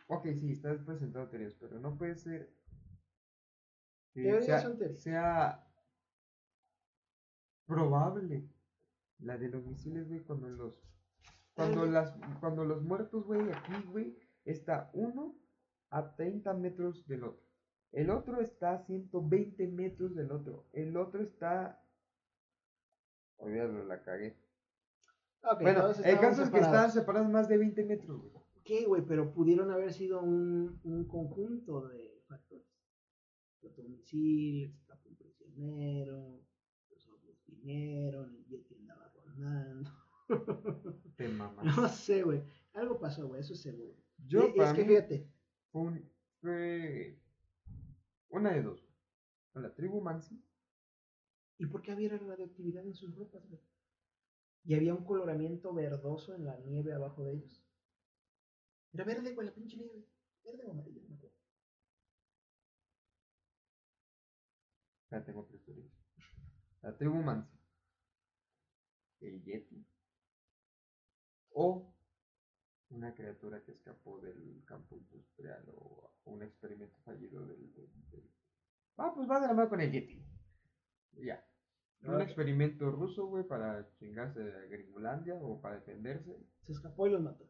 Ok, 0.09 0.27
sí, 0.39 0.53
estás 0.53 0.81
presentando 0.83 1.29
teorías, 1.29 1.55
pero 1.55 1.79
no 1.79 1.97
puede 1.99 2.17
ser. 2.17 2.55
Que 4.15 4.23
Teorías 4.23 4.45
sea, 4.47 4.61
son 4.63 4.79
teorías. 4.79 5.01
sea 5.03 5.67
probable 7.67 8.49
la 9.19 9.37
de 9.39 9.49
los 9.49 9.65
misiles, 9.67 10.09
güey, 10.09 10.21
cuando 10.21 10.49
los. 10.49 10.75
Cuando, 11.55 11.85
las, 11.85 12.15
cuando 12.41 12.65
los 12.65 12.83
muertos, 12.83 13.25
güey, 13.27 13.51
aquí, 13.53 13.73
güey, 13.91 14.17
está 14.45 14.91
uno 14.95 15.37
a 15.91 16.15
30 16.15 16.55
metros 16.55 17.07
del 17.07 17.25
otro. 17.25 17.47
El 17.93 18.11
otro 18.11 18.41
está 18.41 18.73
a 18.75 18.79
120 18.87 19.67
metros 19.69 20.15
del 20.15 20.31
otro. 20.31 20.69
El 20.73 20.97
otro 20.97 21.23
está. 21.23 21.85
Olvídalo, 23.37 23.85
la 23.85 24.03
cagué. 24.03 24.37
Ok, 25.43 25.63
bueno, 25.63 25.89
el 25.89 26.21
caso 26.21 26.43
es 26.43 26.51
que 26.51 26.59
estaban 26.59 26.93
separados. 26.93 27.31
más 27.31 27.49
de 27.49 27.57
20 27.59 27.85
metros, 27.85 28.21
güey. 28.21 28.45
¿Qué, 28.63 28.85
güey? 28.85 29.03
Pero 29.07 29.33
pudieron 29.33 29.71
haber 29.71 29.93
sido 29.93 30.21
un, 30.21 30.79
un 30.85 31.09
conjunto 31.09 31.89
de 31.89 32.23
factores. 32.29 32.67
Explotó 33.53 33.83
un 33.83 33.91
misil, 33.93 34.75
escapó 34.79 35.09
un 35.09 35.17
prisionero, 35.17 36.45
los 36.91 37.09
ovnis 37.09 37.43
vinieron, 37.47 38.37
el 38.37 38.45
Yeti 38.47 38.75
andaba 38.77 39.11
rondando. 39.15 39.91
Te 41.17 41.29
mamas. 41.29 41.65
no 41.77 41.89
sé, 41.89 42.23
güey. 42.23 42.43
Algo 42.75 43.01
pasó, 43.01 43.27
güey, 43.27 43.41
eso 43.41 43.55
es 43.55 43.63
seguro. 43.63 43.97
Yo, 44.19 44.53
Y- 44.55 44.61
es 44.61 44.73
que 44.75 44.85
fíjate, 44.85 45.27
un- 45.73 46.11
fue 46.41 47.19
una 48.29 48.53
de 48.53 48.63
dos. 48.63 48.87
Con 49.53 49.63
la 49.63 49.75
tribu 49.75 50.01
Mansi. 50.01 50.43
¿y 51.59 51.67
por 51.67 51.83
qué 51.83 51.93
había 51.93 52.09
radioactividad 52.09 52.87
en 52.87 52.95
sus 52.95 53.15
ropas, 53.15 53.47
güey? 53.47 53.61
Y 54.65 54.75
había 54.75 54.95
un 54.95 55.05
coloramiento 55.05 55.75
verdoso 55.75 56.35
en 56.35 56.47
la 56.47 56.57
nieve 56.61 56.95
abajo 56.95 57.23
de 57.25 57.35
ellos. 57.35 57.63
Era 58.93 59.05
verde, 59.05 59.35
güey, 59.35 59.47
la 59.47 59.55
pinche 59.55 59.77
nieve. 59.77 60.07
Verde 60.43 60.65
o 60.67 60.71
amarillo, 60.71 61.03
no 61.07 61.17
acuerdo. 61.17 61.37
Ya 65.11 65.25
tengo 65.25 65.45
tres 65.45 65.63
teorías. 65.65 65.93
La 66.83 66.97
tribu 66.97 67.17
Mansi. 67.17 67.59
El 69.21 69.43
Yeti. 69.45 69.85
O 71.53 71.90
una 72.91 73.15
criatura 73.15 73.63
que 73.63 73.73
escapó 73.73 74.21
del 74.21 74.63
campo 74.67 74.97
industrial 74.97 75.65
o 75.77 76.13
un 76.25 76.43
experimento 76.43 76.99
fallido 77.05 77.47
del... 77.47 77.73
del- 77.75 78.11
del- 78.11 78.31
Ah, 78.97 79.13
pues 79.15 79.29
va 79.31 79.41
de 79.41 79.47
la 79.47 79.55
mano 79.55 79.69
con 79.71 79.81
el 79.81 79.91
Yeti. 79.93 80.23
Ya. 81.13 81.43
Un 82.03 82.21
experimento 82.21 82.91
ruso, 82.91 83.27
güey, 83.27 83.45
para 83.47 83.89
chingarse 83.99 84.41
a 84.43 84.67
Gringolandia 84.67 85.35
o 85.35 85.61
para 85.61 85.77
defenderse. 85.77 86.37
Se 86.67 86.73
escapó 86.73 87.07
y 87.07 87.11
los 87.11 87.23
mató. 87.23 87.49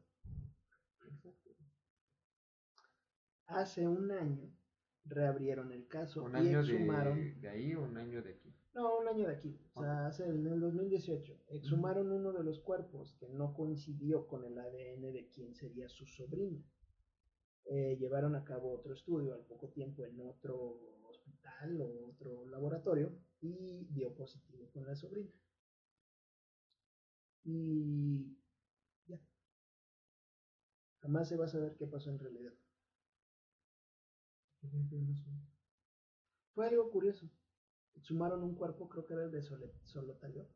Exacto. 1.07 1.51
Hace 3.47 3.87
un 3.89 4.11
año 4.13 4.49
reabrieron 5.05 5.73
el 5.73 5.87
caso 5.89 6.23
Un 6.25 6.35
y 6.37 6.39
año 6.39 6.61
exhumaron. 6.61 7.17
de, 7.19 7.33
de 7.35 7.49
ahí 7.49 7.75
o 7.75 7.83
un 7.83 7.97
año 7.97 8.23
de 8.23 8.31
aquí. 8.35 8.50
No, 8.73 8.99
un 8.99 9.09
año 9.09 9.27
de 9.27 9.35
aquí. 9.35 9.59
O 9.75 9.83
sea, 9.83 10.07
hace 10.07 10.25
en 10.25 10.47
el 10.47 10.61
2018. 10.61 11.45
Exhumaron 11.49 12.13
uno 12.13 12.33
de 12.33 12.45
los 12.45 12.61
cuerpos 12.61 13.15
que 13.19 13.29
no 13.29 13.53
coincidió 13.53 14.27
con 14.27 14.45
el 14.45 14.59
ADN 14.59 15.13
de 15.13 15.29
quien 15.33 15.55
sería 15.55 15.89
su 15.89 16.07
sobrina. 16.07 16.63
Eh, 17.65 17.97
llevaron 17.99 18.35
a 18.37 18.45
cabo 18.45 18.73
otro 18.73 18.95
estudio 18.95 19.35
al 19.35 19.45
poco 19.45 19.69
tiempo 19.69 20.05
en 20.05 20.21
otro 20.21 20.79
hospital 21.09 21.81
o 21.81 22.09
otro 22.09 22.47
laboratorio 22.47 23.13
y 23.41 23.87
dio 23.91 24.15
positivo 24.15 24.71
con 24.73 24.87
la 24.87 24.95
sobrina. 24.95 25.31
Y 27.45 28.37
ya. 29.07 29.21
Jamás 31.01 31.29
se 31.29 31.37
va 31.37 31.47
a 31.47 31.49
saber 31.49 31.77
qué 31.77 31.87
pasó 31.87 32.11
en 32.11 32.19
realidad. 32.19 32.53
Fue 36.55 36.67
algo 36.69 36.91
curioso. 36.91 37.31
Exhumaron 37.97 38.43
un 38.43 38.55
cuerpo, 38.55 38.89
creo 38.89 39.07
que 39.07 39.15
era 39.15 39.25
el 39.25 39.31
de 39.31 39.43
Solotayo, 39.43 40.49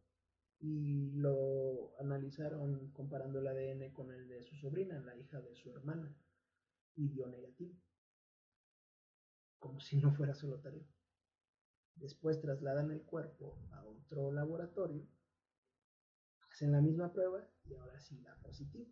y 0.60 1.12
lo 1.12 1.98
analizaron 2.00 2.90
comparando 2.92 3.38
el 3.40 3.46
ADN 3.46 3.92
con 3.92 4.10
el 4.12 4.28
de 4.28 4.42
su 4.42 4.56
sobrina, 4.56 4.98
la 5.00 5.16
hija 5.16 5.40
de 5.40 5.54
su 5.54 5.70
hermana, 5.70 6.14
y 6.96 7.08
dio 7.08 7.26
negativo, 7.26 7.74
como 9.58 9.80
si 9.80 9.96
no 9.98 10.14
fuera 10.14 10.34
solotario. 10.34 10.86
Después 11.96 12.40
trasladan 12.40 12.90
el 12.90 13.02
cuerpo 13.02 13.58
a 13.72 13.84
otro 13.84 14.32
laboratorio, 14.32 15.06
hacen 16.50 16.72
la 16.72 16.80
misma 16.80 17.12
prueba 17.12 17.46
y 17.64 17.74
ahora 17.74 18.00
sí 18.00 18.20
da 18.20 18.36
positivo. 18.42 18.90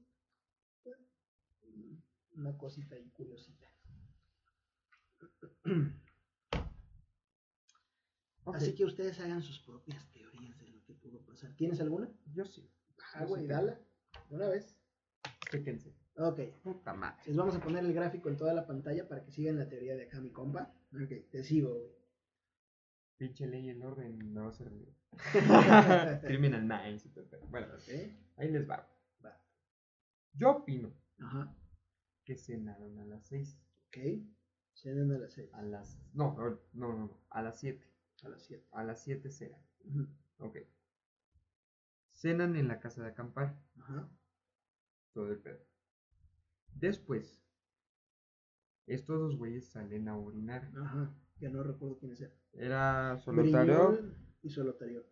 Una 2.35 2.57
cosita 2.57 2.99
y 2.99 3.09
curiosita. 3.11 3.71
Así 8.47 8.75
que 8.75 8.85
ustedes 8.85 9.19
hagan 9.21 9.43
sus 9.43 9.61
propias 9.61 10.11
teorías 10.11 10.59
de 10.61 10.69
lo 10.69 10.85
que 10.85 10.95
pudo 10.95 11.21
pasar. 11.25 11.55
¿Tienes 11.57 11.81
alguna? 11.81 12.11
Yo 12.33 12.45
sí. 12.45 12.69
Ah, 13.15 13.25
güey, 13.25 13.47
dala. 13.47 13.79
Una 14.31 14.49
vez. 14.49 14.77
Chéquense. 15.51 15.95
Ok. 16.17 16.41
Puta 16.63 16.95
madre. 16.95 17.23
Les 17.27 17.37
vamos 17.37 17.55
a 17.55 17.61
poner 17.61 17.85
el 17.85 17.93
gráfico 17.93 18.29
en 18.29 18.37
toda 18.37 18.53
la 18.55 18.67
pantalla 18.67 19.09
para 19.09 19.25
que 19.25 19.31
sigan 19.31 19.59
la 19.59 19.69
teoría 19.69 19.95
de 19.95 20.05
acá, 20.05 20.21
mi 20.21 20.31
compa. 20.31 20.75
Ok, 20.93 21.31
te 21.31 21.45
sigo, 21.45 21.75
güey. 21.75 21.93
Pinche 23.17 23.47
ley 23.47 23.69
en 23.69 23.83
orden 23.83 24.35
no 24.35 24.45
va 24.45 24.49
a 24.49 24.53
ser 24.53 24.71
mío. 24.71 24.93
Criminal 26.23 26.65
Minds 26.65 27.09
Bueno, 27.49 27.69
ahí 28.37 28.51
les 28.51 28.69
va. 28.69 28.89
Va. 29.25 29.41
Yo 30.33 30.51
opino 30.51 30.93
Ajá. 31.19 31.55
que 32.25 32.37
cenaron 32.37 32.99
a 32.99 33.05
las 33.05 33.27
6. 33.27 33.59
Ok. 33.89 33.99
Cenan 34.75 35.13
a 35.13 35.19
las 35.19 35.33
6. 35.35 35.51
A 35.53 35.63
las. 35.63 36.01
No, 36.15 36.35
no, 36.35 36.59
no, 36.73 36.99
no. 36.99 37.21
A 37.31 37.43
las 37.43 37.61
7. 37.61 37.92
A 38.23 38.29
las 38.29 38.45
7. 38.45 38.67
A 38.73 38.85
las 38.85 39.03
7 39.03 39.31
cenan. 39.31 39.61
Ujú. 39.85 40.07
Ok. 40.39 40.57
Cenan 42.13 42.57
en 42.57 42.69
la 42.69 42.81
casa 42.81 43.03
de 43.03 43.09
acampar. 43.09 43.59
Ajá. 43.81 44.09
Todo 45.13 45.31
el 45.33 45.39
pedo. 45.39 45.61
Después, 46.75 47.43
estos 48.87 49.19
dos 49.19 49.37
güeyes 49.37 49.71
salen 49.71 50.09
a 50.09 50.17
orinar. 50.17 50.71
Ajá. 50.77 51.15
Ya 51.41 51.51
no 51.51 51.63
recuerdo 51.63 51.99
quiénes 51.99 52.21
eran. 52.21 52.37
Era 52.53 53.19
solitario. 53.19 53.89
Briñol 53.89 54.17
y 54.43 54.51
Solotario. 54.51 55.05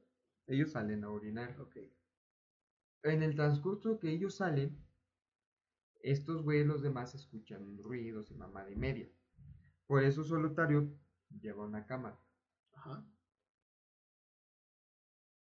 Ellos 0.47 0.73
salen 0.73 1.05
a 1.05 1.11
orinar. 1.11 1.61
Ok. 1.61 1.77
En 3.03 3.23
el 3.23 3.35
transcurso 3.35 3.99
que 3.99 4.11
ellos 4.11 4.35
salen, 4.35 4.77
estos 6.03 6.43
güeyes 6.43 6.67
los 6.67 6.83
demás 6.83 7.15
escuchan 7.15 7.79
ruidos 7.79 8.31
y 8.31 8.35
mamada 8.35 8.71
y 8.71 8.77
media. 8.77 9.09
Por 9.87 10.05
eso 10.05 10.23
Solitario 10.23 10.89
lleva 11.41 11.65
una 11.65 11.87
cámara. 11.87 12.19
Ajá. 12.81 13.03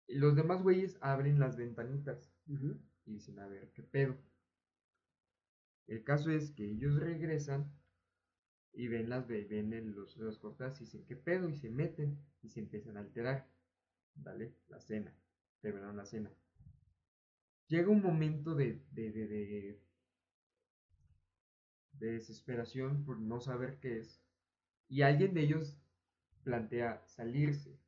Y 0.06 0.20
los 0.20 0.36
demás 0.36 0.62
güeyes 0.62 1.00
abren 1.02 1.40
las 1.40 1.58
ventanitas 1.58 2.32
y 2.46 3.14
dicen, 3.14 3.40
a 3.40 3.48
ver, 3.48 3.72
¿qué 3.74 3.82
pedo? 3.82 4.16
El 5.86 6.04
caso 6.04 6.32
es 6.32 6.50
que 6.50 6.66
ellos 6.72 6.96
regresan 6.96 7.72
y 8.74 8.88
ven 8.90 9.08
las 9.10 9.28
ve- 9.28 9.46
ven 9.50 9.96
los, 9.96 10.18
las 10.18 10.38
cosas 10.38 10.76
y 10.82 10.84
dicen, 10.84 11.06
¿qué 11.06 11.16
pedo? 11.16 11.48
Y 11.50 11.56
se 11.56 11.70
meten 11.70 12.20
y 12.42 12.50
se 12.50 12.60
empiezan 12.60 12.98
a 12.98 13.02
alterar. 13.02 13.48
Dale, 14.16 14.56
la 14.70 14.80
cena. 14.82 15.14
Terminaron 15.62 15.98
la 15.98 16.06
cena. 16.06 16.32
Llega 17.70 17.90
un 17.90 18.04
momento 18.04 18.54
de, 18.54 18.84
de, 18.92 19.12
de, 19.12 19.26
de, 19.28 19.80
de 21.94 22.12
desesperación 22.12 23.06
por 23.06 23.18
no 23.18 23.40
saber 23.40 23.80
qué 23.80 24.00
es. 24.00 24.22
Y 24.90 25.04
alguien 25.04 25.34
de 25.34 25.42
ellos 25.44 25.78
plantea 26.44 27.02
salirse. 27.08 27.80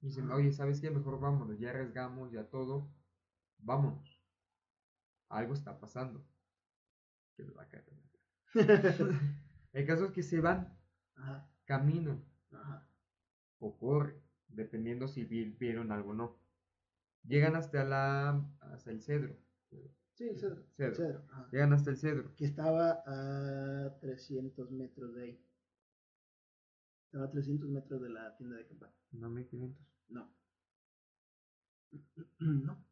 Dicen, 0.00 0.30
oye, 0.30 0.52
¿sabes 0.52 0.80
qué? 0.80 0.90
Mejor 0.90 1.20
vámonos, 1.20 1.58
ya 1.58 1.70
arriesgamos, 1.70 2.32
ya 2.32 2.48
todo. 2.50 2.92
Vámonos. 3.58 4.20
Algo 5.28 5.54
está 5.54 5.78
pasando. 5.78 6.24
Que 7.36 7.44
va 7.44 7.62
a 7.62 7.68
caer. 7.68 7.86
El 9.72 9.86
caso 9.86 10.06
es 10.06 10.12
que 10.12 10.22
se 10.22 10.40
van, 10.40 10.76
Ajá. 11.14 11.48
caminan 11.64 12.22
Ajá. 12.50 12.86
o 13.58 13.78
corren, 13.78 14.20
dependiendo 14.48 15.08
si 15.08 15.24
vi- 15.24 15.56
vieron 15.58 15.90
algo 15.92 16.10
o 16.10 16.14
no. 16.14 16.36
Llegan 17.24 17.56
hasta 17.56 17.84
la 17.84 18.44
hasta 18.60 18.90
el 18.90 19.00
cedro. 19.00 19.34
Sí, 20.14 20.28
el 20.28 20.36
cedro. 20.38 20.66
Cedro. 20.76 21.24
Llegan 21.52 21.72
hasta 21.72 21.90
el 21.90 21.96
cedro. 21.96 22.34
Que 22.36 22.44
estaba 22.44 23.02
a 23.06 23.98
300 24.00 24.70
metros 24.72 25.14
de 25.14 25.22
ahí. 25.22 25.46
Estaba 27.12 27.26
a 27.26 27.30
300 27.30 27.68
metros 27.68 28.00
de 28.00 28.08
la 28.08 28.34
tienda 28.38 28.56
de 28.56 28.66
campaña. 28.66 28.94
No 29.10 29.28
1500. 29.28 29.86
No. 30.08 30.32
No. 32.40 32.82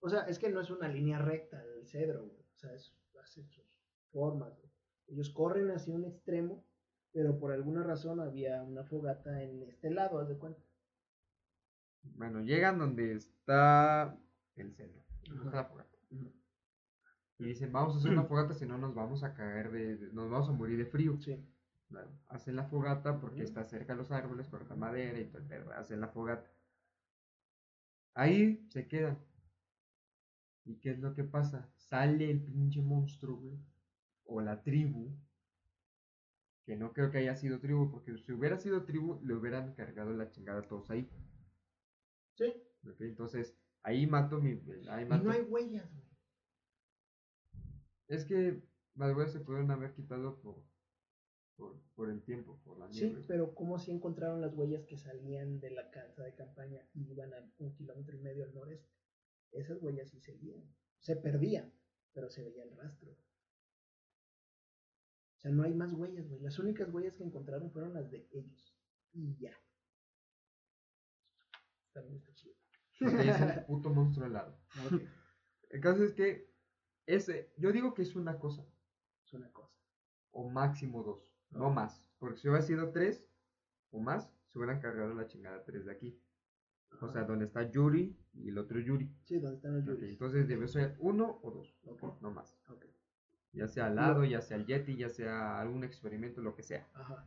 O 0.00 0.08
sea, 0.10 0.20
es 0.24 0.38
que 0.38 0.50
no 0.50 0.60
es 0.60 0.68
una 0.70 0.86
línea 0.86 1.18
recta 1.18 1.62
el 1.64 1.86
cedro, 1.86 2.26
güey. 2.26 2.38
O 2.54 2.58
sea, 2.58 2.72
es, 2.74 2.94
hace 3.22 3.42
sus 3.44 3.66
formas, 4.12 4.54
güey. 4.58 4.70
Ellos 5.08 5.30
corren 5.30 5.70
hacia 5.70 5.94
un 5.94 6.04
extremo, 6.04 6.64
pero 7.12 7.38
por 7.40 7.52
alguna 7.52 7.82
razón 7.82 8.20
había 8.20 8.62
una 8.62 8.84
fogata 8.84 9.42
en 9.42 9.62
este 9.62 9.90
lado, 9.90 10.18
haz 10.20 10.28
de 10.28 10.36
cuenta. 10.36 10.60
Bueno, 12.02 12.40
llegan 12.42 12.78
donde 12.78 13.14
está 13.14 14.14
el 14.56 14.74
cedro. 14.74 15.02
está 15.22 15.34
la 15.44 15.48
Ajá. 15.60 15.64
fogata. 15.64 15.96
Y 17.38 17.44
dicen, 17.44 17.72
vamos 17.72 17.94
a 17.94 17.98
hacer 17.98 18.10
una 18.12 18.24
fogata, 18.24 18.52
si 18.52 18.66
no 18.66 18.76
nos 18.78 18.94
vamos 18.94 19.22
a 19.24 19.32
caer 19.34 19.70
de, 19.72 19.96
de- 19.96 20.12
nos 20.12 20.30
vamos 20.30 20.48
a 20.48 20.52
morir 20.52 20.76
de 20.76 20.86
frío. 20.86 21.18
Sí. 21.20 21.42
Hacen 22.28 22.56
la 22.56 22.64
fogata 22.64 23.18
porque 23.18 23.42
está 23.42 23.64
cerca 23.64 23.94
de 23.94 23.98
los 23.98 24.10
árboles, 24.10 24.48
cortan 24.48 24.78
madera 24.78 25.18
y 25.18 25.24
todo 25.24 25.38
el 25.38 25.48
pedo. 25.48 25.72
Hacen 25.72 26.00
la 26.00 26.08
fogata. 26.08 26.50
Ahí 28.14 28.66
se 28.68 28.86
quedan. 28.86 29.18
¿Y 30.64 30.78
qué 30.80 30.90
es 30.90 30.98
lo 30.98 31.14
que 31.14 31.24
pasa? 31.24 31.70
Sale 31.76 32.30
el 32.30 32.42
pinche 32.44 32.82
monstruo, 32.82 33.36
güey. 33.36 33.58
O 34.24 34.40
la 34.40 34.62
tribu. 34.62 35.16
Que 36.66 36.76
no 36.76 36.92
creo 36.92 37.10
que 37.10 37.18
haya 37.18 37.34
sido 37.34 37.58
tribu, 37.60 37.90
porque 37.90 38.18
si 38.18 38.32
hubiera 38.32 38.58
sido 38.58 38.84
tribu, 38.84 39.18
le 39.24 39.34
hubieran 39.34 39.74
cargado 39.74 40.12
la 40.12 40.30
chingada 40.30 40.60
a 40.60 40.68
todos 40.68 40.90
ahí. 40.90 41.08
Sí. 42.34 42.52
Entonces, 43.00 43.56
ahí 43.82 44.06
mato 44.06 44.38
mi. 44.38 44.60
Ahí 44.90 45.04
Y 45.04 45.08
no 45.08 45.30
hay 45.30 45.40
huellas, 45.42 45.90
güey. 45.90 46.08
Es 48.08 48.24
que 48.24 48.62
las 48.94 49.16
huellas 49.16 49.32
se 49.32 49.40
pudieron 49.40 49.70
haber 49.70 49.94
quitado 49.94 50.40
por, 50.40 50.62
por, 51.58 51.78
por 51.94 52.08
el 52.10 52.22
tiempo, 52.22 52.58
por 52.64 52.78
la 52.78 52.90
Sí, 52.92 53.06
nieve. 53.06 53.24
pero 53.28 53.54
¿cómo 53.54 53.78
si 53.78 53.90
encontraron 53.90 54.40
las 54.40 54.54
huellas 54.54 54.84
que 54.86 54.96
salían 54.96 55.60
de 55.60 55.70
la 55.72 55.90
casa 55.90 56.22
de 56.22 56.34
campaña 56.34 56.80
y 56.94 57.10
iban 57.10 57.34
a 57.34 57.44
un 57.58 57.74
kilómetro 57.74 58.16
y 58.16 58.20
medio 58.20 58.44
al 58.44 58.54
noreste? 58.54 58.88
Esas 59.52 59.82
huellas 59.82 60.08
sí 60.08 60.20
seguían. 60.20 60.64
Se 61.00 61.16
perdían, 61.16 61.72
pero 62.14 62.30
se 62.30 62.42
veía 62.44 62.62
el 62.64 62.76
rastro. 62.76 63.10
O 65.36 65.40
sea, 65.40 65.50
no 65.50 65.62
hay 65.64 65.74
más 65.74 65.92
huellas, 65.92 66.28
güey. 66.28 66.40
Las 66.40 66.58
únicas 66.58 66.88
huellas 66.92 67.16
que 67.16 67.24
encontraron 67.24 67.70
fueron 67.72 67.94
las 67.94 68.10
de 68.10 68.26
ellos. 68.32 68.74
Y 69.12 69.36
ya. 69.38 69.52
También 71.92 72.18
está 72.18 72.34
chido. 72.34 72.54
Es 73.00 73.40
el 73.40 73.64
puto 73.66 73.90
monstruo 73.90 74.26
helado. 74.26 74.58
Ok, 74.86 75.02
El 75.70 75.80
caso 75.80 76.04
es 76.04 76.12
que 76.12 76.50
ese, 77.06 77.52
yo 77.56 77.72
digo 77.72 77.94
que 77.94 78.02
es 78.02 78.14
una 78.16 78.38
cosa, 78.38 78.66
es 79.24 79.32
una 79.32 79.50
cosa. 79.52 79.74
o 80.32 80.48
máximo 80.50 81.02
dos, 81.02 81.27
no 81.50 81.70
más. 81.70 82.04
Porque 82.18 82.38
si 82.38 82.48
hubiera 82.48 82.62
sido 82.64 82.90
tres 82.90 83.24
o 83.90 84.00
más, 84.00 84.32
se 84.48 84.58
hubieran 84.58 84.80
cargado 84.80 85.14
la 85.14 85.26
chingada 85.26 85.64
tres 85.64 85.84
de 85.86 85.92
aquí. 85.92 86.20
O 87.00 87.08
sea, 87.08 87.24
donde 87.24 87.44
está 87.44 87.70
Yuri 87.70 88.16
y 88.34 88.48
el 88.48 88.58
otro 88.58 88.80
Yuri. 88.80 89.10
Sí, 89.24 89.38
donde 89.38 89.56
están 89.56 89.74
los 89.74 89.82
Ok, 89.84 89.88
yuris. 90.00 90.10
entonces 90.10 90.48
debe 90.48 90.66
ser 90.68 90.96
uno 90.98 91.38
o 91.42 91.50
dos, 91.50 91.76
Ok. 91.84 92.20
no 92.22 92.30
más. 92.30 92.56
Ya 93.52 93.66
sea 93.66 93.86
al 93.86 93.96
lado, 93.96 94.24
ya 94.24 94.40
sea 94.42 94.56
el 94.56 94.66
Yeti, 94.66 94.96
ya 94.96 95.08
sea 95.08 95.60
algún 95.60 95.82
experimento, 95.84 96.40
lo 96.42 96.54
que 96.54 96.62
sea. 96.62 96.86
Ajá. 96.94 97.26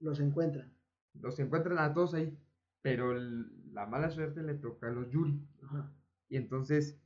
Los 0.00 0.18
encuentran. 0.20 0.72
Los 1.14 1.38
encuentran 1.38 1.78
a 1.78 1.92
todos 1.92 2.14
ahí, 2.14 2.36
pero 2.82 3.12
el- 3.12 3.72
la 3.74 3.86
mala 3.86 4.10
suerte 4.10 4.42
le 4.42 4.54
toca 4.54 4.88
a 4.88 4.90
los 4.90 5.10
Yuri. 5.10 5.38
Ajá. 5.62 5.92
Y 6.28 6.36
entonces, 6.36 6.98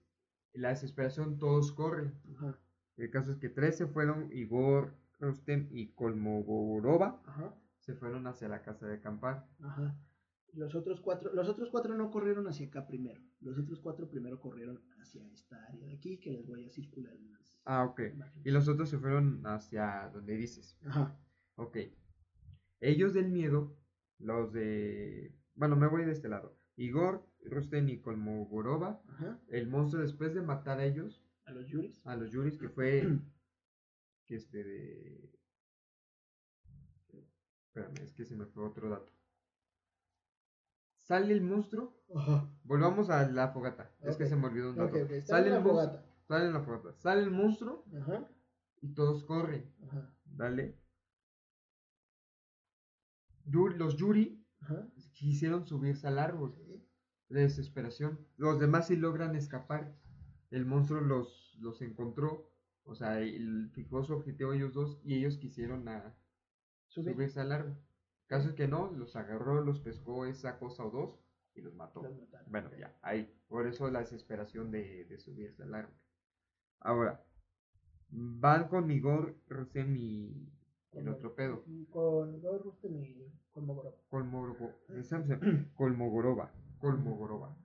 la 0.53 0.69
desesperación, 0.71 1.39
todos 1.39 1.73
corren. 1.73 2.15
Ajá. 2.37 2.59
El 2.97 3.11
caso 3.11 3.33
es 3.33 3.39
que 3.39 3.49
tres 3.49 3.77
se 3.77 3.87
fueron, 3.87 4.31
Igor, 4.33 4.95
Rustem 5.25 5.69
y 5.71 5.93
Kolmogorova 5.95 7.21
Ajá. 7.27 7.55
se 7.79 7.95
fueron 7.95 8.27
hacia 8.27 8.49
la 8.49 8.63
casa 8.63 8.87
de 8.87 8.95
acampar. 8.95 9.47
Ajá. 9.61 9.97
Los 10.53 10.75
otros 10.77 11.01
cuatro, 11.01 11.33
los 11.35 11.49
otros 11.49 11.69
cuatro 11.71 11.95
no 11.97 12.11
corrieron 12.11 12.47
hacia 12.47 12.67
acá 12.69 12.87
primero. 12.87 13.21
Los 13.41 13.59
otros 13.59 13.81
cuatro 13.81 14.09
primero 14.09 14.41
corrieron 14.41 14.81
hacia 15.01 15.27
esta 15.33 15.57
área 15.67 15.85
de 15.85 15.95
aquí, 15.95 16.19
que 16.21 16.31
les 16.31 16.47
voy 16.47 16.65
a 16.65 16.71
circular 16.71 17.13
en 17.17 17.33
las 17.33 17.59
Ah, 17.65 17.85
ok. 17.85 18.01
imágenes. 18.15 18.47
Y 18.47 18.51
los 18.51 18.69
otros 18.69 18.89
se 18.89 18.99
fueron 18.99 19.45
hacia 19.47 20.11
donde 20.13 20.37
dices. 20.37 20.79
Ajá. 20.87 21.19
Ok. 21.57 21.79
Ellos 22.81 23.15
del 23.15 23.31
miedo, 23.31 23.77
los 24.19 24.53
de... 24.53 25.35
Bueno, 25.55 25.75
me 25.77 25.89
voy 25.89 26.05
de 26.05 26.13
este 26.13 26.29
lado. 26.29 26.57
Igor, 26.77 27.27
Rustem 27.47 27.89
y 27.89 27.99
Kolmogorova. 28.01 29.03
Ajá. 29.09 29.41
El 29.49 29.69
monstruo 29.69 30.03
después 30.03 30.35
de 30.35 30.43
matar 30.43 30.79
a 30.79 30.85
ellos, 30.85 31.25
A 31.47 31.53
los 31.53 31.67
Yuris. 31.67 32.01
a 32.07 32.15
los 32.17 32.31
Yuris, 32.31 32.59
que 32.59 32.69
fue... 32.69 33.03
que 34.27 34.37
este 34.37 34.65
de... 34.65 35.31
Espérame, 37.67 38.05
es 38.05 38.13
que 38.13 38.25
se 38.25 38.37
me 38.37 38.47
fue 38.47 38.65
otro 38.65 38.89
dato. 38.89 39.13
Sale 41.01 41.35
el 41.35 41.43
monstruo. 41.43 41.93
Ajá. 42.15 42.49
Volvamos 42.63 43.11
a 43.11 43.29
la 43.29 43.49
fogata. 43.49 43.91
Es 44.01 44.17
que 44.17 44.27
se 44.27 44.37
me 44.37 44.47
olvidó 44.47 44.71
un 44.71 44.77
dato. 44.77 44.97
Sale 45.27 45.51
la 45.51 45.57
el 45.57 45.63
monstruo. 45.63 45.75
fogata. 45.75 46.07
Sale 46.27 46.47
en 46.47 46.53
la 46.55 46.61
fogata. 46.61 46.99
Sale 46.99 47.23
el 47.23 47.31
monstruo 47.31 47.85
Ajá. 48.01 48.29
y 48.81 48.95
todos 48.95 49.25
corren. 49.25 49.71
Ajá. 49.87 50.15
Dale. 50.25 50.79
Los 53.45 53.97
Yuri 53.97 54.43
Ajá. 54.61 54.89
quisieron 55.13 55.67
subirse 55.67 56.07
al 56.07 56.19
árbol. 56.19 56.57
De 57.29 57.41
desesperación. 57.41 58.27
Los 58.37 58.61
demás 58.61 58.87
sí 58.87 58.97
logran 58.97 59.35
escapar. 59.37 59.95
El 60.51 60.65
monstruo 60.65 61.01
los, 61.01 61.57
los 61.61 61.83
encontró. 61.83 62.51
O 62.85 62.95
sea, 62.95 63.21
el, 63.21 63.71
fijó 63.73 64.05
su 64.05 64.13
objetivo 64.15 64.53
ellos 64.53 64.73
dos 64.75 65.01
y 65.05 65.15
ellos 65.15 65.39
quisieron 65.39 65.89
a, 65.89 66.15
Subir. 66.89 67.15
subirse 67.15 67.41
al 67.41 67.53
árbol. 67.53 67.77
Caso 68.27 68.49
es 68.49 68.55
que 68.55 68.69
no, 68.69 68.91
los 68.93 69.17
agarró, 69.17 69.63
los 69.63 69.81
pescó 69.81 70.27
esa 70.27 70.59
cosa 70.59 70.85
o 70.85 70.91
dos 70.91 71.19
y 71.55 71.61
los 71.63 71.75
mató. 71.75 72.03
Los 72.03 72.17
mataron. 72.19 72.51
Bueno, 72.51 72.71
ya, 72.79 72.97
ahí. 73.03 73.31
Por 73.49 73.67
eso 73.67 73.91
la 73.91 74.01
desesperación 74.01 74.71
de, 74.71 75.05
de 75.07 75.19
subirse 75.19 75.63
al 75.63 75.75
árbol. 75.75 75.95
Ahora, 76.81 77.25
van 78.11 78.69
con 78.69 78.91
Igor, 78.91 79.35
Rusem 79.49 79.97
y 79.97 80.53
el 80.93 81.09
otro 81.09 81.35
pedo. 81.35 81.65
Con 81.91 82.41
Gor 82.41 82.63
Rustem 82.63 83.03
y 83.03 83.33
con 83.51 83.67
Mogorov. 83.67 83.95
Colmogoro- 84.11 84.87
Colmogorova. 85.75 86.53
Colmogorova. 86.79 87.57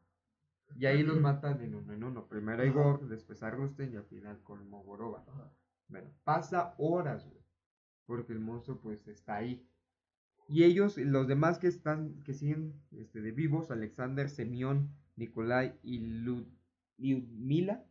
Y 0.75 0.85
ahí 0.85 1.03
los 1.03 1.19
matan 1.19 1.61
en 1.61 1.75
uno 1.75 1.93
en 1.93 2.03
uno. 2.03 2.27
Primero 2.27 2.63
a. 2.63 2.65
Igor, 2.65 3.07
después 3.07 3.43
a 3.43 3.51
Rusten 3.51 3.93
y 3.93 3.97
al 3.97 4.05
final 4.05 4.41
Colmogorova. 4.43 5.23
Ajá. 5.27 5.51
Bueno, 5.87 6.09
pasa 6.23 6.75
horas, 6.77 7.25
güey. 7.25 7.43
Porque 8.05 8.33
el 8.33 8.39
monstruo 8.39 8.79
pues 8.81 9.07
está 9.07 9.35
ahí. 9.35 9.67
Y 10.47 10.63
ellos, 10.63 10.97
los 10.97 11.27
demás 11.27 11.59
que 11.59 11.67
están, 11.67 12.23
que 12.23 12.33
siguen 12.33 12.81
este, 12.91 13.21
de 13.21 13.31
vivos, 13.31 13.71
Alexander, 13.71 14.29
Semión, 14.29 14.95
Nikolai 15.15 15.79
y 15.83 15.99
Lud- 15.99 16.47
Lyudmila, 16.97 17.85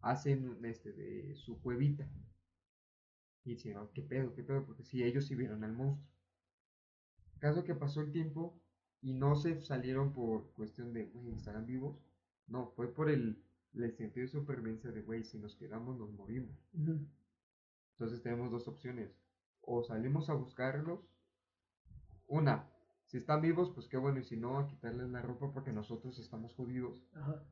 hacen 0.00 0.64
este, 0.64 0.92
de 0.92 1.34
su 1.36 1.60
cuevita. 1.60 2.08
Y 3.44 3.50
dicen, 3.50 3.76
"Oh, 3.76 3.90
¿qué 3.92 4.02
pedo? 4.02 4.34
¿Qué 4.34 4.42
pedo? 4.42 4.64
Porque 4.64 4.84
si 4.84 5.02
ellos 5.02 5.26
sí 5.26 5.34
vieron 5.34 5.64
al 5.64 5.72
monstruo. 5.72 6.08
Caso 7.40 7.64
que 7.64 7.74
pasó 7.74 8.00
el 8.00 8.12
tiempo 8.12 8.61
y 9.02 9.12
no 9.14 9.34
se 9.36 9.60
salieron 9.60 10.12
por 10.12 10.52
cuestión 10.52 10.92
de, 10.92 11.06
güey, 11.06 11.34
¿estarán 11.34 11.66
vivos? 11.66 11.98
No, 12.46 12.68
fue 12.76 12.92
por 12.94 13.10
el, 13.10 13.42
el 13.74 13.92
sentido 13.96 14.24
de 14.26 14.32
supervivencia 14.32 14.90
de, 14.92 15.02
güey, 15.02 15.24
si 15.24 15.38
nos 15.38 15.56
quedamos 15.56 15.98
nos 15.98 16.10
morimos. 16.12 16.56
Entonces 17.92 18.22
tenemos 18.22 18.50
dos 18.50 18.66
opciones. 18.68 19.10
O 19.60 19.82
salimos 19.82 20.28
a 20.30 20.34
buscarlos. 20.34 21.00
Una, 22.26 22.68
si 23.06 23.16
están 23.18 23.40
vivos, 23.42 23.70
pues 23.74 23.88
qué 23.88 23.96
bueno. 23.96 24.18
Y 24.20 24.24
si 24.24 24.36
no, 24.36 24.58
a 24.58 24.66
quitarles 24.66 25.08
la 25.10 25.22
ropa 25.22 25.52
porque 25.52 25.72
nosotros 25.72 26.18
estamos 26.18 26.54
jodidos. 26.54 27.04
Ajá. 27.14 27.44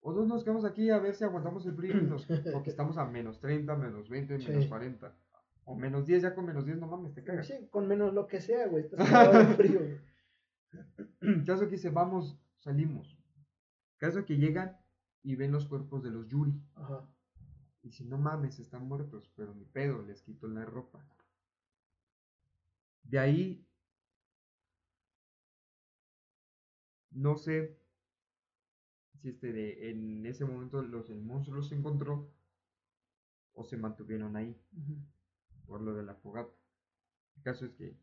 O 0.00 0.12
dos 0.12 0.26
nos 0.26 0.42
quedamos 0.44 0.64
aquí 0.64 0.90
a 0.90 0.98
ver 0.98 1.14
si 1.14 1.24
aguantamos 1.24 1.64
el 1.66 1.74
frío. 1.76 1.96
y 1.98 2.02
nos- 2.02 2.26
porque 2.52 2.70
estamos 2.70 2.98
a 2.98 3.04
menos 3.06 3.40
30, 3.40 3.76
menos 3.76 4.08
20, 4.08 4.38
menos 4.38 4.64
Sí. 4.64 4.68
40. 4.68 5.14
O 5.64 5.76
menos 5.76 6.06
10, 6.06 6.22
ya 6.22 6.34
con 6.34 6.44
menos 6.44 6.64
10 6.66 6.78
no 6.78 6.88
mames, 6.88 7.14
te 7.14 7.22
cagas. 7.22 7.46
Sí, 7.46 7.68
con 7.70 7.86
menos 7.86 8.12
lo 8.12 8.26
que 8.26 8.40
sea, 8.40 8.66
güey. 8.66 8.84
Estás 8.84 8.98
frío. 9.56 9.80
Caso 11.46 11.64
que 11.64 11.76
dice, 11.76 11.90
vamos, 11.90 12.38
salimos. 12.58 13.16
Caso 13.98 14.24
que 14.24 14.36
llegan 14.36 14.76
y 15.22 15.36
ven 15.36 15.52
los 15.52 15.66
cuerpos 15.66 16.02
de 16.02 16.10
los 16.10 16.26
Yuri. 16.28 16.60
Ajá. 16.74 17.08
Y 17.82 17.90
si 17.90 18.04
no 18.04 18.18
mames, 18.18 18.58
están 18.60 18.86
muertos, 18.86 19.30
pero 19.36 19.54
ni 19.54 19.64
pedo, 19.64 20.02
les 20.02 20.22
quito 20.22 20.46
la 20.48 20.64
ropa. 20.64 21.04
De 23.02 23.18
ahí, 23.18 23.66
no 27.10 27.36
sé 27.36 27.78
si 29.20 29.28
este 29.28 29.52
de, 29.52 29.90
en 29.90 30.24
ese 30.26 30.44
momento 30.44 30.82
los, 30.82 31.10
el 31.10 31.22
monstruo 31.22 31.56
los 31.56 31.72
encontró 31.72 32.32
o 33.52 33.64
se 33.64 33.76
mantuvieron 33.76 34.36
ahí 34.36 34.56
por 35.66 35.80
lo 35.80 35.94
de 35.94 36.04
la 36.04 36.14
fogata. 36.14 36.54
El 37.36 37.42
caso 37.42 37.66
es 37.66 37.72
que, 37.74 37.96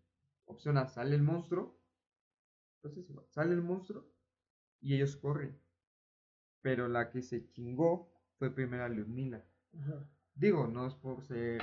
opción 0.45 0.77
A, 0.77 0.87
sale 0.87 1.15
el 1.15 1.23
monstruo, 1.23 1.78
entonces 2.81 3.09
igual, 3.09 3.25
sale 3.29 3.53
el 3.53 3.61
monstruo 3.61 4.05
y 4.81 4.95
ellos 4.95 5.15
corren. 5.17 5.59
Pero 6.61 6.87
la 6.87 7.09
que 7.09 7.21
se 7.21 7.49
chingó 7.51 8.11
fue 8.37 8.53
primero 8.53 8.83
a. 8.83 9.43
Ajá. 9.79 10.05
Digo, 10.35 10.67
no 10.67 10.87
es 10.87 10.93
por 10.95 11.21
ser. 11.23 11.61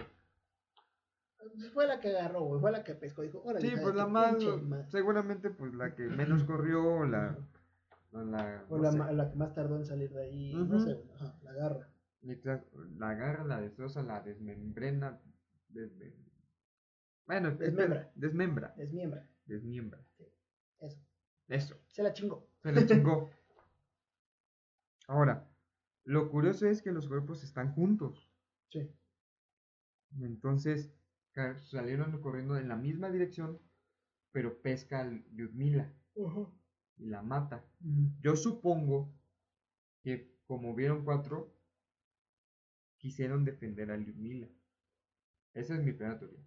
Fue 1.73 1.87
la 1.87 2.01
que 2.01 2.09
agarró, 2.09 2.41
güey. 2.43 2.61
Fue 2.61 2.73
la 2.73 2.83
que 2.83 2.95
pescó. 2.95 3.23
Dijo, 3.23 3.43
órale. 3.43 3.67
Sí, 3.69 3.75
pues 3.81 3.95
la 3.95 4.07
más. 4.07 4.91
Seguramente, 4.91 5.51
pues 5.51 5.73
la 5.75 5.95
que 5.95 6.03
menos 6.05 6.45
corrió, 6.45 7.05
la. 7.07 7.37
La, 8.13 8.25
la, 8.25 8.65
no 8.71 8.79
la, 8.79 8.93
sé, 8.93 8.99
ma- 8.99 9.13
la 9.13 9.31
que 9.31 9.37
más 9.37 9.53
tardó 9.55 9.77
en 9.77 9.85
salir 9.85 10.11
de 10.13 10.23
ahí. 10.23 10.55
No 10.55 10.81
sé. 10.81 10.99
Ajá. 11.15 11.39
La 11.43 11.51
tras- 12.41 12.65
la 12.99 13.11
agarra, 13.11 13.45
la 13.45 13.61
destroza, 13.61 14.03
la 14.03 14.21
desmembrena. 14.23 15.21
desmem- 15.71 16.15
bueno, 17.27 17.51
Desmembra. 17.51 18.11
Desmembra. 18.15 18.75
Es 18.79 18.93
miembra. 18.93 19.29
Desmiembra. 19.45 20.06
Eso. 21.49 21.77
Se 21.89 22.03
la 22.03 22.13
chingó. 22.13 22.49
Se 22.63 22.73
la 22.73 22.87
chingó. 22.87 23.31
Ahora, 25.09 25.49
lo 26.05 26.31
curioso 26.31 26.67
es 26.69 26.83
que 26.83 26.93
los 26.93 27.07
cuerpos 27.07 27.45
están 27.45 27.73
juntos. 27.73 28.29
Sí. 28.71 28.91
Entonces, 30.21 30.93
salieron 31.63 32.21
corriendo 32.21 32.57
en 32.57 32.69
la 32.69 32.77
misma 32.77 33.11
dirección, 33.11 33.61
pero 34.33 34.61
pesca 34.63 35.01
a 35.01 35.05
Lyudmila 35.05 35.93
Ajá. 36.27 36.51
y 36.97 37.07
la 37.07 37.23
mata. 37.23 37.65
Yo 38.21 38.37
supongo 38.37 39.15
que 40.03 40.35
como 40.47 40.75
vieron 40.75 41.05
cuatro, 41.05 41.53
quisieron 42.99 43.45
defender 43.45 43.91
a 43.91 43.97
Lyudmila. 43.97 44.49
Esa 45.55 45.75
es 45.75 45.83
mi 45.83 45.93
primera 45.93 46.19
teoría. 46.19 46.45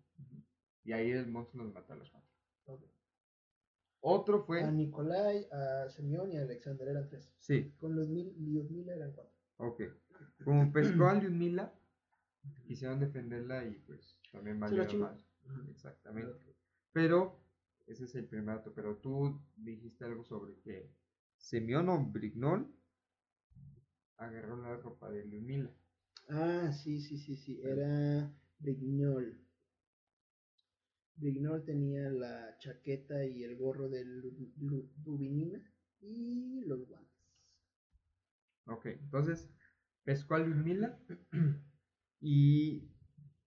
Y 0.83 0.93
ahí 0.93 1.11
el 1.11 1.27
monstruo 1.27 1.65
los 1.65 1.73
mata 1.73 1.93
a 1.93 1.97
los 1.97 2.11
cuatro. 2.63 2.87
Otro 4.01 4.43
fue... 4.43 4.63
A 4.63 4.71
Nikolai, 4.71 5.47
a 5.51 5.89
Semyon 5.89 6.31
y 6.31 6.37
a 6.37 6.41
Alexander 6.41 6.87
eran 6.87 7.09
tres. 7.09 7.33
Sí, 7.39 7.73
Con 7.77 7.95
los 7.95 8.07
mil, 8.09 8.33
Lyudmila 8.37 8.95
eran 8.95 9.11
cuatro. 9.13 9.33
ok. 9.57 9.81
Como 10.43 10.71
pescó 10.71 11.07
a 11.07 11.15
Lyudmila, 11.15 11.73
quisieron 12.65 12.99
defenderla 12.99 13.65
y 13.65 13.75
pues 13.85 14.17
también 14.31 14.59
valieron 14.59 14.99
más. 14.99 15.25
Exactamente. 15.69 16.55
Pero, 16.93 17.39
ese 17.87 18.05
es 18.05 18.15
el 18.15 18.25
primer 18.25 18.55
dato. 18.57 18.73
Pero 18.73 18.97
tú 18.97 19.41
dijiste 19.57 20.05
algo 20.05 20.23
sobre 20.23 20.55
que 20.61 20.89
Semyon 21.37 21.89
o 21.89 22.05
Brignol 22.05 22.73
agarró 24.17 24.57
la 24.57 24.75
ropa 24.77 25.09
de 25.09 25.25
Lyudmila. 25.25 25.71
Ah, 26.29 26.71
sí, 26.71 26.99
sí, 27.01 27.17
sí, 27.17 27.35
sí. 27.35 27.61
Era 27.63 28.31
Brignol. 28.59 29.37
Brignol 31.19 31.63
tenía 31.65 32.09
la 32.09 32.57
chaqueta 32.59 33.25
y 33.25 33.43
el 33.43 33.55
gorro 33.57 33.89
de 33.89 34.05
Lu- 34.05 34.51
Lu- 34.59 34.89
Dubinina 35.03 35.61
y 36.01 36.61
los 36.65 36.87
guantes. 36.87 37.09
Ok, 38.67 38.85
entonces 38.85 39.49
pescó 40.03 40.35
a 40.35 40.39
Lyudmila 40.39 40.97
y 42.21 42.83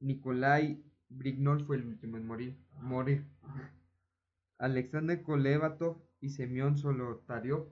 Nikolai 0.01 0.83
Brignol 1.09 1.65
fue 1.65 1.77
el 1.77 1.87
último 1.87 2.17
en 2.17 2.27
morir. 2.27 2.57
morir. 2.81 3.25
Ajá. 3.43 3.73
Alexander 4.59 5.23
Kolevatov 5.23 5.99
y 6.21 6.31
Semyon 6.31 6.79
Solotariov 6.79 7.69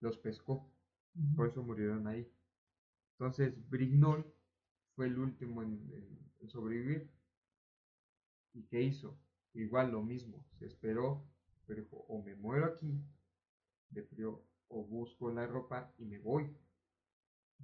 los 0.00 0.18
pescó, 0.18 0.70
por 1.36 1.48
eso 1.48 1.62
murieron 1.62 2.06
ahí. 2.08 2.28
Entonces 3.12 3.54
Brignol 3.70 4.26
fue 4.96 5.06
el 5.06 5.18
último 5.18 5.62
en, 5.62 5.72
en- 5.92 6.18
en 6.40 6.48
sobrevivir. 6.48 7.10
¿Y 8.54 8.62
qué 8.64 8.80
hizo? 8.80 9.18
Igual 9.54 9.92
lo 9.92 10.02
mismo, 10.02 10.44
se 10.58 10.66
esperó, 10.66 11.24
pero 11.66 11.80
dijo, 11.82 12.04
o 12.08 12.22
me 12.22 12.34
muero 12.34 12.66
aquí 12.66 13.00
de 13.90 14.02
frío, 14.02 14.42
o 14.68 14.84
busco 14.84 15.30
la 15.30 15.46
ropa 15.46 15.92
y 15.98 16.04
me 16.04 16.18
voy. 16.18 16.56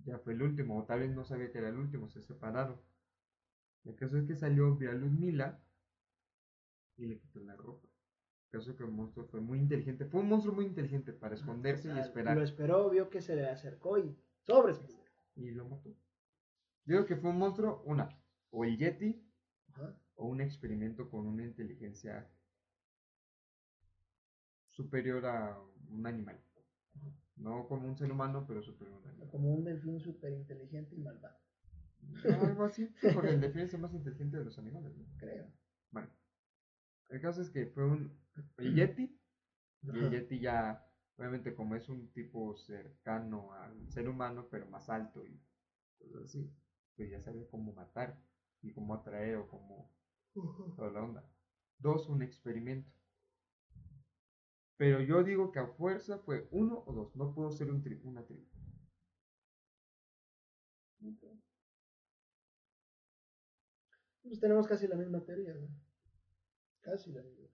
Ya 0.04 0.18
fue 0.18 0.32
el 0.34 0.42
último, 0.42 0.78
o 0.78 0.84
tal 0.84 1.00
vez 1.00 1.10
no 1.10 1.24
sabía 1.24 1.50
que 1.50 1.58
era 1.58 1.68
el 1.68 1.76
último, 1.76 2.08
se 2.08 2.22
separaron. 2.22 2.80
El 3.84 3.96
caso 3.96 4.18
es 4.18 4.24
que 4.26 4.36
salió, 4.36 4.76
vio 4.76 4.90
a 4.90 4.94
Ludmila 4.94 5.60
y 6.96 7.06
le 7.06 7.18
quitó 7.18 7.40
la 7.40 7.56
ropa. 7.56 7.88
El 8.52 8.58
caso 8.58 8.70
es 8.70 8.76
que 8.76 8.84
el 8.84 8.90
monstruo 8.90 9.26
fue 9.26 9.40
muy 9.40 9.58
inteligente, 9.58 10.04
fue 10.06 10.20
un 10.20 10.28
monstruo 10.28 10.54
muy 10.54 10.66
inteligente 10.66 11.12
para 11.12 11.34
esconderse 11.34 11.88
O 11.88 11.92
y 11.92 11.94
sea, 11.94 12.04
esperar. 12.04 12.36
Lo 12.36 12.42
esperó, 12.42 12.90
vio 12.90 13.10
que 13.10 13.20
se 13.20 13.34
le 13.36 13.48
acercó 13.48 13.98
y 13.98 14.16
sobres. 14.46 14.80
y 15.34 15.50
lo 15.50 15.68
mató. 15.68 15.94
Digo 16.84 17.04
que 17.06 17.16
fue 17.16 17.30
un 17.30 17.38
monstruo, 17.38 17.82
una, 17.86 18.08
o 18.50 18.64
el 18.64 18.76
Yeti, 18.76 19.22
Ajá. 19.72 19.96
O 20.20 20.26
un 20.26 20.40
experimento 20.42 21.08
con 21.08 21.26
una 21.26 21.44
inteligencia 21.44 22.28
superior 24.68 25.24
a 25.24 25.58
un 25.88 26.06
animal. 26.06 26.38
No 27.36 27.66
como 27.66 27.88
un 27.88 27.96
ser 27.96 28.12
humano, 28.12 28.44
pero 28.46 28.62
superior 28.62 28.96
a 28.96 29.00
un 29.00 29.08
animal. 29.08 29.30
Como 29.30 29.54
un 29.54 29.64
delfín 29.64 29.98
súper 29.98 30.32
inteligente 30.34 30.94
y 30.94 31.00
malvado, 31.00 31.38
No, 32.00 32.40
algo 32.42 32.64
así, 32.64 32.94
porque 33.14 33.30
el 33.30 33.40
delfín 33.40 33.62
es 33.62 33.72
el 33.72 33.80
más 33.80 33.94
inteligente 33.94 34.36
de 34.36 34.44
los 34.44 34.58
animales. 34.58 34.94
¿no? 34.94 35.06
creo. 35.16 35.50
Bueno, 35.90 36.10
el 37.08 37.20
caso 37.22 37.40
es 37.40 37.48
que 37.48 37.66
fue 37.66 37.86
un 37.86 38.20
el 38.58 38.74
Yeti 38.74 39.18
Y 39.82 39.88
el 39.88 40.10
Yeti 40.10 40.38
ya, 40.38 40.86
obviamente 41.16 41.54
como 41.54 41.76
es 41.76 41.88
un 41.88 42.12
tipo 42.12 42.54
cercano 42.56 43.54
al 43.54 43.90
ser 43.90 44.06
humano, 44.06 44.48
pero 44.50 44.66
más 44.66 44.90
alto 44.90 45.26
y 45.26 45.40
cosas 45.98 46.24
así, 46.24 46.52
pues 46.94 47.10
ya 47.10 47.22
sabe 47.22 47.48
cómo 47.50 47.72
matar 47.72 48.22
y 48.60 48.70
cómo 48.72 48.94
atraer 48.94 49.36
o 49.36 49.48
cómo 49.48 49.99
toda 50.76 50.90
la 50.90 51.02
onda. 51.02 51.24
Dos, 51.78 52.08
un 52.08 52.22
experimento. 52.22 52.90
Pero 54.76 55.00
yo 55.00 55.22
digo 55.22 55.52
que 55.52 55.60
a 55.60 55.66
fuerza 55.68 56.18
fue 56.18 56.48
uno 56.50 56.82
o 56.84 56.92
dos, 56.92 57.14
no 57.14 57.32
pudo 57.32 57.52
ser 57.52 57.70
un 57.70 57.80
tri- 57.84 58.00
una 58.02 58.24
tribu. 58.24 58.48
Pues 64.22 64.40
tenemos 64.40 64.66
casi 64.66 64.86
la 64.86 64.96
misma 64.96 65.20
teoría, 65.20 65.52
¿no? 65.52 65.68
Casi 66.82 67.10
la 67.10 67.22
misma. 67.22 67.48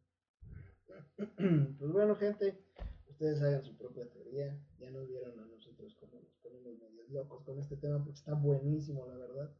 Pues 1.78 1.92
bueno, 1.92 2.14
gente, 2.16 2.58
ustedes 3.06 3.40
hagan 3.42 3.62
su 3.64 3.76
propia 3.76 4.08
teoría. 4.08 4.58
Ya 4.78 4.90
nos 4.90 5.06
vieron 5.08 5.38
a 5.38 5.44
nosotros 5.46 5.94
como 5.94 6.20
nos 6.20 6.34
ponemos 6.42 6.78
medios 6.78 7.08
locos 7.10 7.42
con 7.44 7.58
este 7.58 7.76
tema 7.76 7.98
porque 8.02 8.18
está 8.18 8.34
buenísimo, 8.34 9.06
la 9.06 9.16
verdad. 9.16 9.50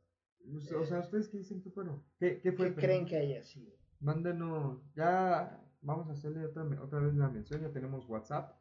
O 0.54 0.60
sea, 0.60 0.78
o 0.78 0.84
sea, 0.84 1.00
¿ustedes 1.00 1.28
qué 1.28 1.38
dicen 1.38 1.60
que 1.60 1.70
fueron? 1.70 2.02
¿Qué, 2.18 2.40
qué 2.40 2.52
fue? 2.52 2.74
¿Qué 2.74 2.80
creen 2.80 3.06
que 3.06 3.16
haya 3.16 3.42
sido? 3.42 3.74
Mándenos, 4.00 4.80
ya 4.94 5.60
vamos 5.80 6.08
a 6.08 6.12
hacerle 6.12 6.44
otra, 6.44 6.64
otra 6.82 7.00
vez 7.00 7.14
la 7.14 7.28
mención, 7.28 7.62
ya 7.62 7.72
tenemos 7.72 8.08
WhatsApp. 8.08 8.56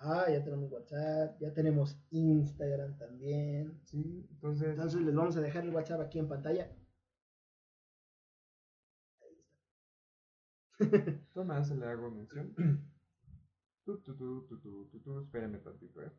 Ah, 0.00 0.26
ya 0.30 0.42
tenemos 0.44 0.70
WhatsApp, 0.70 1.40
ya 1.40 1.52
tenemos 1.52 2.00
Instagram 2.10 2.96
también. 2.96 3.80
Sí, 3.84 4.26
entonces, 4.30 4.70
Entonces 4.70 5.02
les 5.02 5.14
vamos 5.14 5.36
a 5.36 5.40
dejar 5.40 5.64
el 5.64 5.74
WhatsApp 5.74 6.00
aquí 6.00 6.18
en 6.18 6.28
pantalla. 6.28 6.70
toma, 11.34 11.64
se 11.64 11.74
le 11.76 11.86
hago 11.86 12.10
mención. 12.10 12.54
Tu, 13.84 13.96
tu, 14.02 14.14
tu, 14.14 14.46
tu, 14.46 14.60
tu, 14.60 14.86
tu, 14.90 15.00
tu, 15.00 15.20
espérenme 15.20 15.60
tantito, 15.60 16.02
eh. 16.02 16.12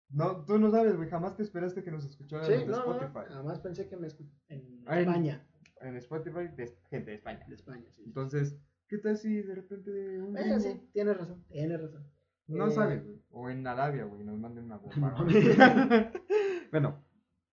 no, 0.09 0.45
tú 0.45 0.57
no 0.57 0.71
sabes, 0.71 0.95
güey, 0.95 1.09
jamás 1.09 1.35
te 1.35 1.43
esperaste 1.43 1.83
que 1.83 1.91
nos 1.91 2.05
escucharan 2.05 2.45
Sí, 2.45 2.53
en 2.53 2.67
no, 2.69 2.77
no, 2.85 2.93
Spotify. 2.93 3.33
jamás 3.33 3.59
pensé 3.59 3.87
que 3.89 3.97
me 3.97 4.07
en 4.07 4.83
en- 4.87 4.87
España. 4.99 5.47
En 5.81 5.95
Spotify 5.97 6.47
de 6.55 6.75
gente 6.89 7.11
de 7.11 7.17
España. 7.17 7.45
De 7.47 7.55
España, 7.55 7.85
sí. 7.95 8.03
Entonces, 8.05 8.57
¿qué 8.87 8.97
tal 8.97 9.17
si 9.17 9.41
de 9.43 9.53
repente 9.55 10.21
un 10.21 10.35
Eh, 10.37 10.41
gringo- 10.43 10.59
sí, 10.59 10.89
tienes 10.93 11.17
razón, 11.17 11.45
tienes 11.49 11.79
razón. 11.81 12.09
No 12.47 12.67
Eh, 12.67 12.71
sabes, 12.71 13.03
güey. 13.05 13.21
O 13.29 13.49
en 13.49 13.67
Arabia, 13.67 14.05
güey, 14.05 14.23
nos 14.23 14.39
manden 14.39 14.63
una 14.65 14.77
bomba. 14.77 15.11
No. 15.11 15.25
bueno, 16.71 17.03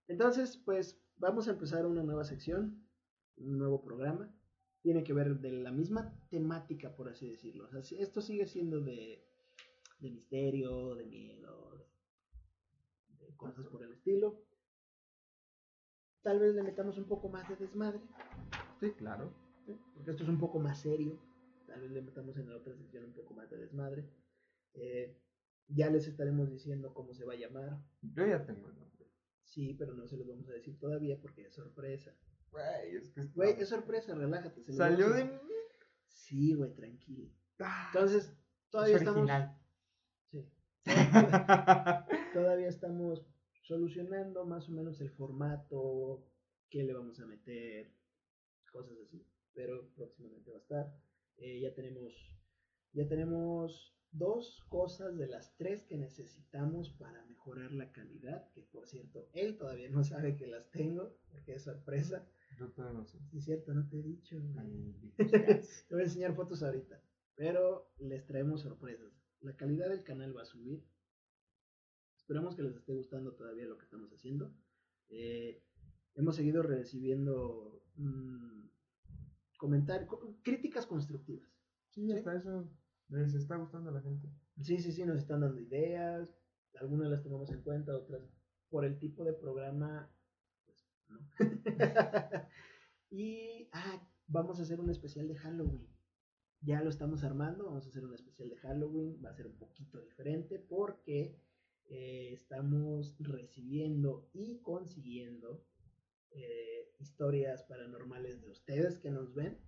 Entonces, 0.07 0.57
pues 0.59 1.03
vamos 1.17 1.49
a 1.49 1.53
empezar 1.53 1.85
una 1.87 2.03
nueva 2.03 2.25
sección, 2.25 2.87
un 3.37 3.59
nuevo 3.59 3.83
programa. 3.83 4.31
Tiene 4.85 5.03
que 5.03 5.15
ver 5.15 5.41
de 5.41 5.51
la 5.51 5.73
misma 5.73 6.15
temática, 6.29 6.95
por 6.95 7.09
así 7.09 7.31
decirlo. 7.31 7.65
O 7.65 7.69
sea, 7.71 7.81
esto 7.99 8.21
sigue 8.21 8.47
siendo 8.47 8.83
de, 8.83 9.25
de 9.99 10.11
misterio, 10.11 10.95
de 10.95 11.07
miedo, 11.07 11.79
de, 11.79 13.27
de 13.27 13.35
cosas 13.35 13.67
por 13.69 13.83
el 13.83 13.95
estilo. 13.95 14.45
Tal 16.21 16.39
vez 16.39 16.55
le 16.55 16.63
metamos 16.63 16.99
un 16.99 17.07
poco 17.07 17.31
más 17.31 17.49
de 17.49 17.57
desmadre, 17.57 18.03
sí, 18.79 18.91
claro. 18.93 19.33
¿sí? 19.65 19.75
porque 19.95 20.11
esto 20.11 20.23
es 20.23 20.29
un 20.29 20.39
poco 20.39 20.59
más 20.59 20.79
serio. 20.81 21.19
Tal 21.67 21.81
vez 21.81 21.91
le 21.91 22.03
metamos 22.03 22.37
en 22.37 22.51
la 22.51 22.57
otra 22.57 22.77
sección 22.77 23.07
un 23.07 23.15
poco 23.15 23.33
más 23.33 23.49
de 23.49 23.57
desmadre. 23.57 24.05
Eh, 24.75 25.17
ya 25.69 25.89
les 25.89 26.07
estaremos 26.07 26.51
diciendo 26.51 26.93
cómo 26.93 27.15
se 27.15 27.25
va 27.25 27.33
a 27.33 27.37
llamar. 27.37 27.79
Yo 28.03 28.27
ya 28.27 28.45
tengo 28.45 28.69
el 28.69 28.79
nombre. 28.79 29.11
Sí, 29.45 29.75
pero 29.79 29.95
no 29.95 30.07
se 30.07 30.19
los 30.19 30.27
vamos 30.27 30.47
a 30.51 30.53
decir 30.53 30.79
todavía 30.79 31.19
porque 31.21 31.47
es 31.47 31.55
sorpresa. 31.55 32.15
Güey, 32.55 32.97
es 32.97 33.11
que 33.11 33.21
está- 33.21 33.35
Güey, 33.35 33.55
es 33.59 33.69
sorpresa, 33.69 34.15
relájate. 34.15 34.63
se 34.63 34.73
Salió 34.73 35.11
de 35.11 35.25
mí. 35.25 35.31
Sí, 36.07 36.55
güey, 36.55 36.73
tranquilo. 36.75 37.29
Ah, 37.59 37.91
Entonces, 37.93 38.33
todavía 38.71 38.95
es 38.97 39.03
estamos. 39.03 39.29
Sí. 40.31 40.49
Todavía 42.33 42.69
estamos 42.69 43.27
solucionando 43.63 44.45
más 44.45 44.69
o 44.69 44.73
menos 44.73 45.01
el 45.01 45.11
formato, 45.11 46.25
qué 46.71 46.83
le 46.85 46.93
vamos 46.93 47.19
a 47.21 47.27
meter, 47.27 47.93
cosas 48.73 48.97
así. 49.05 49.27
Pero 49.53 49.89
próximamente 49.95 50.51
va 50.51 50.57
a 50.57 50.61
estar. 50.61 50.95
Eh, 51.39 51.61
ya 51.61 51.75
tenemos. 51.75 52.13
Ya 52.93 53.09
tenemos 53.09 53.97
dos 54.13 54.65
cosas 54.69 55.17
de 55.17 55.27
las 55.27 55.57
tres 55.57 55.83
que 55.85 55.97
necesitamos 55.97 56.91
para 56.91 57.25
mejorar 57.27 57.73
la 57.73 57.91
calidad. 57.93 58.49
Que 58.53 58.63
por 58.63 58.87
cierto, 58.87 59.29
él 59.33 59.57
todavía 59.57 59.89
no 59.91 60.05
sabe 60.05 60.37
que 60.37 60.47
las 60.47 60.71
tengo, 60.71 61.17
porque 61.31 61.55
es 61.55 61.63
sorpresa. 61.65 62.25
Yo 62.59 62.71
todavía 62.71 62.99
no 63.01 63.05
sé. 63.05 63.19
Sí, 63.31 63.39
es 63.39 63.45
cierto, 63.45 63.75
no 63.75 63.87
te 63.89 63.99
he 63.99 64.03
dicho. 64.03 64.37
Te 65.17 65.95
voy 65.95 66.01
a 66.01 66.05
enseñar 66.05 66.35
fotos 66.35 66.63
ahorita. 66.63 67.01
Pero 67.35 67.91
les 67.99 68.25
traemos 68.27 68.63
sorpresas. 68.63 69.13
La 69.41 69.57
calidad 69.57 69.89
del 69.89 70.05
canal 70.05 70.37
va 70.37 70.43
a 70.43 70.47
subir. 70.47 70.83
Esperamos 72.17 72.55
que 72.57 72.63
les 72.63 72.75
esté 72.77 72.95
gustando 72.95 73.33
todavía 73.35 73.67
lo 73.67 73.77
que 73.77 73.85
estamos 73.85 74.11
haciendo. 74.13 74.53
Eh, 75.09 75.63
hemos 76.15 76.37
seguido 76.37 76.63
recibiendo 76.63 77.83
mm, 77.97 78.67
comentarios, 79.59 80.09
co- 80.09 80.37
críticas 80.43 80.87
constructivas. 80.87 81.49
Sí, 81.91 82.11
hasta 82.13 82.35
eso 82.37 82.69
les 83.09 83.35
está 83.35 83.57
gustando 83.57 83.91
a 83.91 83.93
la 83.95 84.01
gente. 84.01 84.29
Sí, 84.61 84.79
sí, 84.79 84.93
sí, 84.93 85.05
nos 85.05 85.19
están 85.19 85.41
dando 85.41 85.61
ideas. 85.61 86.35
Algunas 86.81 87.11
las 87.11 87.23
tomamos 87.23 87.51
en 87.51 87.63
cuenta, 87.63 87.97
otras 87.97 88.23
por 88.71 88.85
el 88.85 88.99
tipo 88.99 89.25
de 89.25 89.33
programa, 89.35 90.11
y 93.11 93.69
ah, 93.73 94.09
vamos 94.27 94.59
a 94.59 94.63
hacer 94.63 94.81
un 94.81 94.91
especial 94.91 95.29
de 95.29 95.37
Halloween. 95.37 95.89
Ya 96.61 96.81
lo 96.83 96.89
estamos 96.89 97.25
armando, 97.25 97.67
vamos 97.67 97.87
a 97.87 97.91
hacer 97.91 98.05
un 98.05 98.15
especial 98.15 98.49
de 98.49 98.57
Halloween, 98.57 99.21
va 99.25 99.31
a 99.31 99.35
ser 99.35 99.47
un 99.47 99.59
poquito 99.59 100.01
diferente 100.01 100.59
porque 100.59 101.39
eh, 101.91 102.33
estamos 102.33 103.17
recibiendo 103.19 104.31
y 104.33 104.61
consiguiendo 104.63 105.67
eh, 106.31 106.91
historias 106.99 107.65
paranormales 107.65 108.41
de 108.41 108.51
ustedes 108.51 108.99
que 108.99 109.11
nos 109.11 109.35
ven. 109.35 109.59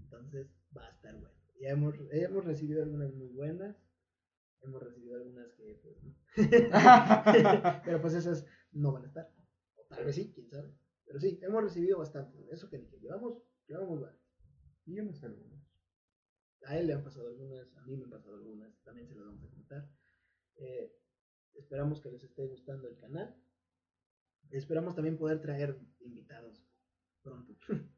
Entonces 0.00 0.54
va 0.76 0.86
a 0.86 0.90
estar 0.90 1.18
bueno. 1.18 1.34
Ya 1.60 1.70
hemos, 1.70 1.94
hemos 2.10 2.44
recibido 2.44 2.82
algunas 2.82 3.14
muy 3.14 3.28
buenas. 3.28 3.76
Hemos 4.60 4.82
recibido 4.82 5.16
algunas 5.16 5.52
que 5.54 5.80
pues 5.82 6.02
no. 6.02 6.14
Pero 7.84 8.00
pues 8.00 8.14
esas 8.14 8.46
no 8.72 8.92
van 8.92 9.04
a 9.04 9.06
estar. 9.06 9.30
Tal 9.94 10.04
vez 10.04 10.16
sí, 10.16 10.32
quién 10.32 10.48
sabe. 10.48 10.74
Pero 11.06 11.20
sí, 11.20 11.38
hemos 11.42 11.62
recibido 11.62 11.98
bastante. 11.98 12.46
Eso 12.50 12.68
que 12.68 12.86
que 12.86 12.98
llevamos, 12.98 13.42
llevamos 13.66 14.00
varias. 14.00 14.22
Y 14.86 14.96
yo 14.96 15.04
me 15.04 15.14
sé 15.14 15.26
algunos. 15.26 15.60
A 16.66 16.78
él 16.78 16.86
le 16.86 16.94
han 16.94 17.04
pasado 17.04 17.28
algunas, 17.28 17.76
a 17.76 17.82
mí 17.82 17.96
me 17.96 18.04
han 18.04 18.10
pasado 18.10 18.36
algunas, 18.36 18.82
también 18.84 19.06
se 19.06 19.14
las 19.14 19.26
vamos 19.26 19.44
a 19.44 19.48
comentar. 19.48 19.90
Eh, 20.56 20.92
esperamos 21.54 22.00
que 22.00 22.10
les 22.10 22.24
esté 22.24 22.46
gustando 22.46 22.88
el 22.88 22.96
canal. 22.96 23.36
Esperamos 24.50 24.94
también 24.94 25.18
poder 25.18 25.40
traer 25.40 25.78
invitados 26.00 26.66
pronto. 27.22 27.54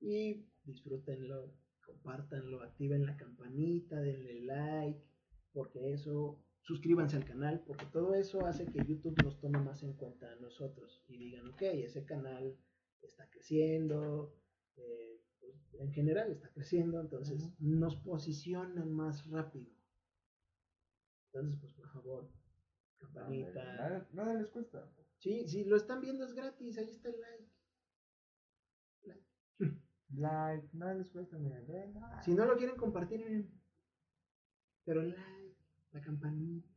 y 0.00 0.48
disfrútenlo, 0.64 1.54
compártanlo, 1.84 2.62
activen 2.62 3.06
la 3.06 3.16
campanita, 3.16 4.00
denle 4.00 4.40
like, 4.44 5.04
porque 5.52 5.92
eso 5.92 6.43
suscríbanse 6.64 7.16
al 7.16 7.24
canal, 7.24 7.62
porque 7.66 7.86
todo 7.86 8.14
eso 8.14 8.44
hace 8.46 8.66
que 8.66 8.84
YouTube 8.84 9.22
nos 9.22 9.38
tome 9.38 9.60
más 9.60 9.82
en 9.82 9.92
cuenta 9.92 10.32
a 10.32 10.36
nosotros 10.36 11.04
y 11.08 11.18
digan, 11.18 11.46
ok, 11.48 11.62
ese 11.62 12.04
canal 12.04 12.58
está 13.02 13.28
creciendo, 13.28 14.34
eh, 14.76 15.20
pues, 15.40 15.74
en 15.78 15.92
general 15.92 16.32
está 16.32 16.50
creciendo, 16.50 17.00
entonces 17.00 17.52
nos 17.60 17.96
posicionan 17.96 18.92
más 18.92 19.28
rápido. 19.28 19.70
Entonces, 21.32 21.60
pues 21.60 21.72
por 21.74 21.88
favor, 21.92 22.30
campanita. 22.98 23.64
Nada, 23.76 24.08
nada 24.12 24.34
les 24.34 24.48
cuesta. 24.48 24.90
Sí, 25.18 25.46
si 25.46 25.64
lo 25.64 25.76
están 25.76 26.00
viendo 26.00 26.24
es 26.24 26.32
gratis, 26.32 26.78
ahí 26.78 26.88
está 26.88 27.10
el 27.10 27.20
like. 27.20 27.50
Like, 29.02 29.24
like 30.10 30.68
nada 30.72 30.94
les 30.94 31.10
cuesta, 31.10 31.36
miren, 31.36 31.66
ven, 31.66 31.94
ah. 31.98 32.22
Si 32.22 32.34
no 32.34 32.46
lo 32.46 32.56
quieren 32.56 32.76
compartir, 32.76 33.20
miren, 33.20 33.50
pero 34.84 35.02
like, 35.02 35.43
la 35.94 36.00
campanita, 36.00 36.68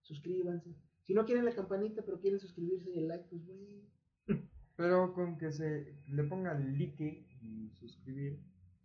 suscríbanse. 0.00 0.74
Si 1.04 1.14
no 1.14 1.24
quieren 1.26 1.44
la 1.44 1.54
campanita, 1.54 2.02
pero 2.04 2.20
quieren 2.20 2.38
suscribirse 2.40 2.90
y 2.90 2.98
el 2.98 3.08
like, 3.08 3.26
pues 3.28 3.44
bueno. 3.44 3.82
Pero 4.76 5.12
con 5.12 5.36
que 5.36 5.52
se 5.52 5.98
le 6.08 6.24
pongan 6.24 6.78
like 6.78 7.26
y 7.42 7.70
suscribir. 7.74 8.40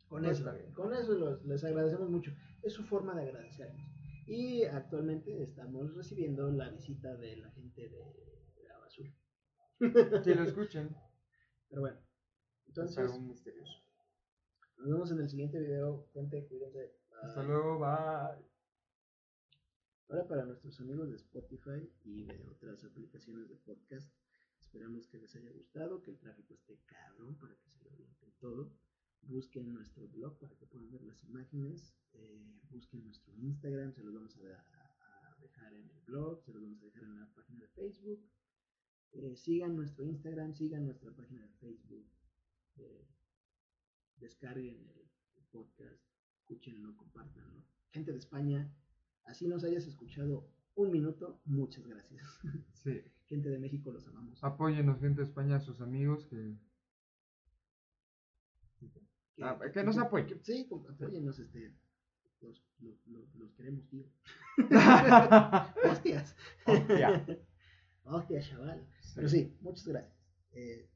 Con 0.10 0.24
pues, 0.24 0.40
eso, 0.40 0.52
con 0.74 0.94
eso 0.94 1.14
los- 1.14 1.46
les 1.46 1.64
agradecemos 1.64 2.10
mucho. 2.10 2.32
Es 2.62 2.74
su 2.74 2.84
forma 2.84 3.16
de 3.16 3.24
agradecernos. 3.30 3.88
Y 4.26 4.64
actualmente 4.64 5.42
estamos 5.42 5.96
recibiendo 5.96 6.52
la 6.52 6.70
visita 6.70 7.16
de 7.16 7.38
la 7.38 7.50
gente 7.52 7.90
de 7.90 8.64
la 8.68 8.78
basura. 8.80 9.14
Que 10.24 10.36
lo 10.36 10.44
escuchen. 10.44 10.96
Pero 11.70 11.82
bueno, 11.82 11.98
es 12.00 12.68
entonces 12.68 12.98
algo 12.98 13.20
misterioso. 13.22 13.80
nos 14.80 14.90
vemos 14.90 15.12
en 15.12 15.20
el 15.22 15.30
siguiente 15.30 15.60
video. 15.60 16.08
Gente, 16.14 16.46
cuídense. 16.48 16.96
Hasta 17.24 17.44
luego, 17.44 17.80
bye. 17.80 18.47
Ahora 20.10 20.26
para 20.28 20.46
nuestros 20.46 20.80
amigos 20.80 21.10
de 21.10 21.18
Spotify 21.18 21.90
y 22.06 22.24
de 22.24 22.42
otras 22.50 22.84
aplicaciones 22.86 23.50
de 23.50 23.56
podcast, 23.58 24.10
esperamos 24.58 25.06
que 25.08 25.18
les 25.18 25.36
haya 25.36 25.52
gustado, 25.52 26.02
que 26.02 26.12
el 26.12 26.18
tráfico 26.18 26.54
esté 26.54 26.80
cabrón 26.86 27.38
para 27.38 27.56
que 27.58 27.70
se 27.70 27.84
lo 27.84 27.92
avienten 27.92 28.32
todo. 28.40 28.72
Busquen 29.24 29.74
nuestro 29.74 30.08
blog 30.08 30.38
para 30.40 30.56
que 30.56 30.66
puedan 30.66 30.90
ver 30.92 31.04
las 31.04 31.22
imágenes. 31.26 31.94
eh, 32.14 32.62
busquen 32.70 33.04
nuestro 33.04 33.34
Instagram, 33.36 33.92
se 33.92 34.02
los 34.04 34.14
vamos 34.14 34.36
a 34.38 35.38
dejar 35.42 35.74
en 35.74 35.90
el 35.90 36.00
blog, 36.06 36.42
se 36.42 36.54
los 36.54 36.62
vamos 36.62 36.82
a 36.82 36.86
dejar 36.86 37.04
en 37.04 37.20
la 37.20 37.34
página 37.34 37.60
de 37.60 37.68
Facebook. 37.70 38.26
Eh, 39.12 39.36
sigan 39.36 39.76
nuestro 39.76 40.06
Instagram, 40.06 40.54
sigan 40.54 40.86
nuestra 40.86 41.12
página 41.14 41.42
de 41.42 41.54
Facebook. 41.56 42.08
eh, 42.78 43.06
descarguen 44.16 44.88
el, 44.88 45.10
el 45.36 45.44
podcast, 45.52 46.02
escúchenlo, 46.38 46.96
compártanlo. 46.96 47.64
Gente 47.92 48.12
de 48.12 48.18
España, 48.20 48.72
así 49.28 49.48
nos 49.48 49.64
hayas 49.64 49.86
escuchado 49.86 50.50
un 50.76 50.92
minuto, 50.92 51.42
muchas 51.46 51.86
gracias. 51.86 52.40
Sí. 52.74 53.04
Gente 53.26 53.50
de 53.50 53.60
México, 53.60 53.92
los 53.92 54.08
amamos. 54.08 54.42
Apóyenos, 54.42 55.02
gente 55.02 55.20
de 55.20 55.28
España, 55.28 55.58
a 55.58 55.60
sus 55.60 55.82
amigos 55.82 56.26
que. 56.28 56.56
Ah, 59.42 59.60
que 59.74 59.84
nos 59.84 59.98
apoyen. 59.98 60.42
Sí, 60.44 60.70
apóyennos, 60.90 61.38
este. 61.40 61.76
Los, 62.40 62.64
los, 62.80 63.06
los, 63.08 63.36
los 63.36 63.54
queremos, 63.56 63.86
tío. 63.90 64.06
Hostias. 65.92 66.36
Hostia. 66.66 67.26
Chaval. 68.40 68.88
Pero 69.16 69.28
sí, 69.28 69.58
muchas 69.60 69.88
gracias. 69.88 70.18
Eh, 70.52 70.90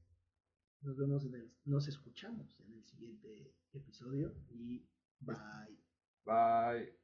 nos 0.81 0.97
vemos 0.97 1.25
en 1.25 1.35
el, 1.35 1.51
nos 1.65 1.87
escuchamos 1.87 2.57
en 2.61 2.73
el 2.73 2.85
siguiente 2.85 3.53
episodio 3.73 4.33
y 4.49 4.85
bye. 5.19 5.77
Bye. 6.25 7.00